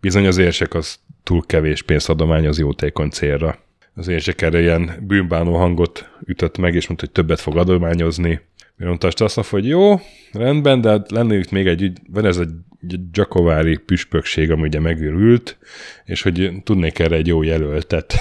bizony 0.00 0.26
az 0.26 0.38
érsek 0.38 0.74
az 0.74 0.98
túl 1.28 1.42
kevés 1.46 1.82
pénzt 1.82 2.08
adományoz 2.08 2.58
jótékony 2.58 3.08
célra. 3.08 3.58
Az 3.94 4.08
érsek 4.08 4.42
erre 4.42 4.60
ilyen 4.60 4.90
bűnbánó 5.00 5.56
hangot 5.56 6.10
ütött 6.26 6.58
meg, 6.58 6.74
és 6.74 6.86
mondta, 6.86 7.06
hogy 7.06 7.14
többet 7.14 7.40
fog 7.40 7.56
adományozni. 7.56 8.40
Mondta 8.76 9.08
azt 9.16 9.40
hogy 9.50 9.66
jó, 9.66 10.00
rendben, 10.32 10.80
de 10.80 10.88
hát 10.88 11.10
lenne 11.10 11.38
itt 11.38 11.50
még 11.50 11.66
egy, 11.66 11.92
van 12.10 12.24
ez 12.24 12.36
a 12.36 12.44
Gyakovári 13.12 13.76
püspökség, 13.76 14.50
ami 14.50 14.62
ugye 14.62 14.80
megőrült, 14.80 15.58
és 16.04 16.22
hogy 16.22 16.52
tudnék 16.64 16.98
erre 16.98 17.16
egy 17.16 17.26
jó 17.26 17.42
jelöltet. 17.42 18.14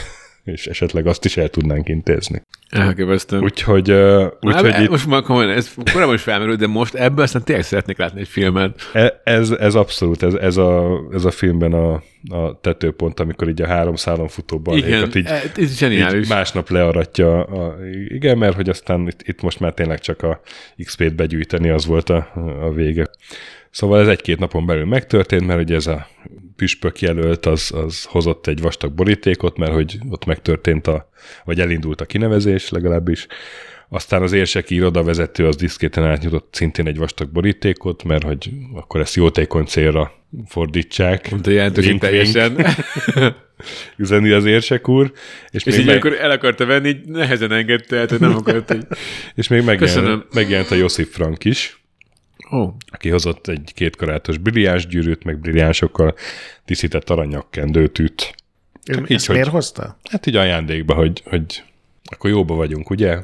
És 0.51 0.67
esetleg 0.67 1.07
azt 1.07 1.25
is 1.25 1.37
el 1.37 1.49
tudnánk 1.49 1.89
intézni. 1.89 2.41
Elképesztő. 2.69 3.39
Úgyhogy, 3.39 3.91
uh, 3.91 4.25
úgyhogy 4.41 4.81
itt, 4.81 4.89
Most 4.89 5.07
már 5.07 5.21
komolyan, 5.21 5.49
ez 5.49 5.73
korábban 5.93 6.15
is 6.15 6.21
felmerült, 6.21 6.59
de 6.59 6.67
most 6.67 6.93
ebből 6.93 7.23
aztán 7.23 7.43
tényleg 7.43 7.65
szeretnék 7.65 7.97
látni 7.97 8.19
egy 8.19 8.27
filmet. 8.27 8.81
e- 8.93 9.21
ez, 9.23 9.51
ez 9.51 9.75
abszolút, 9.75 10.23
ez, 10.23 10.33
ez, 10.33 10.57
a, 10.57 10.99
ez 11.11 11.25
a 11.25 11.31
filmben 11.31 11.73
a, 11.73 11.93
a 12.29 12.59
tetőpont, 12.61 13.19
amikor 13.19 13.49
így 13.49 13.61
a 13.61 13.67
három 13.67 13.95
szálon 13.95 14.27
futó 14.27 14.55
Igen, 14.55 14.63
balhékat 14.81 15.15
így, 15.15 15.25
ez 15.25 15.59
így 15.59 15.77
zseniális. 15.77 16.27
másnap 16.27 16.69
learatja. 16.69 17.43
A, 17.43 17.75
igen, 18.07 18.37
mert 18.37 18.55
hogy 18.55 18.69
aztán 18.69 19.07
itt, 19.07 19.21
itt 19.23 19.41
most 19.41 19.59
már 19.59 19.73
tényleg 19.73 19.99
csak 19.99 20.21
a 20.23 20.41
XP-t 20.83 21.15
begyűjteni, 21.15 21.69
az 21.69 21.85
volt 21.85 22.09
a, 22.09 22.31
a 22.61 22.71
vége. 22.71 23.07
Szóval 23.71 23.99
ez 23.99 24.07
egy-két 24.07 24.39
napon 24.39 24.65
belül 24.65 24.85
megtörtént, 24.85 25.45
mert 25.47 25.59
ugye 25.59 25.75
ez 25.75 25.87
a 25.87 26.07
püspök 26.57 27.01
jelölt, 27.01 27.45
az, 27.45 27.71
az 27.71 28.03
hozott 28.03 28.47
egy 28.47 28.61
vastag 28.61 28.93
borítékot, 28.93 29.57
mert 29.57 29.73
hogy 29.73 29.97
ott 30.09 30.25
megtörtént 30.25 30.87
a, 30.87 31.09
vagy 31.45 31.59
elindult 31.59 32.01
a 32.01 32.05
kinevezés 32.05 32.69
legalábbis. 32.69 33.27
Aztán 33.89 34.21
az 34.21 34.31
érseki 34.31 34.75
irodavezető 34.75 35.47
az 35.47 35.55
diszkéten 35.55 36.03
átnyújtott 36.03 36.47
szintén 36.51 36.87
egy 36.87 36.97
vastag 36.97 37.29
borítékot, 37.29 38.03
mert 38.03 38.23
hogy 38.23 38.51
akkor 38.73 38.99
ezt 38.99 39.15
jótékony 39.15 39.65
célra 39.65 40.11
fordítsák. 40.45 41.31
Mondta 41.31 41.51
jelentős 41.51 41.85
Wink, 41.85 42.01
teljesen. 42.01 42.65
Üzeni 43.97 44.29
az 44.29 44.45
érsek 44.45 44.87
úr. 44.87 45.11
És, 45.49 45.63
És 45.63 45.65
még 45.65 45.79
így 45.79 45.85
meg, 45.85 45.93
amikor 45.93 46.19
el 46.19 46.31
akarta 46.31 46.65
venni, 46.65 46.87
így 46.87 47.05
nehezen 47.05 47.51
engedte 47.51 48.05
tehát 48.05 48.19
nem 48.19 48.35
akart, 48.35 48.67
hogy... 48.67 48.85
és 49.35 49.47
még 49.47 49.63
megjelent, 49.63 50.33
megjelent 50.33 50.71
a 50.71 50.75
Josip 50.75 51.11
Frank 51.11 51.45
is, 51.45 51.79
oh, 52.49 52.73
aki 52.91 53.09
hozott 53.09 53.47
egy 53.47 53.71
kétkarátos 53.75 54.37
brilliáns 54.37 54.87
gyűrűt, 54.87 55.23
meg 55.23 55.39
brilliánsokkal 55.39 56.15
díszített 56.65 57.09
aranyakkendőtűt. 57.09 58.35
Ő 58.85 58.95
így, 59.03 59.11
ezt 59.11 59.25
hogy- 59.25 59.35
miért 59.35 59.49
hozta? 59.49 59.97
Hát 60.09 60.25
így 60.25 60.35
ajándékba, 60.35 60.93
hogy, 60.93 61.21
hogy 61.25 61.63
akkor 62.11 62.29
jóba 62.29 62.55
vagyunk, 62.55 62.89
ugye? 62.89 63.17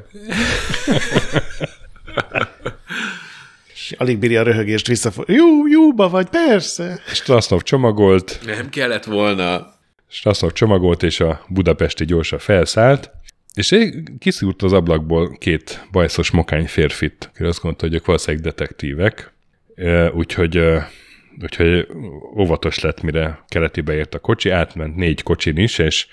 És 3.74 3.94
alig 3.98 4.18
bírja 4.18 4.40
a 4.40 4.44
röhögést 4.44 4.88
visszafog. 4.88 5.30
Jó, 5.30 5.68
jóba 5.68 6.10
vagy, 6.10 6.30
persze. 6.30 7.00
Strasznov 7.08 7.62
csomagolt, 7.62 8.40
nem 8.46 8.70
kellett 8.70 9.04
volna. 9.04 9.74
Strasznov 10.08 10.52
csomagolt, 10.52 11.04
és 11.04 11.20
a 11.20 11.46
budapesti 11.48 12.06
gyorsan 12.06 12.40
felszállt, 12.40 13.12
és 13.54 13.76
kiszúrt 14.20 14.62
az 14.62 14.74
ablakból 14.74 15.38
két 15.38 15.88
bajszos 15.92 16.32
mokány 16.32 16.68
férfit, 16.68 17.30
aki 17.34 17.44
azt 17.44 17.62
gondolta, 17.62 17.86
hogy 17.86 17.96
ők 17.96 18.06
valószínűleg 18.06 18.46
detektívek, 18.46 19.34
úgyhogy, 20.14 20.62
úgyhogy 21.42 21.88
óvatos 22.38 22.80
lett, 22.80 23.02
mire 23.02 23.44
keletibe 23.48 23.94
ért 23.94 24.16
a 24.16 24.20
kocsi, 24.20 24.50
átment 24.50 24.96
négy 24.96 25.24
kocsin 25.24 25.58
is, 25.58 25.78
és 25.78 26.08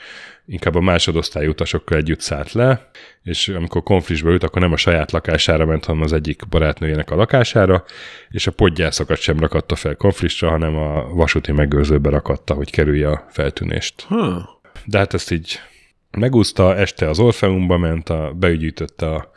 inkább 0.47 0.75
a 0.75 0.81
másodosztályú 0.81 1.51
utasokkal 1.51 1.99
együtt 1.99 2.21
szállt 2.21 2.53
le, 2.53 2.91
és 3.23 3.49
amikor 3.49 3.83
konfliktusba 3.83 4.31
ült, 4.31 4.43
akkor 4.43 4.63
nem 4.63 4.73
a 4.73 4.77
saját 4.77 5.13
lakására 5.13 5.67
ment, 5.67 5.85
hanem 5.85 6.03
az 6.03 6.13
egyik 6.13 6.49
barátnőjének 6.49 7.11
a 7.11 7.17
lakására, 7.17 7.85
és 8.31 8.47
a 8.47 8.51
podgyászokat 8.51 9.19
sem 9.19 9.39
rakatta 9.39 9.77
fel 9.77 9.97
konfliktusra, 9.97 10.51
hanem 10.51 10.77
a 10.77 11.09
vasúti 11.15 11.53
megőrzőbe 11.53 12.11
rakatta, 12.11 12.55
hogy 12.55 12.71
kerülje 12.71 13.09
a 13.09 13.27
feltűnést. 13.31 14.03
Huh. 14.03 14.43
De 14.85 14.99
hát 14.99 15.15
ezt 15.15 15.31
így 15.31 15.61
megúszta, 16.19 16.77
este 16.77 17.09
az 17.09 17.19
Orfeumba 17.19 17.79
ment, 17.79 18.09
a, 18.09 18.33
beügyítötte 18.39 19.07
a, 19.07 19.31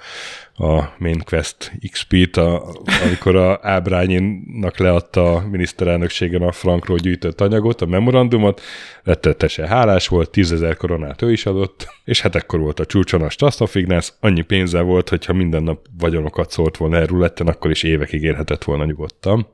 a 0.66 0.94
Main 0.98 1.22
Quest 1.24 1.72
XP-t, 1.92 2.38
a, 2.38 2.76
amikor 3.04 3.36
a 3.36 3.60
Ábrányinnak 3.62 4.78
leadta 4.78 5.34
a 5.34 5.48
miniszterelnökségen 5.52 6.42
a 6.42 6.52
frankról 6.52 6.98
gyűjtött 6.98 7.42
anyagot, 7.42 7.82
a 7.82 7.86
memorandumot, 7.86 8.62
rettetesen 9.04 9.68
hálás 9.68 10.08
volt, 10.08 10.30
tízezer 10.30 10.78
koronát 10.78 11.22
ő 11.22 11.32
is 11.32 11.46
adott, 11.46 11.88
és 12.04 12.22
hát 12.22 12.36
ekkor 12.36 12.60
volt 12.60 12.80
a 12.80 12.86
csúcson 12.86 13.22
a 13.22 13.30
Strasznov 13.30 13.70
Ignász, 13.74 14.14
annyi 14.20 14.42
pénze 14.42 14.82
volt, 14.82 15.10
hogyha 15.10 15.34
minden 15.34 15.64
nap 15.64 15.86
vagyonokat 16.00 16.52
szólt 16.52 16.78
volna 16.78 16.98
el 16.98 17.06
ruletten, 17.06 17.48
akkor 17.48 17.72
is 17.72 17.84
évekig 17.84 18.24
élhetett 18.24 18.64
volna 18.64 18.86
nyugodtan. 18.86 19.48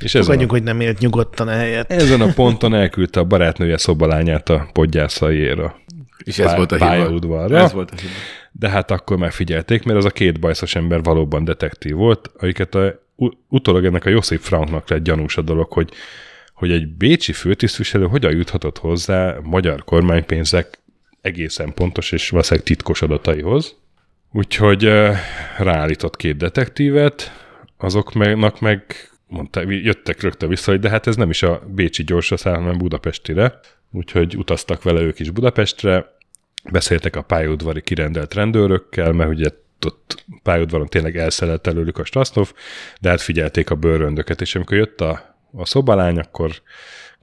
És 0.00 0.14
ez 0.14 0.20
a, 0.20 0.24
Fogadjuk, 0.24 0.50
hogy 0.50 0.62
nem 0.62 0.80
élt 0.80 0.98
nyugodtan 0.98 1.48
helyett. 1.48 1.92
ezen 1.92 2.20
a 2.20 2.32
ponton 2.32 2.74
elküldte 2.74 3.20
a 3.20 3.24
barátnője 3.24 3.76
szobalányát 3.76 4.48
a 4.48 4.68
podgyászaiéra 4.72 5.84
És 6.24 6.38
ez 6.38 6.54
volt 6.54 6.72
a 6.72 6.74
hiba. 6.74 6.88
Ez 7.58 7.72
volt 7.72 7.90
a 7.90 7.94
hiba. 7.96 8.12
de 8.52 8.68
hát 8.68 8.90
akkor 8.90 9.16
megfigyelték, 9.16 9.82
mert 9.82 9.98
az 9.98 10.04
a 10.04 10.10
két 10.10 10.40
bajszos 10.40 10.74
ember 10.74 11.02
valóban 11.02 11.44
detektív 11.44 11.94
volt, 11.94 12.30
akiket 12.38 12.74
a, 12.74 13.04
utólag 13.48 13.84
ennek 13.84 14.04
a 14.04 14.10
Josip 14.10 14.40
Franknak 14.40 14.88
lett 14.88 15.02
gyanús 15.02 15.36
a 15.36 15.42
dolog, 15.42 15.72
hogy, 15.72 15.90
hogy 16.54 16.70
egy 16.70 16.88
bécsi 16.88 17.32
főtisztviselő 17.32 18.06
hogyan 18.06 18.32
juthatott 18.32 18.78
hozzá 18.78 19.36
magyar 19.42 19.84
kormánypénzek 19.84 20.78
egészen 21.20 21.74
pontos 21.74 22.12
és 22.12 22.30
valószínűleg 22.30 22.66
titkos 22.66 23.02
adataihoz. 23.02 23.76
Úgyhogy 24.32 24.84
ráállított 25.58 26.16
két 26.16 26.36
detektívet, 26.36 27.32
azoknak 27.78 28.60
meg 28.60 28.84
mondták, 29.26 29.64
jöttek 29.68 30.20
rögtön 30.22 30.48
vissza, 30.48 30.70
hogy 30.70 30.80
de 30.80 30.88
hát 30.88 31.06
ez 31.06 31.16
nem 31.16 31.30
is 31.30 31.42
a 31.42 31.62
bécsi 31.74 32.04
gyorsaszáll, 32.04 32.54
hanem 32.54 32.78
Budapestire. 32.78 33.60
Úgyhogy 33.90 34.36
utaztak 34.36 34.82
vele 34.82 35.00
ők 35.00 35.18
is 35.18 35.30
Budapestre, 35.30 36.16
beszéltek 36.70 37.16
a 37.16 37.22
pályaudvari 37.22 37.80
kirendelt 37.80 38.34
rendőrökkel, 38.34 39.12
mert 39.12 39.30
ugye 39.30 39.48
ott 39.86 40.24
pályaudvaron 40.42 40.86
tényleg 40.86 41.16
elszellett 41.16 41.66
előlük 41.66 41.98
a 41.98 42.04
Strasznov, 42.04 42.52
de 43.00 43.08
hát 43.08 43.20
figyelték 43.20 43.70
a 43.70 43.74
bőröndöket, 43.74 44.40
és 44.40 44.54
amikor 44.54 44.76
jött 44.76 45.00
a, 45.00 45.36
a 45.52 45.66
szobalány, 45.66 46.18
akkor 46.18 46.62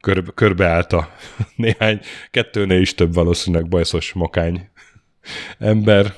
körbe, 0.01 0.31
körbeállt 0.35 0.93
a 0.93 1.15
néhány, 1.55 1.99
kettőnél 2.31 2.81
is 2.81 2.95
több 2.95 3.13
valószínűleg 3.13 3.67
bajszos 3.67 4.13
mokány 4.13 4.69
ember, 5.57 6.13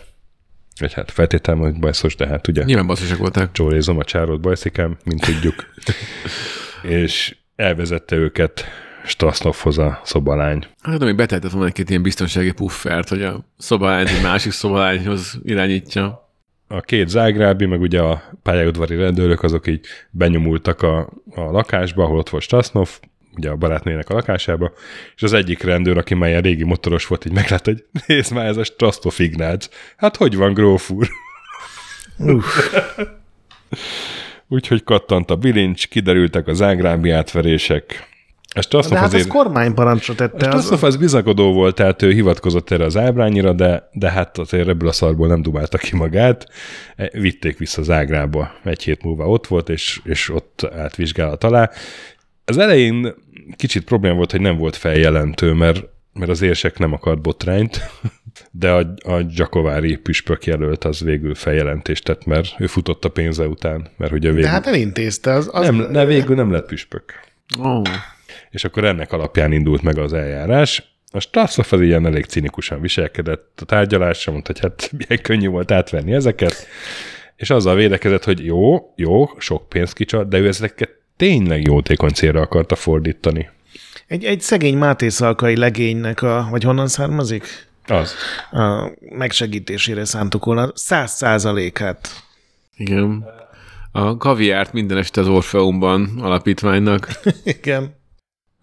vagy 0.80 0.94
hát 0.94 1.12
feltételem, 1.12 1.60
hogy 1.60 1.80
bajszos, 1.80 2.16
de 2.16 2.28
hát 2.28 2.48
ugye 2.48 2.64
Nyilván 2.64 2.88
basszosak 2.88 3.18
voltak. 3.18 3.52
csórézom 3.52 3.98
a 3.98 4.04
csárolt 4.04 4.42
bajszikám, 4.42 4.98
mint 5.04 5.22
tudjuk. 5.22 5.56
és 7.00 7.36
elvezette 7.56 8.16
őket 8.16 8.66
Strasznovhoz 9.06 9.78
a 9.78 10.02
szobalány. 10.04 10.68
Hát 10.82 11.00
még 11.00 11.16
betehetett 11.16 11.52
volna 11.52 11.68
egy-két 11.68 11.90
ilyen 11.90 12.02
biztonsági 12.02 12.52
puffert, 12.52 13.10
hogy 13.10 13.24
a 13.24 13.46
szobalányt 13.58 14.10
egy 14.10 14.22
másik 14.22 14.52
szobalányhoz 14.52 15.40
irányítja. 15.44 16.30
A 16.68 16.82
két 16.82 17.08
zágrábi, 17.08 17.66
meg 17.66 17.82
ugye 17.82 18.02
a 18.02 18.24
pályaudvari 18.44 18.96
rendőrök, 18.96 19.44
azok 19.44 19.68
így 19.68 19.86
benyomultak 20.12 20.82
a, 20.82 21.00
a 21.36 21.42
lakásba, 21.42 22.04
ahol 22.04 22.18
ott 22.18 22.30
volt 22.30 22.44
Strasznov, 22.44 22.90
ugye 23.36 23.50
a 23.50 23.56
barátnőjének 23.56 24.10
a 24.10 24.14
lakásába, 24.14 24.72
és 25.16 25.24
az 25.24 25.34
egyik 25.34 25.64
rendőr, 25.64 25.98
aki 25.98 26.14
melyen 26.14 26.42
régi 26.42 26.64
motoros 26.64 27.08
volt, 27.08 27.26
így 27.26 27.34
meglátta, 27.34 27.72
hogy 27.72 27.86
nézd 28.08 28.34
már, 28.34 28.46
ez 28.46 28.58
a 28.58 28.64
Strasznov 28.64 29.16
Ignác. 29.18 29.70
Hát 29.98 30.16
hogy 30.16 30.36
van, 30.36 30.54
gróf 30.54 30.90
úr? 30.90 31.08
Úgyhogy 34.48 34.84
kattant 34.84 35.30
a 35.30 35.36
bilincs, 35.36 35.88
kiderültek 35.88 36.48
a 36.48 36.54
zágrábi 36.54 37.10
átverések. 37.10 38.15
A 38.56 38.58
De 38.58 38.62
Strasznov 38.62 39.00
hát 39.00 39.08
azért... 39.08 39.24
az 39.24 39.30
kormányparancsra 39.30 40.16
tette. 40.16 40.50
Az, 40.50 40.84
az 40.84 40.98
bizakodó 40.98 41.54
volt, 41.54 41.76
tehát 41.76 42.02
ő 42.02 42.12
hivatkozott 42.12 42.72
erre 42.72 42.84
az 42.84 42.98
ábrányira, 42.98 43.54
de, 43.54 43.90
de 43.94 44.10
hát 44.10 44.38
azért 44.38 44.68
ebből 44.68 44.88
a 44.88 44.92
szarból 44.92 45.28
nem 45.28 45.42
dumálta 45.42 45.78
ki 45.78 45.96
magát. 45.96 46.48
E, 46.96 47.10
Vitték 47.14 47.58
vissza 47.58 47.84
Zágrába. 47.84 48.52
Egy 48.64 48.84
hét 48.84 49.04
múlva 49.04 49.28
ott 49.28 49.48
volt, 49.48 49.70
és, 49.70 50.02
és 50.04 50.30
ott 50.30 50.68
átvizsgálat 50.76 51.44
alá. 51.44 51.70
Az 52.46 52.58
elején 52.58 53.14
kicsit 53.56 53.84
probléma 53.84 54.16
volt, 54.16 54.32
hogy 54.32 54.42
nem 54.42 54.58
volt 54.58 54.76
feljelentő, 54.76 55.54
mert, 55.54 55.84
mert 56.14 56.32
az 56.32 56.42
érsek 56.42 56.78
nem 56.78 56.94
akart 56.94 57.22
botrányt, 57.22 57.90
de 58.52 58.72
a, 58.72 58.94
a 59.04 59.22
Gyakovári 59.22 59.96
püspök 59.96 60.46
jelölt 60.46 60.84
az 60.84 61.00
végül 61.00 61.36
feljelentést 61.36 62.04
tett, 62.04 62.26
mert 62.26 62.56
ő 62.58 62.68
futott 62.68 63.06
a 63.06 63.10
pénze 63.10 63.48
után, 63.48 63.88
mert 63.98 64.12
ugye 64.12 64.28
végül, 64.28 64.44
de 64.44 64.50
hát 64.50 64.68
elintézte. 64.68 65.34
Az, 65.34 65.50
az, 65.52 65.66
nem, 65.66 65.88
ne, 65.92 66.06
végül 66.06 66.36
nem 66.36 66.52
lett 66.52 66.68
püspök 66.68 67.14
Ó, 67.60 67.82
és 68.50 68.64
akkor 68.64 68.84
ennek 68.84 69.12
alapján 69.12 69.52
indult 69.52 69.82
meg 69.82 69.98
az 69.98 70.14
eljárás. 70.14 70.94
A 71.12 71.20
Straszoff 71.20 71.72
az 71.72 71.82
ilyen 71.82 72.06
elég 72.06 72.26
cinikusan 72.26 72.82
viselkedett 72.82 73.60
a 73.62 73.66
tárgyalásra, 73.66 74.32
mondta, 74.32 74.52
hogy 74.52 74.62
hát 74.62 74.92
milyen 74.98 75.24
könnyű 75.24 75.48
volt 75.48 75.72
átvenni 75.72 76.14
ezeket, 76.14 76.68
és 77.36 77.50
azzal 77.50 77.76
védekezett, 77.76 78.24
hogy 78.24 78.46
jó, 78.46 78.94
jó, 78.96 79.30
sok 79.38 79.70
pénzt 79.70 79.94
kicsalt, 79.94 80.28
de 80.28 80.38
ő 80.38 80.48
ezeket 80.48 80.90
tényleg 81.18 81.68
jótékony 81.68 82.12
célra 82.12 82.42
akarta 82.42 82.76
fordítani. 82.76 83.50
egy, 84.08 84.24
egy 84.24 84.42
szegény 84.42 84.78
Máté 84.78 85.10
Szalkai 85.10 85.58
legénynek, 85.58 86.22
a, 86.22 86.48
vagy 86.50 86.64
honnan 86.64 86.88
származik? 86.88 87.68
Az. 87.88 88.14
A 88.52 88.92
megsegítésére 89.00 90.06
szántuk 90.06 90.46
volna 90.46 90.72
száz 90.74 91.12
százalékát. 91.12 92.10
igen. 92.76 93.26
A 93.92 94.18
kaviárt 94.18 94.74
minden 94.74 94.98
este 94.98 95.22
az 95.22 95.28
Orfeumban 95.28 96.12
alapítványnak. 96.20 97.20
Igen. 97.44 97.96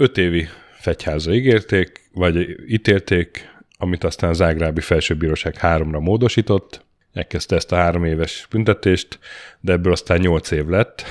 Öt 0.02 0.18
évi 0.18 0.48
fegyházra 0.80 1.34
ígérték, 1.34 2.00
vagy 2.12 2.56
ítélték, 2.68 3.50
amit 3.78 4.04
aztán 4.04 4.30
a 4.30 4.32
Zágrábi 4.32 4.80
Felsőbíróság 4.80 5.56
háromra 5.56 6.00
módosított, 6.00 6.84
elkezdte 7.12 7.56
ezt 7.56 7.72
a 7.72 7.76
három 7.76 8.04
éves 8.04 8.46
büntetést, 8.50 9.18
de 9.60 9.72
ebből 9.72 9.92
aztán 9.92 10.18
nyolc 10.20 10.50
év 10.50 10.66
lett, 10.66 11.04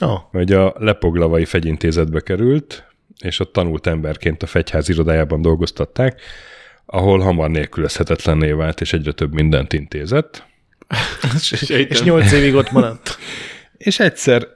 Oh. 0.00 0.20
hogy 0.30 0.52
a 0.52 0.74
Lepoglavai 0.78 1.44
fegyintézetbe 1.44 2.20
került, 2.20 2.84
és 3.18 3.40
ott 3.40 3.52
tanult 3.52 3.86
emberként 3.86 4.42
a 4.42 4.46
fegyház 4.46 4.88
irodájában 4.88 5.42
dolgoztatták, 5.42 6.20
ahol 6.86 7.20
hamar 7.20 7.50
nélkülözhetetlenné 7.50 8.52
vált, 8.52 8.80
és 8.80 8.92
egyre 8.92 9.12
több 9.12 9.32
mindent 9.32 9.72
intézett. 9.72 10.46
És 11.68 12.02
nyolc 12.02 12.32
évig 12.32 12.54
ott 12.54 12.70
maradt. 12.70 13.18
És 13.76 14.00
egyszer, 14.00 14.46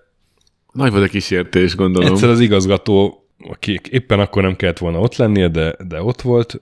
Nagy 0.73 0.91
volt 0.91 1.05
a 1.05 1.09
kísértés, 1.09 1.75
gondolom. 1.75 2.13
egyszer 2.13 2.29
az 2.29 2.41
igazgató, 2.41 3.21
aki 3.39 3.81
éppen 3.91 4.21
akkor 4.21 4.43
nem 4.43 4.57
kellett 4.57 4.79
volna 4.79 4.99
ott 4.99 5.17
lennie, 5.17 5.49
de, 5.49 5.77
de 5.89 6.03
ott 6.03 6.21
volt, 6.23 6.61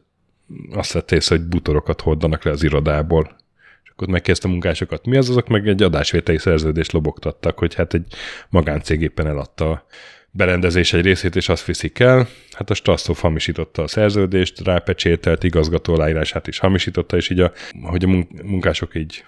azt 0.70 0.93
vett 0.93 1.12
észre, 1.12 1.37
hogy 1.37 1.45
butorokat 1.45 2.01
hordanak 2.01 2.45
le 2.45 2.51
az 2.51 2.62
irodából. 2.62 3.37
És 3.85 3.91
akkor 3.91 4.09
megkezdte 4.09 4.49
a 4.49 4.51
munkásokat. 4.51 5.07
Mi 5.07 5.16
az, 5.16 5.29
azok 5.29 5.49
meg 5.49 5.68
egy 5.68 5.83
adásvételi 5.83 6.39
szerződést 6.39 6.93
lobogtattak, 6.93 7.59
hogy 7.59 7.75
hát 7.75 7.95
egy 7.95 8.07
magáncég 8.49 9.01
éppen 9.01 9.27
eladta 9.27 9.70
a 9.70 9.87
berendezés 10.31 10.93
egy 10.93 11.05
részét, 11.05 11.37
és 11.37 11.49
azt 11.49 11.64
viszik 11.64 11.99
el. 11.99 12.29
Hát 12.51 12.70
a 12.70 12.75
Strasszov 12.75 13.16
hamisította 13.16 13.83
a 13.83 13.87
szerződést, 13.87 14.61
rápecsételt, 14.61 15.45
igazgató 15.45 15.95
aláírását 15.95 16.47
is 16.47 16.59
hamisította, 16.59 17.16
és 17.16 17.31
így 17.31 17.41
a, 17.41 17.53
hogy 17.83 18.05
a 18.05 18.07
mun- 18.07 18.43
munkások 18.43 18.95
így 18.95 19.25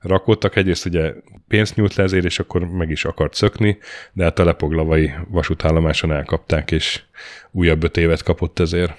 rakódtak. 0.00 0.56
Egyrészt 0.56 0.86
ugye 0.86 1.12
pénzt 1.48 1.76
nyújt 1.76 1.94
le 1.94 2.02
ezért, 2.02 2.24
és 2.24 2.38
akkor 2.38 2.64
meg 2.64 2.90
is 2.90 3.04
akart 3.04 3.34
szökni, 3.34 3.78
de 4.12 4.24
hát 4.24 4.38
a 4.38 4.44
lepoglavai 4.44 5.12
vasútállomáson 5.28 6.12
elkapták, 6.12 6.70
és 6.70 7.02
újabb 7.50 7.84
öt 7.84 7.96
évet 7.96 8.22
kapott 8.22 8.58
ezért. 8.58 8.92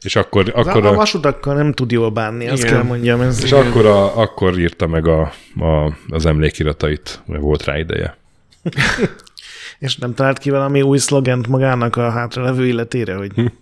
És 0.00 0.16
akkor, 0.16 0.52
Az 0.54 0.66
akkor 0.66 0.86
a, 0.86 0.88
a 0.88 0.94
vasutakkal 0.94 1.54
nem 1.54 1.72
tud 1.72 1.90
jól 1.90 2.10
bánni, 2.10 2.48
azt 2.48 2.62
Igen. 2.62 2.74
kell 2.74 2.82
mondjam. 2.82 3.20
Ez 3.20 3.44
és 3.44 3.52
akkor, 3.52 3.86
a, 3.86 4.18
akkor 4.18 4.58
írta 4.58 4.86
meg 4.86 5.06
a, 5.06 5.32
a, 5.60 5.96
az 6.08 6.26
emlékiratait, 6.26 7.22
mert 7.26 7.42
volt 7.42 7.64
rá 7.64 7.78
ideje. 7.78 8.16
És 9.78 9.96
nem 9.96 10.14
talált 10.14 10.38
ki 10.38 10.50
valami 10.50 10.82
új 10.82 10.98
szlogent 10.98 11.46
magának 11.46 11.96
a 11.96 12.10
hátralevő 12.10 12.66
illetére, 12.66 13.14
hogy 13.14 13.32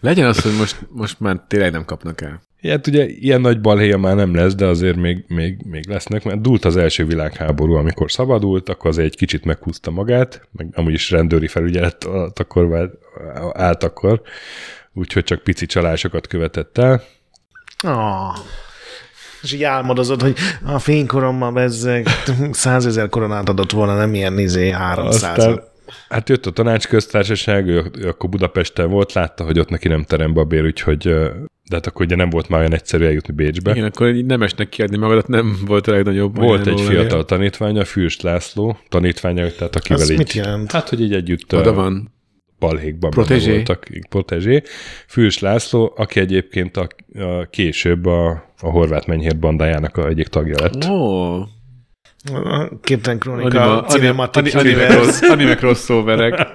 Legyen 0.00 0.26
az, 0.26 0.42
hogy 0.42 0.56
most, 0.58 0.86
most 0.88 1.20
már 1.20 1.40
tényleg 1.48 1.72
nem 1.72 1.84
kapnak 1.84 2.20
el. 2.20 2.42
Hát 2.62 2.86
ugye 2.86 3.06
ilyen 3.06 3.40
nagy 3.40 3.60
balhéja 3.60 3.98
már 3.98 4.14
nem 4.14 4.34
lesz, 4.34 4.54
de 4.54 4.66
azért 4.66 4.96
még, 4.96 5.24
még, 5.28 5.62
még 5.64 5.88
lesznek, 5.88 6.24
mert 6.24 6.40
dúlt 6.40 6.64
az 6.64 6.76
első 6.76 7.04
világháború, 7.04 7.74
amikor 7.74 8.10
szabadult, 8.10 8.68
akkor 8.68 8.90
azért 8.90 9.06
egy 9.06 9.16
kicsit 9.16 9.44
meghúzta 9.44 9.90
magát, 9.90 10.48
meg 10.52 10.68
amúgy 10.72 10.92
is 10.92 11.10
rendőri 11.10 11.46
felügyelet 11.46 12.04
alatt 12.04 12.38
akkor 12.38 12.68
vált, 12.68 12.94
állt 13.52 13.82
akkor, 13.82 14.22
úgyhogy 14.92 15.24
csak 15.24 15.42
pici 15.42 15.66
csalásokat 15.66 16.26
követett 16.26 16.78
el. 16.78 17.02
Ah. 17.78 18.36
És 19.42 19.52
így 19.52 19.62
álmodozod, 19.62 20.22
hogy 20.22 20.36
a 20.64 20.78
fénykorommal 20.78 21.52
bezzeg 21.52 22.06
százezer 22.50 23.08
koronát 23.08 23.48
adott 23.48 23.70
volna, 23.70 23.96
nem 23.96 24.14
ilyen 24.14 24.38
izé 24.38 24.70
300 24.70 25.22
Aztán 25.22 25.62
hát 26.08 26.28
jött 26.28 26.46
a 26.46 26.50
tanácsköztársaság, 26.50 27.66
ő, 27.66 27.90
ő 27.98 28.08
akkor 28.08 28.28
Budapesten 28.28 28.90
volt, 28.90 29.12
látta, 29.12 29.44
hogy 29.44 29.58
ott 29.58 29.68
neki 29.68 29.88
nem 29.88 30.02
terem 30.02 30.32
babér, 30.32 30.64
úgyhogy 30.64 31.06
ö, 31.06 31.28
de 31.68 31.76
hát 31.76 31.86
akkor 31.86 32.06
ugye 32.06 32.16
nem 32.16 32.30
volt 32.30 32.48
már 32.48 32.60
olyan 32.60 32.74
egyszerű 32.74 33.04
eljutni 33.04 33.34
Bécsbe. 33.34 33.70
Igen, 33.70 33.84
akkor 33.84 34.08
így 34.08 34.26
nem 34.26 34.42
esnek 34.42 34.68
kiadni 34.68 34.96
magadat, 34.96 35.28
nem 35.28 35.56
volt 35.66 35.86
a 35.86 35.92
legnagyobb. 35.92 36.36
Volt 36.36 36.66
egy 36.66 36.80
fiatal 36.80 37.24
tanítványa, 37.24 37.84
Fürst 37.84 38.22
László, 38.22 38.78
tanítványa, 38.88 39.52
tehát 39.52 39.76
akivel 39.76 40.02
Az 40.02 40.10
így... 40.10 40.18
mit 40.18 40.32
jelent? 40.32 40.72
Hát, 40.72 40.88
hogy 40.88 41.00
így 41.00 41.14
együtt 41.14 41.54
Oda 41.54 41.72
van. 41.72 42.12
Balhékban 42.62 43.10
Protégé. 43.10 43.52
voltak. 43.54 43.86
Protégé. 44.08 44.62
Fűs 45.08 45.38
László, 45.38 45.92
aki 45.96 46.20
egyébként 46.20 46.76
a, 46.76 46.88
a 47.14 47.46
később 47.50 48.06
a, 48.06 48.30
a 48.60 48.70
horvát 48.70 49.06
menyhért 49.06 49.38
bandájának 49.38 49.96
a 49.96 50.06
egyik 50.08 50.28
tagja 50.28 50.54
lett. 50.60 50.84
Ó, 50.84 51.32
A 52.32 52.70
Képtelen 52.82 53.18
Krónika 53.18 53.84
Cinematic 53.88 54.54
anime, 54.54 54.60
Universe. 54.70 55.02
cross, 55.18 55.30
anime 55.30 55.54
crossoverek. 55.54 56.34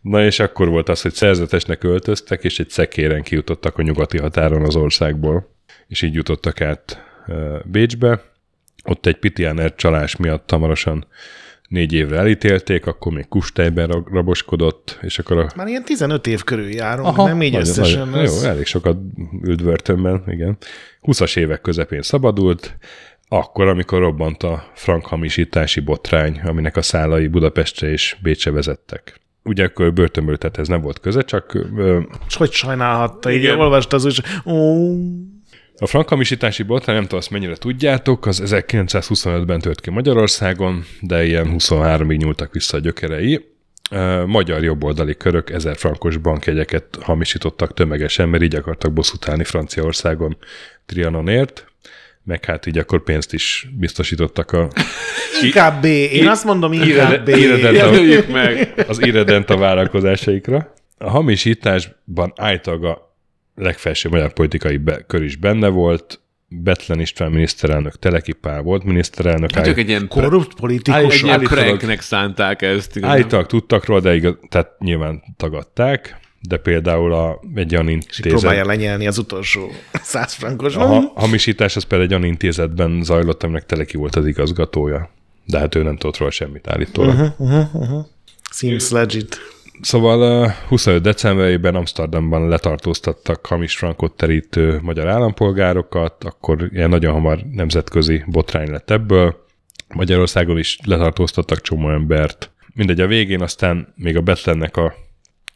Na 0.00 0.24
és 0.24 0.38
akkor 0.40 0.68
volt 0.68 0.88
az, 0.88 1.02
hogy 1.02 1.12
szerzetesnek 1.12 1.84
öltöztek, 1.84 2.44
és 2.44 2.58
egy 2.58 2.70
szekéren 2.70 3.22
kijutottak 3.22 3.78
a 3.78 3.82
nyugati 3.82 4.18
határon 4.18 4.62
az 4.64 4.76
országból, 4.76 5.54
és 5.86 6.02
így 6.02 6.14
jutottak 6.14 6.60
át 6.60 7.02
Bécsbe. 7.64 8.22
Ott 8.84 9.06
egy 9.06 9.16
Pitiáner 9.16 9.74
csalás 9.74 10.16
miatt 10.16 10.50
hamarosan 10.50 11.06
négy 11.68 11.92
évre 11.92 12.16
elítélték, 12.18 12.86
akkor 12.86 13.12
még 13.12 13.28
Kustejben 13.28 13.86
ra- 13.86 14.08
raboskodott, 14.12 14.98
és 15.02 15.18
akkor 15.18 15.38
a 15.38 15.46
Már 15.56 15.66
ilyen 15.66 15.84
15 15.84 16.26
év 16.26 16.42
körül 16.44 16.68
járunk, 16.74 17.06
Aha, 17.06 17.26
nem 17.26 17.42
így 17.42 17.52
nagyon- 17.52 17.68
összesen. 17.68 18.08
nagyon- 18.08 18.24
ez... 18.24 18.42
Jó, 18.42 18.48
elég 18.48 18.66
sokat 18.66 18.96
ült 19.42 19.62
börtönben, 19.64 20.22
igen. 20.26 20.56
20-as 21.02 21.36
évek 21.36 21.60
közepén 21.60 22.02
szabadult, 22.02 22.76
akkor, 23.28 23.66
amikor 23.68 23.98
robbant 23.98 24.42
a 24.42 24.64
frank 24.74 25.06
hamisítási 25.06 25.80
botrány, 25.80 26.40
aminek 26.44 26.76
a 26.76 26.82
szálai 26.82 27.26
Budapestre 27.26 27.90
és 27.90 28.16
Bécse 28.22 28.50
vezettek. 28.50 29.20
Ugye 29.44 29.64
akkor 29.64 29.92
börtönből, 29.92 30.36
tehát 30.38 30.58
ez 30.58 30.68
nem 30.68 30.80
volt 30.80 31.00
köze, 31.00 31.22
csak 31.22 31.54
ö, 31.76 32.00
És 32.28 32.36
hogy 32.36 32.52
sajnálhatta, 32.52 33.30
így 33.30 33.42
Igen. 33.42 33.58
olvasta 33.58 33.96
az 33.96 34.04
újság. 34.04 34.24
Ó, 34.46 34.86
a 35.80 35.86
frank 35.86 36.08
hamisítási 36.08 36.62
botrány, 36.62 36.94
nem 36.94 37.04
tudom 37.04 37.18
azt 37.18 37.30
mennyire 37.30 37.54
tudjátok, 37.56 38.26
az 38.26 38.42
1925-ben 38.44 39.60
tört 39.60 39.80
ki 39.80 39.90
Magyarországon, 39.90 40.84
de 41.00 41.24
ilyen 41.24 41.54
23-ig 41.58 42.16
nyúltak 42.16 42.52
vissza 42.52 42.76
a 42.76 42.80
gyökerei. 42.80 43.44
Magyar 44.26 44.62
jobboldali 44.62 45.16
körök 45.16 45.50
ezer 45.50 45.76
frankos 45.76 46.16
bankjegyeket 46.16 46.84
hamisítottak 47.00 47.74
tömegesen, 47.74 48.28
mert 48.28 48.42
így 48.42 48.54
akartak 48.54 48.92
bosszút 48.92 49.28
állni 49.28 49.44
Franciaországon 49.44 50.36
Trianonért, 50.86 51.66
meg 52.24 52.44
hát 52.44 52.66
így 52.66 52.78
akkor 52.78 53.02
pénzt 53.02 53.32
is 53.32 53.68
biztosítottak 53.78 54.52
a, 54.52 54.68
inkább 55.42 55.80
B. 55.80 55.84
Én 55.84 56.28
azt 56.28 56.44
mondom, 56.44 56.72
inkább 56.72 57.24
B. 57.24 57.30
Meg. 58.32 58.84
az 58.88 59.00
irredent 59.06 59.50
a 59.50 59.56
várakozásaikra. 59.56 60.74
A 60.98 61.10
hamisításban 61.10 62.32
állítólag 62.36 62.84
a 62.84 63.07
legfelsőbb 63.58 64.12
magyar 64.12 64.32
politikai 64.32 64.76
be, 64.76 65.04
kör 65.06 65.22
is 65.22 65.36
benne 65.36 65.68
volt, 65.68 66.20
Betlen 66.50 67.00
István 67.00 67.30
miniszterelnök, 67.30 67.98
Teleki 67.98 68.32
Pál 68.32 68.62
volt 68.62 68.84
miniszterelnök, 68.84 69.52
Hát 69.52 69.64
csak 69.64 69.78
egy 69.78 69.88
ilyen, 69.88 70.08
Korrupt 70.08 70.50
egy 70.50 70.56
politikus. 70.56 71.22
ilyen 71.22 71.34
állítólag- 71.34 71.64
pranknek 71.66 72.00
szánták 72.00 72.62
ezt. 72.62 72.96
igazán. 72.96 73.16
Állítólag 73.16 73.46
tudtak 73.46 73.84
róla, 73.86 74.00
de 74.00 74.14
igaz, 74.14 74.34
tehát 74.48 74.70
nyilván 74.78 75.22
tagadták, 75.36 76.20
de 76.40 76.56
például 76.56 77.12
a, 77.12 77.40
egy 77.54 77.74
olyan 77.74 77.88
És 77.88 78.20
próbálja 78.20 78.48
intézet, 78.48 78.66
lenyelni 78.66 79.06
az 79.06 79.18
utolsó 79.18 79.70
100 80.02 80.32
frankos. 80.32 80.76
a 80.76 80.86
ha- 80.86 81.12
hamisítás 81.14 81.76
az 81.76 81.82
például 81.84 82.10
egy 82.10 82.16
olyan 82.16 82.28
intézetben 82.30 83.02
zajlott, 83.02 83.42
aminek 83.42 83.66
Teleki 83.66 83.96
volt 83.96 84.16
az 84.16 84.26
igazgatója. 84.26 85.10
De 85.44 85.58
hát 85.58 85.74
ő 85.74 85.82
nem 85.82 85.96
tudott 85.96 86.16
róla 86.16 86.30
semmit 86.30 86.68
állítólag. 86.68 87.34
Uh-huh. 87.38 88.06
Seems 88.52 88.90
legit. 88.90 89.38
Szóval 89.80 90.44
uh, 90.44 90.52
25 90.68 91.02
decemberében 91.02 91.74
Amsterdamban 91.74 92.48
letartóztattak 92.48 93.46
hamis 93.46 93.76
frankot 93.76 94.16
terítő 94.16 94.78
magyar 94.82 95.08
állampolgárokat, 95.08 96.24
akkor 96.24 96.68
ilyen 96.72 96.88
nagyon 96.88 97.12
hamar 97.12 97.38
nemzetközi 97.52 98.24
botrány 98.26 98.70
lett 98.70 98.90
ebből. 98.90 99.46
Magyarországon 99.94 100.58
is 100.58 100.78
letartóztattak 100.84 101.60
csomó 101.60 101.90
embert. 101.90 102.50
Mindegy, 102.74 103.00
a 103.00 103.06
végén 103.06 103.42
aztán 103.42 103.92
még 103.96 104.16
a 104.16 104.20
Betlennek 104.20 104.76
a 104.76 104.94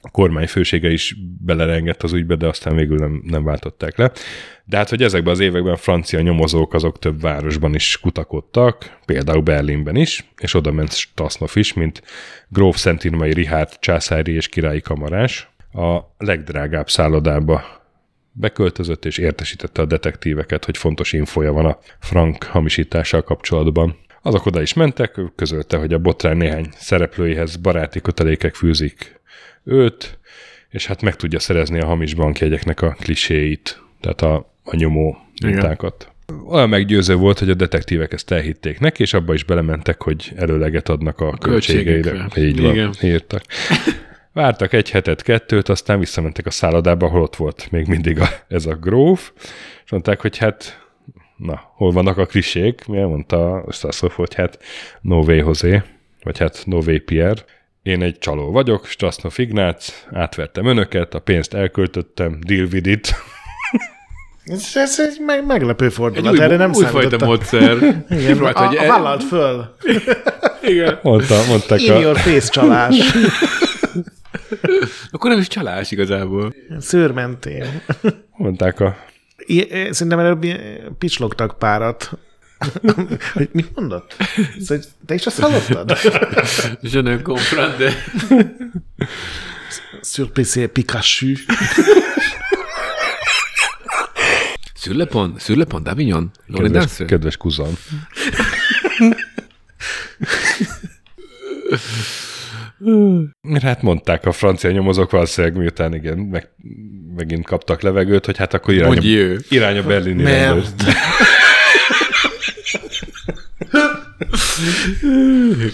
a 0.05 0.11
kormány 0.11 0.47
fősége 0.47 0.91
is 0.91 1.17
belerengett 1.45 2.03
az 2.03 2.13
ügybe, 2.13 2.35
de 2.35 2.47
aztán 2.47 2.77
végül 2.77 2.97
nem, 2.97 3.23
nem 3.27 3.45
váltották 3.45 3.97
le. 3.97 4.13
De 4.65 4.77
hát, 4.77 4.89
hogy 4.89 5.03
ezekben 5.03 5.33
az 5.33 5.41
években 5.41 5.77
francia 5.77 6.21
nyomozók 6.21 6.75
azok 6.75 6.99
több 6.99 7.21
városban 7.21 7.75
is 7.75 7.99
kutakodtak, 8.01 8.99
például 9.07 9.43
Berlinben 9.43 9.97
is, 9.97 10.33
és 10.39 10.55
oda 10.55 10.73
ment 10.73 10.93
Stasnov 10.93 11.51
is, 11.55 11.73
mint 11.73 12.03
gróf 12.49 12.77
Szentinmai 12.77 13.33
Richard 13.33 13.79
császári 13.79 14.33
és 14.33 14.49
királyi 14.49 14.81
kamarás. 14.81 15.51
A 15.73 15.99
legdrágább 16.19 16.91
szállodába 16.91 17.63
beköltözött 18.33 19.05
és 19.05 19.19
értesítette 19.19 19.83
a 19.83 19.87
detektíveket, 19.87 20.65
hogy 20.65 20.77
fontos 20.77 21.13
infoja 21.13 21.53
van 21.53 21.67
a 21.67 21.79
frank 21.99 22.45
hamisítással 22.45 23.23
kapcsolatban. 23.23 23.97
Azok 24.23 24.47
oda 24.47 24.63
is 24.63 24.73
mentek, 24.73 25.21
közölte, 25.37 25.77
hogy 25.77 25.93
a 25.93 25.99
botrány 25.99 26.37
néhány 26.37 26.69
szereplőihez 26.77 27.57
baráti 27.57 28.01
kötelékek 28.01 28.55
fűzik 28.55 29.21
őt, 29.65 30.19
és 30.71 30.87
hát 30.87 31.03
meg 31.03 31.17
tudja 31.17 31.39
szerezni 31.39 31.81
a 31.81 31.87
hamis 31.87 32.15
bankjegyeknek 32.15 32.83
a 32.83 32.97
kliséit, 33.01 33.83
tehát 34.01 34.23
a, 34.23 34.53
a 34.65 34.77
nyomó 34.77 35.17
mintákat. 35.43 36.13
Olyan 36.49 36.69
meggyőző 36.69 37.15
volt, 37.15 37.39
hogy 37.39 37.51
a 37.51 37.55
detektívek 37.55 38.13
ezt 38.13 38.31
elhitték 38.31 38.81
neki, 38.81 39.03
és 39.03 39.15
abba 39.15 39.35
is 39.35 39.45
belementek, 39.45 40.03
hogy 40.03 40.33
előleget 40.37 40.89
adnak 40.89 41.21
a 41.21 41.37
költségeire. 41.39 42.11
költségekre. 42.11 42.43
Így 42.43 42.61
van, 42.61 42.73
Igen. 42.73 42.93
írtak. 43.03 43.43
Vártak 44.33 44.73
egy 44.73 44.91
hetet, 44.91 45.23
kettőt, 45.23 45.69
aztán 45.69 45.99
visszamentek 45.99 46.47
a 46.47 46.51
szállodába, 46.51 47.07
ahol 47.07 47.23
ott 47.23 47.37
volt 47.37 47.71
még 47.71 47.87
mindig 47.87 48.21
a, 48.21 48.29
ez 48.49 48.67
a 48.67 48.75
gróf, 48.75 49.33
és 49.85 49.91
mondták, 49.91 50.21
hogy 50.21 50.37
hát, 50.37 50.87
na, 51.37 51.61
hol 51.75 51.93
vannak 51.93 52.19
a 52.19 52.27
klisék? 52.27 52.87
Mi 52.87 53.01
mondta 53.01 53.65
Stasov, 53.71 54.13
hogy 54.13 54.35
hát 54.35 54.59
no 55.01 55.17
way 55.17 55.37
José, 55.37 55.83
vagy 56.23 56.39
hát 56.39 56.63
no 56.67 56.79
way 56.79 56.99
Pierre. 56.99 57.45
Én 57.83 58.03
egy 58.03 58.19
csaló 58.19 58.51
vagyok, 58.51 58.87
Strasznov 58.87 59.33
Ignác, 59.37 60.05
átvertem 60.13 60.67
önöket, 60.67 61.15
a 61.15 61.19
pénzt 61.19 61.55
elköltöttem, 61.55 62.39
deal 62.47 62.67
with 62.73 62.89
it. 62.89 63.15
Ez, 64.45 64.71
ez 64.75 65.01
egy 65.01 65.21
meg, 65.27 65.47
meglepő 65.47 65.85
Egy 65.85 65.93
fordulat, 65.93 66.33
új, 66.33 66.41
erre 66.41 66.57
nem 66.57 66.71
újfajta 66.75 67.19
számítottam. 67.19 67.29
módszer. 67.29 67.77
Igen, 68.21 68.37
Próbált, 68.37 68.57
a, 68.57 68.67
hogy 68.67 68.77
a 68.77 68.87
vállalt 68.87 69.23
föl. 69.25 69.75
Igen. 70.73 70.99
Mondta, 71.03 71.45
mondták 71.49 71.81
In 71.81 71.91
a, 71.91 71.99
your 71.99 72.17
face 72.19 72.49
csalás. 72.51 72.99
Akkor 73.11 74.05
Akkor 75.11 75.31
nem 75.31 75.39
is 75.39 75.47
csalás 75.49 75.91
igazából. 75.91 76.55
Szőrmentén. 76.79 77.83
Mondták 78.37 78.81
a... 78.81 78.97
I- 79.37 79.69
Szerintem 79.91 80.19
előbb 80.19 80.47
picslogtak 80.99 81.59
párat. 81.59 82.11
Hogy 83.35 83.49
mit 83.53 83.75
mondott? 83.75 84.17
Szóval, 84.61 84.85
te 85.07 85.15
is 85.15 85.27
azt 85.27 85.41
hallottad? 85.41 85.99
Je 86.93 87.01
ne 87.01 87.23
comprends 87.23 87.77
de... 87.79 87.93
Surprise 90.03 90.67
Pikachu. 90.67 91.35
Sur 94.75 94.95
le 94.95 95.07
pont, 95.07 95.41
sur 95.41 95.57
le 95.57 95.65
pont 95.65 95.85
d'Avignon. 95.85 96.31
Kedves, 96.53 97.03
kedves 97.07 97.37
kuzan. 97.37 97.77
Hát 103.63 103.83
mondták 103.83 104.27
a 104.27 104.33
francia 104.33 104.71
nyomozók 104.71 105.11
valószínűleg, 105.11 105.57
miután 105.57 105.95
igen, 105.95 106.19
meg, 106.19 106.49
megint 107.17 107.47
kaptak 107.47 107.83
levegőt, 107.83 108.27
hogy 108.27 108.37
hát 108.37 108.55
akkor 108.55 108.75
irány, 108.75 109.05
irány 109.49 109.79
a 109.79 109.83
berlini 109.83 110.23
Mert- 110.23 110.43
rendőr. 110.47 110.95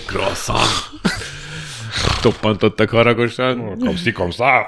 Croissant. 0.06 0.90
Toppantottak 2.22 2.90
haragosan. 2.90 3.78
Komszi, 3.78 4.12
komszá! 4.12 4.66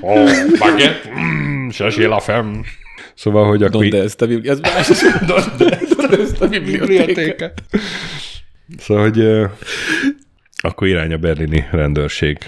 Oh, 0.00 0.30
baguette, 0.58 1.10
mm, 1.18 1.68
cherchez 1.68 2.06
la 2.06 2.20
femme. 2.20 2.60
Szóval, 3.14 3.46
hogy 3.46 3.62
akkor... 3.62 3.80
Donde 3.80 4.02
ezt 4.02 4.22
a 4.22 4.26
biblioteka? 4.26 4.76
Ez 4.76 4.88
más. 4.88 5.02
Donde 5.26 5.78
ezt 6.18 6.40
a 6.40 6.48
biblioteka? 6.48 7.52
Szóval, 8.78 9.02
hogy 9.02 9.18
uh, 9.18 9.50
akkor 10.56 10.86
irány 10.88 11.12
a 11.12 11.16
berlini 11.16 11.66
rendőrség. 11.70 12.38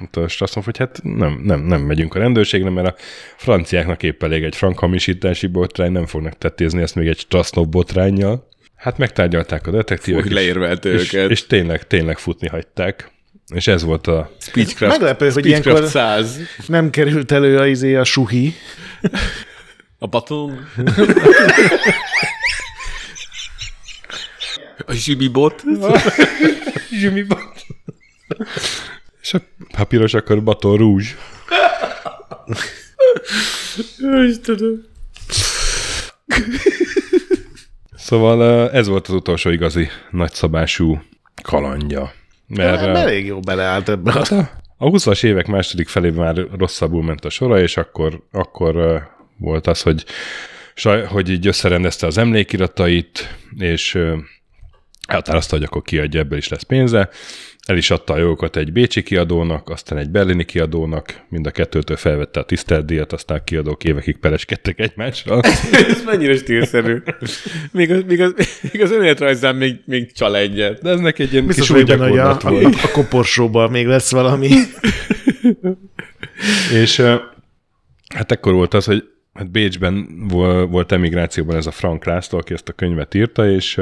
Hát 0.00 0.16
Most 0.16 0.42
azt 0.42 0.54
mondom, 0.54 0.72
hogy 0.76 0.86
hát 0.88 1.00
nem, 1.02 1.40
nem, 1.44 1.60
nem 1.60 1.80
megyünk 1.80 2.14
a 2.14 2.18
rendőrségre, 2.18 2.70
mert 2.70 2.86
a 2.88 2.94
franciáknak 3.36 4.02
épp 4.02 4.22
elég 4.22 4.42
egy 4.42 4.56
frank 4.56 4.78
hamisítási 4.78 5.46
botrány, 5.46 5.92
nem 5.92 6.06
fognak 6.06 6.38
tettézni 6.38 6.82
ezt 6.82 6.94
még 6.94 7.06
egy 7.06 7.18
Strasznov 7.18 7.68
botrányjal. 7.68 8.48
Hát 8.76 8.98
megtárgyalták 8.98 9.66
a 9.66 9.70
detektívek, 9.70 10.20
Úgy 10.20 10.26
és- 10.26 10.32
leérvelte 10.32 10.88
és, 10.88 11.12
őket. 11.12 11.30
és 11.30 11.46
tényleg, 11.46 11.86
tényleg 11.86 12.18
futni 12.18 12.48
hagyták. 12.48 13.10
És 13.54 13.66
ez 13.66 13.82
volt 13.82 14.06
a... 14.06 14.32
Speechcraft. 14.40 14.98
Meglepő, 14.98 15.30
hogy 15.30 15.44
Speechcraft 15.44 15.66
ilyenkor 15.66 15.90
100. 15.90 16.38
nem 16.66 16.90
került 16.90 17.32
elő 17.32 17.58
a, 17.58 17.66
izé, 17.66 17.94
a 17.94 18.04
suhi. 18.04 18.54
A 19.98 20.06
baton. 20.06 20.66
A 24.86 24.92
zsibibot. 24.92 25.62
Zsumibot. 27.00 27.66
És 29.28 29.40
ha 29.76 29.84
piros, 29.84 30.14
akkor 30.14 30.42
baton 30.42 30.76
rúzs. 30.76 31.14
Istenem. 34.26 34.86
Szóval 37.96 38.70
ez 38.70 38.86
volt 38.86 39.08
az 39.08 39.14
utolsó 39.14 39.50
igazi 39.50 39.88
nagyszabású 40.10 41.02
kalandja. 41.42 42.12
Mert 42.46 42.78
Hát, 42.78 42.96
eh, 42.96 43.02
elég 43.02 43.26
jó 43.26 43.40
beleállt 43.40 43.88
ebbe. 43.88 44.12
A... 44.12 44.50
a 44.76 44.90
20-as 44.90 45.24
évek 45.24 45.46
második 45.46 45.88
felében 45.88 46.24
már 46.24 46.46
rosszabbul 46.58 47.02
ment 47.02 47.24
a 47.24 47.30
sora, 47.30 47.60
és 47.60 47.76
akkor, 47.76 48.22
akkor 48.32 49.02
volt 49.36 49.66
az, 49.66 49.82
hogy, 49.82 50.04
saj, 50.74 51.04
hogy 51.04 51.30
így 51.30 51.46
összerendezte 51.46 52.06
az 52.06 52.18
emlékiratait, 52.18 53.36
és 53.58 53.98
elhatározta, 55.06 55.56
hogy 55.56 55.64
akkor 55.64 55.82
kiadja, 55.82 56.20
ebből 56.20 56.38
is 56.38 56.48
lesz 56.48 56.62
pénze. 56.62 57.10
El 57.68 57.76
is 57.76 57.90
adta 57.90 58.12
a 58.12 58.18
jogokat 58.18 58.56
egy 58.56 58.72
bécsi 58.72 59.02
kiadónak, 59.02 59.68
aztán 59.68 59.98
egy 59.98 60.10
berlini 60.10 60.44
kiadónak, 60.44 61.24
mind 61.28 61.46
a 61.46 61.50
kettőtől 61.50 61.96
felvette 61.96 62.40
a 62.40 62.44
tiszteletdíjat, 62.44 63.12
aztán 63.12 63.36
a 63.38 63.44
kiadók 63.44 63.84
évekig 63.84 64.18
pereskedtek 64.18 64.78
egymással. 64.80 65.40
Ez 65.88 66.04
mennyire 66.04 66.36
stílszerű. 66.36 67.02
Még 67.72 67.90
az, 67.90 68.02
még 68.06 68.20
az, 68.20 68.34
még 68.72 68.82
az 68.82 68.90
önéletrajzán 68.90 69.56
még, 69.56 69.80
még 69.84 70.12
csal 70.12 70.36
egyet. 70.36 70.82
De 70.82 70.90
ez 70.90 71.00
neki 71.00 71.22
egy 71.22 71.32
ilyen 71.32 71.46
Biztos 71.46 71.66
kis 71.66 71.76
hogy 71.76 71.90
a, 71.90 72.30
a, 72.30 72.50
volt. 72.50 72.74
a 72.74 72.90
koporsóban 72.92 73.70
még 73.70 73.86
lesz 73.86 74.10
valami. 74.10 74.48
És 76.82 77.00
hát 78.14 78.32
ekkor 78.32 78.52
volt 78.52 78.74
az, 78.74 78.84
hogy 78.84 79.04
hát 79.32 79.50
Bécsben 79.50 80.26
vol- 80.28 80.70
volt 80.70 80.92
emigrációban 80.92 81.56
ez 81.56 81.66
a 81.66 81.70
Frank 81.70 82.04
László, 82.04 82.38
aki 82.38 82.52
ezt 82.52 82.68
a 82.68 82.72
könyvet 82.72 83.14
írta, 83.14 83.50
és, 83.50 83.80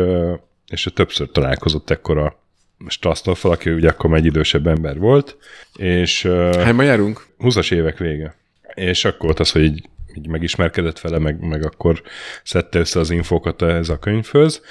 és 0.67 0.89
többször 0.95 1.31
találkozott 1.31 1.91
ekkor 1.91 2.19
a 2.19 2.45
Strasznóffal, 2.87 3.51
aki 3.51 3.71
ugye 3.71 3.89
akkor 3.89 4.11
már 4.11 4.19
egy 4.19 4.25
idősebb 4.25 4.67
ember 4.67 4.99
volt, 4.99 5.37
és 5.77 6.23
Hányban 6.53 6.85
járunk? 6.85 7.27
20-as 7.39 7.73
évek 7.73 7.99
vége. 7.99 8.35
És 8.75 9.05
akkor 9.05 9.25
volt 9.25 9.41
az, 9.41 9.51
hogy 9.51 9.63
így, 9.63 9.89
így 10.17 10.29
megismerkedett 10.29 11.01
vele, 11.01 11.19
meg, 11.19 11.41
meg 11.41 11.65
akkor 11.65 12.03
szedte 12.43 12.79
össze 12.79 13.01
az 13.01 13.11
infókat 13.11 13.63
ez 13.63 13.89
a 13.89 13.99
könyvhöz, 13.99 14.63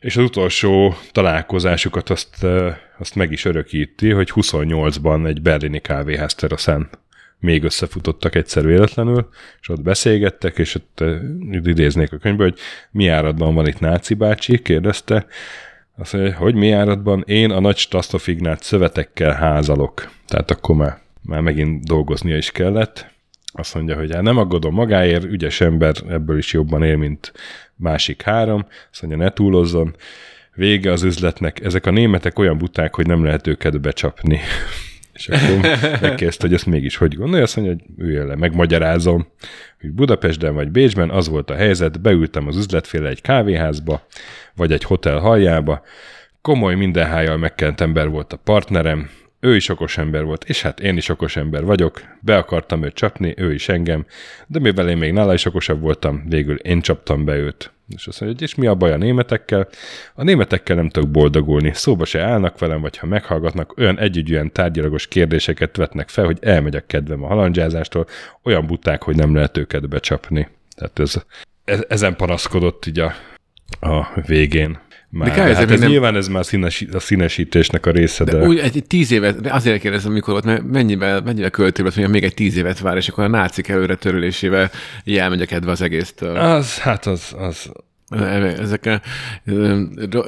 és 0.00 0.16
az 0.16 0.24
utolsó 0.24 0.94
találkozásukat 1.12 2.10
azt, 2.10 2.44
azt 2.98 3.14
meg 3.14 3.32
is 3.32 3.44
örökíti, 3.44 4.10
hogy 4.10 4.30
28-ban 4.34 5.26
egy 5.26 5.42
berlini 5.42 5.80
kávéház 5.80 6.34
teraszán 6.34 6.88
még 7.38 7.64
összefutottak 7.64 8.34
egyszer 8.34 8.66
véletlenül, 8.66 9.28
és 9.60 9.68
ott 9.68 9.82
beszélgettek, 9.82 10.58
és 10.58 10.74
ott 10.74 11.04
idéznék 11.50 12.12
a 12.12 12.16
könyvből, 12.16 12.48
hogy 12.48 12.58
mi 12.90 13.08
áradban 13.08 13.54
van 13.54 13.66
itt 13.66 13.80
Náci 13.80 14.14
bácsi, 14.14 14.62
kérdezte, 14.62 15.26
azt 16.00 16.12
mondja, 16.12 16.36
hogy 16.36 16.54
mi 16.54 16.70
áradban 16.70 17.22
én 17.26 17.50
a 17.50 17.60
nagy 17.60 17.76
Strasztov 17.76 18.22
Ignác 18.26 18.64
szövetekkel 18.64 19.32
házalok. 19.32 20.10
Tehát 20.26 20.50
akkor 20.50 20.76
már, 20.76 20.98
már 21.22 21.40
megint 21.40 21.84
dolgoznia 21.84 22.36
is 22.36 22.50
kellett. 22.50 23.06
Azt 23.52 23.74
mondja, 23.74 23.96
hogy 23.96 24.12
hát 24.14 24.22
nem 24.22 24.36
aggódom 24.36 24.74
magáért, 24.74 25.24
ügyes 25.24 25.60
ember 25.60 25.94
ebből 26.08 26.38
is 26.38 26.52
jobban 26.52 26.82
él, 26.82 26.96
mint 26.96 27.32
másik 27.76 28.22
három. 28.22 28.66
Azt 28.90 29.02
mondja, 29.02 29.24
ne 29.24 29.30
túlozzon. 29.30 29.96
Vége 30.54 30.92
az 30.92 31.02
üzletnek. 31.02 31.64
Ezek 31.64 31.86
a 31.86 31.90
németek 31.90 32.38
olyan 32.38 32.58
buták, 32.58 32.94
hogy 32.94 33.06
nem 33.06 33.24
lehet 33.24 33.46
őket 33.46 33.80
becsapni. 33.80 34.40
És 35.20 35.28
akkor 35.28 35.60
megkérdezte, 36.00 36.46
hogy 36.46 36.54
ezt 36.54 36.66
mégis 36.66 36.96
hogy 36.96 37.14
gondolja, 37.14 37.44
azt 37.44 37.56
mondja, 37.56 37.74
hogy 37.74 38.06
üljön 38.06 38.26
le, 38.26 38.36
megmagyarázom, 38.36 39.26
hogy 39.80 39.90
Budapesten 39.90 40.54
vagy 40.54 40.70
Bécsben 40.70 41.10
az 41.10 41.28
volt 41.28 41.50
a 41.50 41.54
helyzet, 41.54 42.00
beültem 42.00 42.46
az 42.46 42.56
üzletféle 42.56 43.08
egy 43.08 43.20
kávéházba, 43.20 44.06
vagy 44.54 44.72
egy 44.72 44.84
hotel 44.84 45.18
halljába, 45.18 45.82
komoly 46.40 46.74
mindenhájjal 46.74 47.36
megkent 47.36 47.80
ember 47.80 48.08
volt 48.08 48.32
a 48.32 48.36
partnerem, 48.36 49.10
ő 49.40 49.56
is 49.56 49.68
okos 49.68 49.98
ember 49.98 50.24
volt, 50.24 50.44
és 50.44 50.62
hát 50.62 50.80
én 50.80 50.96
is 50.96 51.08
okos 51.08 51.36
ember 51.36 51.64
vagyok, 51.64 52.02
be 52.20 52.36
akartam 52.36 52.84
őt 52.84 52.94
csapni, 52.94 53.34
ő 53.36 53.52
is 53.52 53.68
engem, 53.68 54.06
de 54.46 54.58
mivel 54.58 54.88
én 54.88 54.96
még 54.96 55.12
nála 55.12 55.34
is 55.34 55.44
okosabb 55.44 55.80
voltam, 55.80 56.24
végül 56.28 56.56
én 56.56 56.80
csaptam 56.80 57.24
be 57.24 57.36
őt. 57.36 57.72
És 57.96 58.06
azt 58.06 58.20
mondja, 58.20 58.38
hogy 58.38 58.48
és 58.48 58.54
mi 58.54 58.66
a 58.66 58.74
baj 58.74 58.92
a 58.92 58.96
németekkel? 58.96 59.68
A 60.14 60.22
németekkel 60.22 60.76
nem 60.76 60.88
tudok 60.88 61.10
boldogulni, 61.10 61.70
szóba 61.74 62.04
se 62.04 62.22
állnak 62.22 62.58
velem, 62.58 62.80
vagy 62.80 62.96
ha 62.96 63.06
meghallgatnak, 63.06 63.76
olyan 63.78 63.98
együgyűen 63.98 64.52
tárgyalagos 64.52 65.06
kérdéseket 65.06 65.76
vetnek 65.76 66.08
fel, 66.08 66.24
hogy 66.24 66.38
elmegy 66.40 66.76
a 66.76 66.86
kedvem 66.86 67.22
a 67.22 67.26
halandzsázástól, 67.26 68.06
olyan 68.42 68.66
buták, 68.66 69.02
hogy 69.02 69.16
nem 69.16 69.34
lehet 69.34 69.56
őket 69.56 69.88
becsapni. 69.88 70.48
Tehát 70.76 70.98
ez, 70.98 71.14
ez 71.64 71.84
ezen 71.88 72.16
panaszkodott 72.16 72.86
így 72.86 72.98
a, 72.98 73.14
a 73.80 74.20
végén. 74.26 74.78
Már, 75.12 75.28
De 75.28 75.34
kár, 75.34 75.48
ez 75.50 75.56
hát 75.56 75.70
ez 75.70 75.80
nem- 75.80 75.88
nyilván 75.90 76.16
ez 76.16 76.28
már 76.28 76.44
színes, 76.44 76.84
a 76.92 76.98
színesítésnek 76.98 77.86
a 77.86 77.90
része, 77.90 78.24
de, 78.24 78.32
De 78.38 78.46
úgy 78.46 78.58
egy, 78.58 78.84
tíz 78.86 79.12
évet, 79.12 79.40
de 79.40 79.52
azért 79.52 79.80
kérdezem, 79.80 80.12
mikor 80.12 80.32
volt, 80.32 80.44
mert 80.44 80.62
mennyivel, 80.62 81.20
mennyivel 81.20 81.50
költőbb 81.50 81.84
lesz, 81.84 81.94
mondja, 81.96 82.14
még 82.14 82.24
egy 82.24 82.34
tíz 82.34 82.56
évet 82.56 82.78
vár, 82.80 82.96
és 82.96 83.08
akkor 83.08 83.24
a 83.24 83.28
nácik 83.28 83.68
előre 83.68 83.94
törülésével 83.94 84.70
elmegy 85.04 85.40
a 85.40 85.46
kedve 85.46 85.70
az 85.70 85.82
egésztől. 85.82 86.36
az, 86.36 86.78
hát 86.78 87.06
az, 87.06 87.34
az, 87.38 87.70
Ezek 88.58 88.86
a 88.86 89.00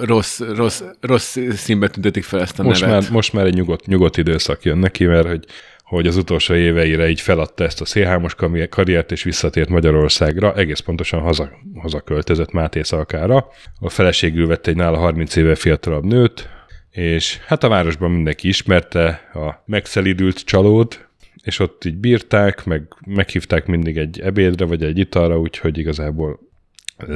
rossz, 0.05 0.41
rossz, 0.41 0.83
rossz 1.01 1.37
színbe 1.51 1.89
tüntetik 1.89 2.25
fel 2.25 2.41
ezt 2.41 2.59
a 2.59 2.63
most 2.63 2.81
nevet. 2.81 3.01
már, 3.01 3.11
most 3.11 3.33
már 3.33 3.47
egy 3.47 3.55
nyugodt, 3.55 3.87
nyugodt 3.87 4.17
időszak 4.17 4.65
jön 4.65 4.79
neki, 4.79 5.05
mert 5.05 5.27
hogy, 5.27 5.45
hogy 5.93 6.07
az 6.07 6.17
utolsó 6.17 6.55
éveire 6.55 7.09
így 7.09 7.21
feladta 7.21 7.65
ezt 7.65 7.81
a 7.81 7.85
szélhámos 7.85 8.35
karriert, 8.69 9.13
és 9.13 9.23
visszatért 9.23 9.69
Magyarországra, 9.69 10.55
egész 10.55 10.81
pontosan 10.81 11.21
haza, 11.21 11.51
hazaköltözött 11.75 12.53
Máté 12.53 12.83
Szalkára. 12.83 13.49
A 13.81 13.89
feleségül 13.89 14.47
vett 14.47 14.67
egy 14.67 14.77
nála 14.77 14.99
30 14.99 15.37
éve 15.37 15.55
fiatalabb 15.55 16.05
nőt, 16.05 16.49
és 16.91 17.39
hát 17.47 17.65
a 17.65 17.69
városban 17.69 18.11
mindenki 18.11 18.49
ismerte 18.49 19.31
a 19.35 19.63
megszelidült 19.67 20.45
csalód, 20.45 21.07
és 21.45 21.59
ott 21.59 21.85
így 21.85 21.97
bírták, 21.97 22.65
meg 22.65 22.83
meghívták 23.07 23.67
mindig 23.67 23.97
egy 23.97 24.21
ebédre, 24.21 24.65
vagy 24.65 24.83
egy 24.83 24.99
italra, 24.99 25.39
úgyhogy 25.39 25.79
igazából 25.79 26.41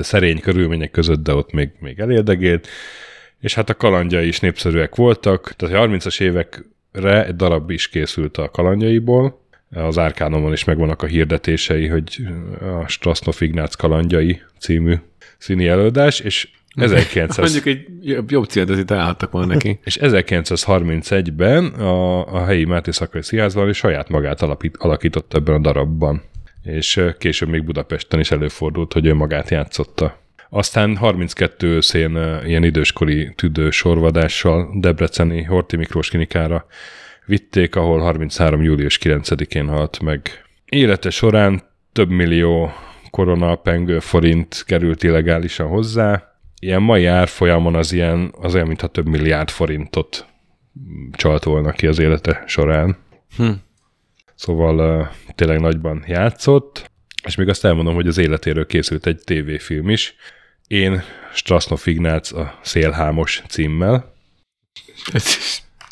szerény 0.01 0.41
körülmények 0.41 0.91
között, 0.91 1.23
de 1.23 1.35
ott 1.35 1.53
még, 1.53 1.71
még 1.79 1.99
elérdegélt, 1.99 2.69
és 3.41 3.55
hát 3.55 3.71
a 3.71 3.77
kalandjai 3.77 4.27
is 4.27 4.41
népszerűek 4.41 4.95
voltak, 4.95 5.53
tehát 5.57 5.75
a 5.75 5.89
30-as 5.89 6.21
évekre 6.97 7.27
egy 7.27 7.37
darab 7.37 7.71
is 7.71 7.89
készült 7.89 8.37
a 8.37 8.51
kalandjaiból, 8.51 9.45
az 9.71 9.99
Árkánomon 9.99 10.53
is 10.53 10.65
megvannak 10.65 11.03
a 11.03 11.07
hirdetései, 11.07 11.87
hogy 11.87 12.27
a 12.61 12.89
Strasznov 12.89 13.37
Ignác 13.39 13.75
kalandjai 13.75 14.41
című 14.59 14.95
színi 15.39 15.67
előadás, 15.67 16.21
és 16.21 16.49
1900... 16.77 17.53
Mondjuk 17.53 17.67
egy 17.67 17.87
jobb, 18.03 18.31
jobb 18.31 18.47
azért 18.47 18.87
találtak 18.87 19.31
volna 19.31 19.53
neki. 19.53 19.79
És 19.85 19.99
1931-ben 20.01 21.65
a, 21.65 22.27
a 22.35 22.45
helyi 22.45 22.65
Máté 22.65 22.91
Szakrai 22.91 23.23
Színházban 23.23 23.73
saját 23.73 24.09
magát 24.09 24.43
alapít, 24.43 24.77
alakított 24.77 25.35
ebben 25.35 25.55
a 25.55 25.59
darabban. 25.59 26.23
És 26.63 27.01
később 27.19 27.49
még 27.49 27.65
Budapesten 27.65 28.21
is 28.21 28.31
előfordult, 28.31 28.93
hogy 28.93 29.07
ő 29.07 29.15
magát 29.15 29.51
játszotta. 29.51 30.19
Aztán 30.57 30.97
32 30.97 31.67
őszén 31.67 32.19
ilyen 32.45 32.65
időskori 32.65 33.33
tüdő 33.35 33.71
sorvadással 33.71 34.71
Debreceni 34.81 35.43
Horti 35.43 35.77
Miklós 35.77 36.09
klinikára 36.09 36.67
vitték, 37.27 37.77
ahol 37.77 38.01
33. 38.01 38.63
július 38.63 38.99
9-én 39.03 39.67
halt 39.69 40.01
meg. 40.01 40.45
Élete 40.65 41.11
során 41.11 41.63
több 41.93 42.11
millió 42.11 42.73
korona 43.11 43.55
pengő 43.55 43.99
forint 43.99 44.65
került 44.67 45.03
illegálisan 45.03 45.69
hozzá. 45.69 46.37
Ilyen 46.61 46.83
mai 46.83 47.07
árfolyamon 47.07 47.75
az 47.75 47.93
ilyen, 47.93 48.35
az 48.41 48.55
olyan, 48.55 48.67
mintha 48.67 48.87
több 48.87 49.07
milliárd 49.07 49.51
forintot 49.51 50.27
csalt 51.13 51.45
volna 51.45 51.73
ki 51.73 51.87
az 51.87 51.99
élete 51.99 52.43
során. 52.47 52.97
Hm. 53.37 53.51
Szóval 54.35 55.01
uh, 55.01 55.07
tényleg 55.35 55.61
nagyban 55.61 56.05
játszott, 56.07 56.91
és 57.27 57.35
még 57.35 57.49
azt 57.49 57.65
elmondom, 57.65 57.95
hogy 57.95 58.07
az 58.07 58.19
életéről 58.19 58.67
készült 58.67 59.07
egy 59.07 59.21
tévéfilm 59.25 59.91
is. 59.91 60.17
Én 60.67 61.03
Strasznov 61.35 61.81
Ignác 61.85 62.33
a 62.33 62.59
Szélhámos 62.63 63.43
címmel. 63.49 64.15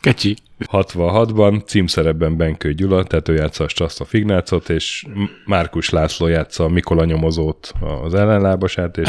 Kecsi. 0.01 0.36
66-ban 0.72 1.66
címszerepben 1.66 2.36
Benkő 2.36 2.74
Gyula, 2.74 3.05
tehát 3.05 3.28
ő 3.28 3.34
játsza 3.34 3.64
a 3.64 3.68
Strasznov 3.68 4.09
Ignácot, 4.10 4.68
és 4.68 5.06
Márkus 5.46 5.90
László 5.90 6.26
játsza 6.26 6.64
a 6.64 6.68
Mikula 6.68 7.05
nyomozót, 7.05 7.72
az 8.02 8.14
ellenlábasát, 8.14 8.98
és 8.98 9.09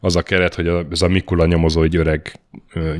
az 0.00 0.16
a 0.16 0.22
keret, 0.22 0.54
hogy 0.54 0.70
ez 0.90 1.02
a 1.02 1.08
Mikula 1.08 1.46
nyomozó 1.46 1.82
egy 1.82 1.96
öreg 1.96 2.40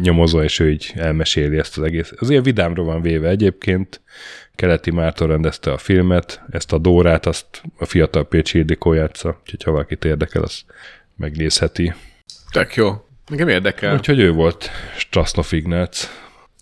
nyomozó, 0.00 0.42
és 0.42 0.58
ő 0.58 0.70
így 0.70 0.92
elmeséli 0.94 1.58
ezt 1.58 1.78
az 1.78 1.84
egész. 1.84 2.12
Az 2.16 2.30
ilyen 2.30 2.42
vidámról 2.42 2.84
van 2.84 3.02
véve 3.02 3.28
egyébként, 3.28 4.00
Keleti 4.54 4.90
Márton 4.90 5.28
rendezte 5.28 5.72
a 5.72 5.78
filmet, 5.78 6.42
ezt 6.50 6.72
a 6.72 6.78
Dórát, 6.78 7.26
azt 7.26 7.62
a 7.78 7.84
fiatal 7.84 8.28
Pécsi 8.28 8.58
Ildikó 8.58 8.92
játsza, 8.92 9.40
úgyhogy 9.40 9.62
ha 9.62 9.70
valakit 9.70 10.04
érdekel, 10.04 10.42
az 10.42 10.64
megnézheti. 11.16 11.94
Tök 12.50 12.74
jó. 12.74 13.06
Nekem 13.26 13.48
érdekel. 13.48 13.94
Úgyhogy 13.94 14.18
ő 14.18 14.32
volt 14.32 14.70
Strasznov 14.96 15.46
Ignác. 15.50 16.08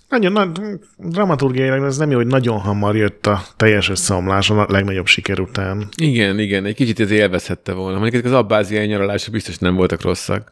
Nagyon 0.08 0.32
nagy, 0.32 0.50
dramaturgiailag 0.98 1.84
ez 1.84 1.96
nem 1.96 2.10
jó, 2.10 2.16
hogy 2.16 2.26
nagyon 2.26 2.58
hamar 2.58 2.96
jött 2.96 3.26
a 3.26 3.42
teljes 3.56 3.88
összeomlás 3.88 4.50
a 4.50 4.66
legnagyobb 4.68 5.06
siker 5.06 5.40
után. 5.40 5.88
Igen, 5.96 6.38
igen, 6.38 6.64
egy 6.64 6.74
kicsit 6.74 7.00
ez 7.00 7.10
élvezhette 7.10 7.72
volna. 7.72 7.98
Mondjuk 7.98 8.14
ezek 8.14 8.36
az 8.36 8.38
abbáziai 8.38 8.86
nyaralások 8.86 9.32
biztos 9.32 9.58
nem 9.58 9.74
voltak 9.74 10.02
rosszak. 10.02 10.50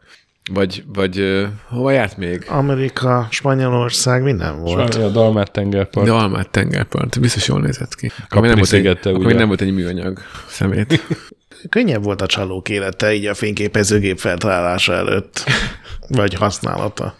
Vagy, 0.51 0.83
vagy 0.93 1.19
uh, 1.19 1.43
hova 1.67 1.91
járt 1.91 2.17
még? 2.17 2.45
Amerika, 2.47 3.27
Spanyolország, 3.29 4.23
minden 4.23 4.59
volt. 4.59 4.95
A 4.95 5.09
Dalmát 5.09 5.51
tengerpart. 5.51 6.05
De 6.05 6.13
Almát 6.13 6.49
tengerpart, 6.49 7.19
biztos 7.19 7.47
jól 7.47 7.61
nézett 7.61 7.95
ki. 7.95 8.11
Még 8.29 8.41
nem, 8.41 8.55
volt 8.55 8.71
egy, 8.71 8.99
ugye? 9.05 9.27
még 9.27 9.35
nem 9.35 9.47
volt 9.47 9.61
egy 9.61 9.73
műanyag 9.73 10.19
szemét. 10.47 11.01
Könnyebb 11.69 12.03
volt 12.03 12.21
a 12.21 12.25
csalók 12.25 12.69
élete 12.69 13.13
így 13.13 13.25
a 13.25 13.33
fényképezőgép 13.33 14.17
feltalálása 14.17 14.93
előtt, 14.93 15.43
vagy 16.07 16.33
használata. 16.33 17.17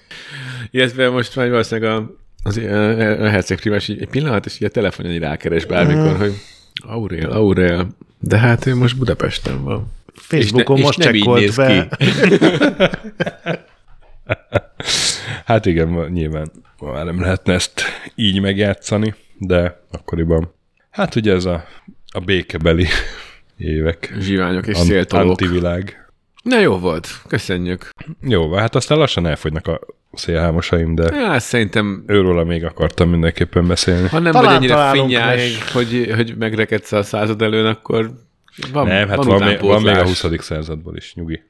Illetve 0.71 1.09
most 1.09 1.35
már 1.35 1.49
valószínűleg 1.49 1.91
a, 1.91 2.15
az, 2.43 2.57
a 2.57 3.29
herceg 3.29 3.59
primás 3.59 3.89
egy 3.89 4.07
pillanat, 4.09 4.45
és 4.45 4.55
így 4.55 4.63
a 4.63 4.69
telefonján 4.69 5.13
így 5.13 5.19
rákeres 5.19 5.65
bármikor, 5.65 6.17
hogy 6.17 6.33
Aurel, 6.87 7.31
Aurel, 7.31 7.87
de 8.19 8.37
hát 8.37 8.65
ő 8.65 8.75
most 8.75 8.97
Budapesten 8.97 9.63
van. 9.63 9.91
Facebookon 10.13 10.77
és 10.77 10.81
ne, 10.81 10.87
most 10.87 10.99
és 10.99 11.05
csekkolt 11.05 11.55
be. 11.55 11.87
ki. 11.97 12.05
Hát 15.45 15.65
igen, 15.65 16.09
nyilván 16.11 16.51
már 16.79 17.05
nem 17.05 17.21
lehetne 17.21 17.53
ezt 17.53 17.81
így 18.15 18.41
megjátszani, 18.41 19.15
de 19.37 19.81
akkoriban. 19.91 20.53
Hát 20.89 21.15
ugye 21.15 21.33
ez 21.33 21.45
a, 21.45 21.65
a 22.11 22.19
békebeli 22.19 22.87
évek. 23.57 24.13
Zsiványok 24.19 24.67
és 24.67 24.77
An- 24.77 24.85
széltolók. 24.85 25.29
Antivilág. 25.29 26.07
Na 26.43 26.59
jó 26.59 26.77
volt, 26.79 27.07
köszönjük. 27.27 27.89
Jó, 28.21 28.53
hát 28.53 28.75
aztán 28.75 28.97
lassan 28.97 29.25
elfogynak 29.27 29.67
a 29.67 29.79
szélhámosaim, 30.13 30.95
de 30.95 31.15
Ja, 31.15 31.39
szerintem, 31.39 32.03
őróla 32.07 32.43
még 32.43 32.63
akartam 32.63 33.09
mindenképpen 33.09 33.67
beszélni. 33.67 34.07
ha 34.07 34.19
nem 34.19 34.31
Talán 34.31 34.47
vagy 34.47 34.55
ennyire 34.55 34.73
találunk 34.73 35.09
finnyás, 35.09 35.35
még. 35.35 35.71
hogy, 35.73 36.11
hogy 36.15 36.37
megrekedsz 36.37 36.91
a 36.91 37.03
század 37.03 37.41
előn, 37.41 37.65
akkor 37.65 38.11
van, 38.71 38.87
nem, 38.87 39.07
hát 39.09 39.23
van, 39.23 39.43
még, 39.43 39.59
van 39.59 39.81
még 39.81 39.95
a 39.95 40.03
20. 40.03 40.25
századból 40.39 40.95
is, 40.97 41.13
nyugi. 41.13 41.43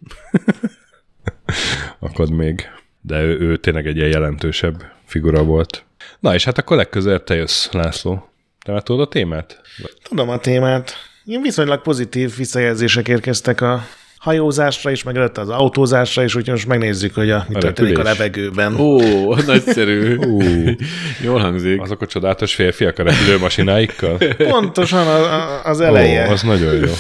Akad 1.99 2.31
még. 2.31 2.67
De 3.01 3.21
ő, 3.21 3.39
ő 3.39 3.57
tényleg 3.57 3.87
egy 3.87 3.95
ilyen 3.97 4.09
jelentősebb 4.09 4.83
figura 5.05 5.43
volt. 5.43 5.85
Na 6.19 6.33
és 6.33 6.43
hát 6.43 6.57
akkor 6.57 6.77
legközelebb 6.77 7.23
te 7.23 7.35
jössz, 7.35 7.71
László. 7.71 8.29
Te 8.65 8.71
már 8.71 8.83
tudod 8.83 9.01
a 9.01 9.07
témát? 9.07 9.61
Tudom 10.03 10.29
a 10.29 10.37
témát. 10.37 10.93
Viszonylag 11.25 11.81
pozitív 11.81 12.35
visszajelzések 12.37 13.07
érkeztek 13.07 13.61
a 13.61 13.85
hajózásra 14.17 14.91
is, 14.91 15.03
meg 15.03 15.15
előtte 15.15 15.41
az 15.41 15.49
autózásra 15.49 16.23
is, 16.23 16.35
úgyhogy 16.35 16.53
most 16.53 16.67
megnézzük, 16.67 17.15
hogy 17.15 17.29
a, 17.31 17.45
mi 17.47 17.55
A 17.55 17.59
történik 17.59 17.97
a 17.97 18.03
levegőben. 18.03 18.79
Ó, 18.79 18.99
nagyszerű. 19.35 20.15
Ú, 20.15 20.41
Jól 21.23 21.39
hangzik. 21.39 21.81
azok 21.81 22.01
a 22.01 22.05
csodálatos 22.05 22.55
férfiak 22.55 22.99
a 22.99 23.03
repülőmasináikkal? 23.03 24.17
Pontosan 24.37 25.07
a, 25.07 25.33
a, 25.33 25.65
az 25.65 25.79
eleje. 25.81 26.27
Ó, 26.27 26.31
az 26.31 26.41
nagyon 26.41 26.73
jó. 26.73 26.91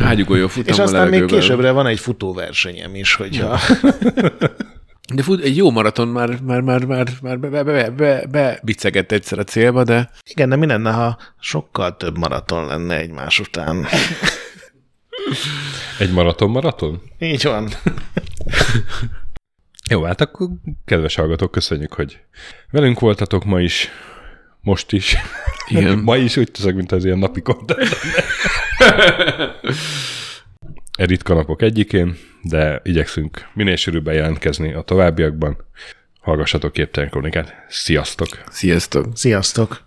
Ágyugójó 0.00 0.48
futam 0.48 0.72
És 0.72 0.78
a 0.78 0.82
aztán 0.82 1.02
még 1.02 1.10
levegőben. 1.12 1.40
későbbre 1.40 1.70
van 1.70 1.86
egy 1.86 2.00
futóversenyem 2.00 2.94
is, 2.94 3.14
hogyha... 3.14 3.58
De 5.14 5.22
fut, 5.22 5.42
egy 5.42 5.56
jó 5.56 5.70
maraton 5.70 6.08
már, 6.08 6.40
már, 6.40 6.60
már, 6.60 6.84
már, 6.84 7.08
már 7.22 7.38
be, 7.38 7.48
be, 7.48 7.62
be, 7.62 7.90
be, 7.90 8.26
be 8.30 8.60
bicegett 8.62 9.12
egyszer 9.12 9.38
a 9.38 9.44
célba, 9.44 9.84
de 9.84 10.10
Igen, 10.24 10.48
de 10.48 10.56
mi 10.56 10.66
lenne, 10.66 10.92
ha 10.92 11.18
sokkal 11.40 11.96
több 11.96 12.18
maraton 12.18 12.66
lenne 12.66 12.96
egymás 12.96 13.40
után? 13.40 13.86
Egy 15.98 16.12
maraton-maraton? 16.12 17.02
Így 17.18 17.42
van. 17.42 17.68
Jó, 19.90 20.02
hát 20.02 20.20
akkor 20.20 20.48
kedves 20.84 21.14
hallgatók, 21.14 21.50
köszönjük, 21.50 21.92
hogy 21.92 22.20
velünk 22.70 23.00
voltatok 23.00 23.44
ma 23.44 23.60
is, 23.60 23.88
most 24.60 24.92
is. 24.92 25.16
Igen. 25.68 25.98
ma 26.08 26.16
is 26.16 26.36
úgy 26.36 26.50
teszek, 26.50 26.74
mint 26.74 26.92
az 26.92 27.04
ilyen 27.04 27.18
napi 27.18 27.42
content. 27.42 27.88
Ritka 31.06 31.34
napok 31.34 31.62
egyikén, 31.62 32.16
de 32.42 32.80
igyekszünk 32.84 33.48
minél 33.54 33.76
sűrűbben 33.76 34.14
jelentkezni 34.14 34.72
a 34.72 34.82
továbbiakban. 34.82 35.56
Hallgassatok 36.20 36.72
képtelen 36.72 37.10
kronikát. 37.10 37.54
Sziasztok! 37.68 38.28
sziasztok! 38.50 39.06
Sziasztok! 39.14 39.76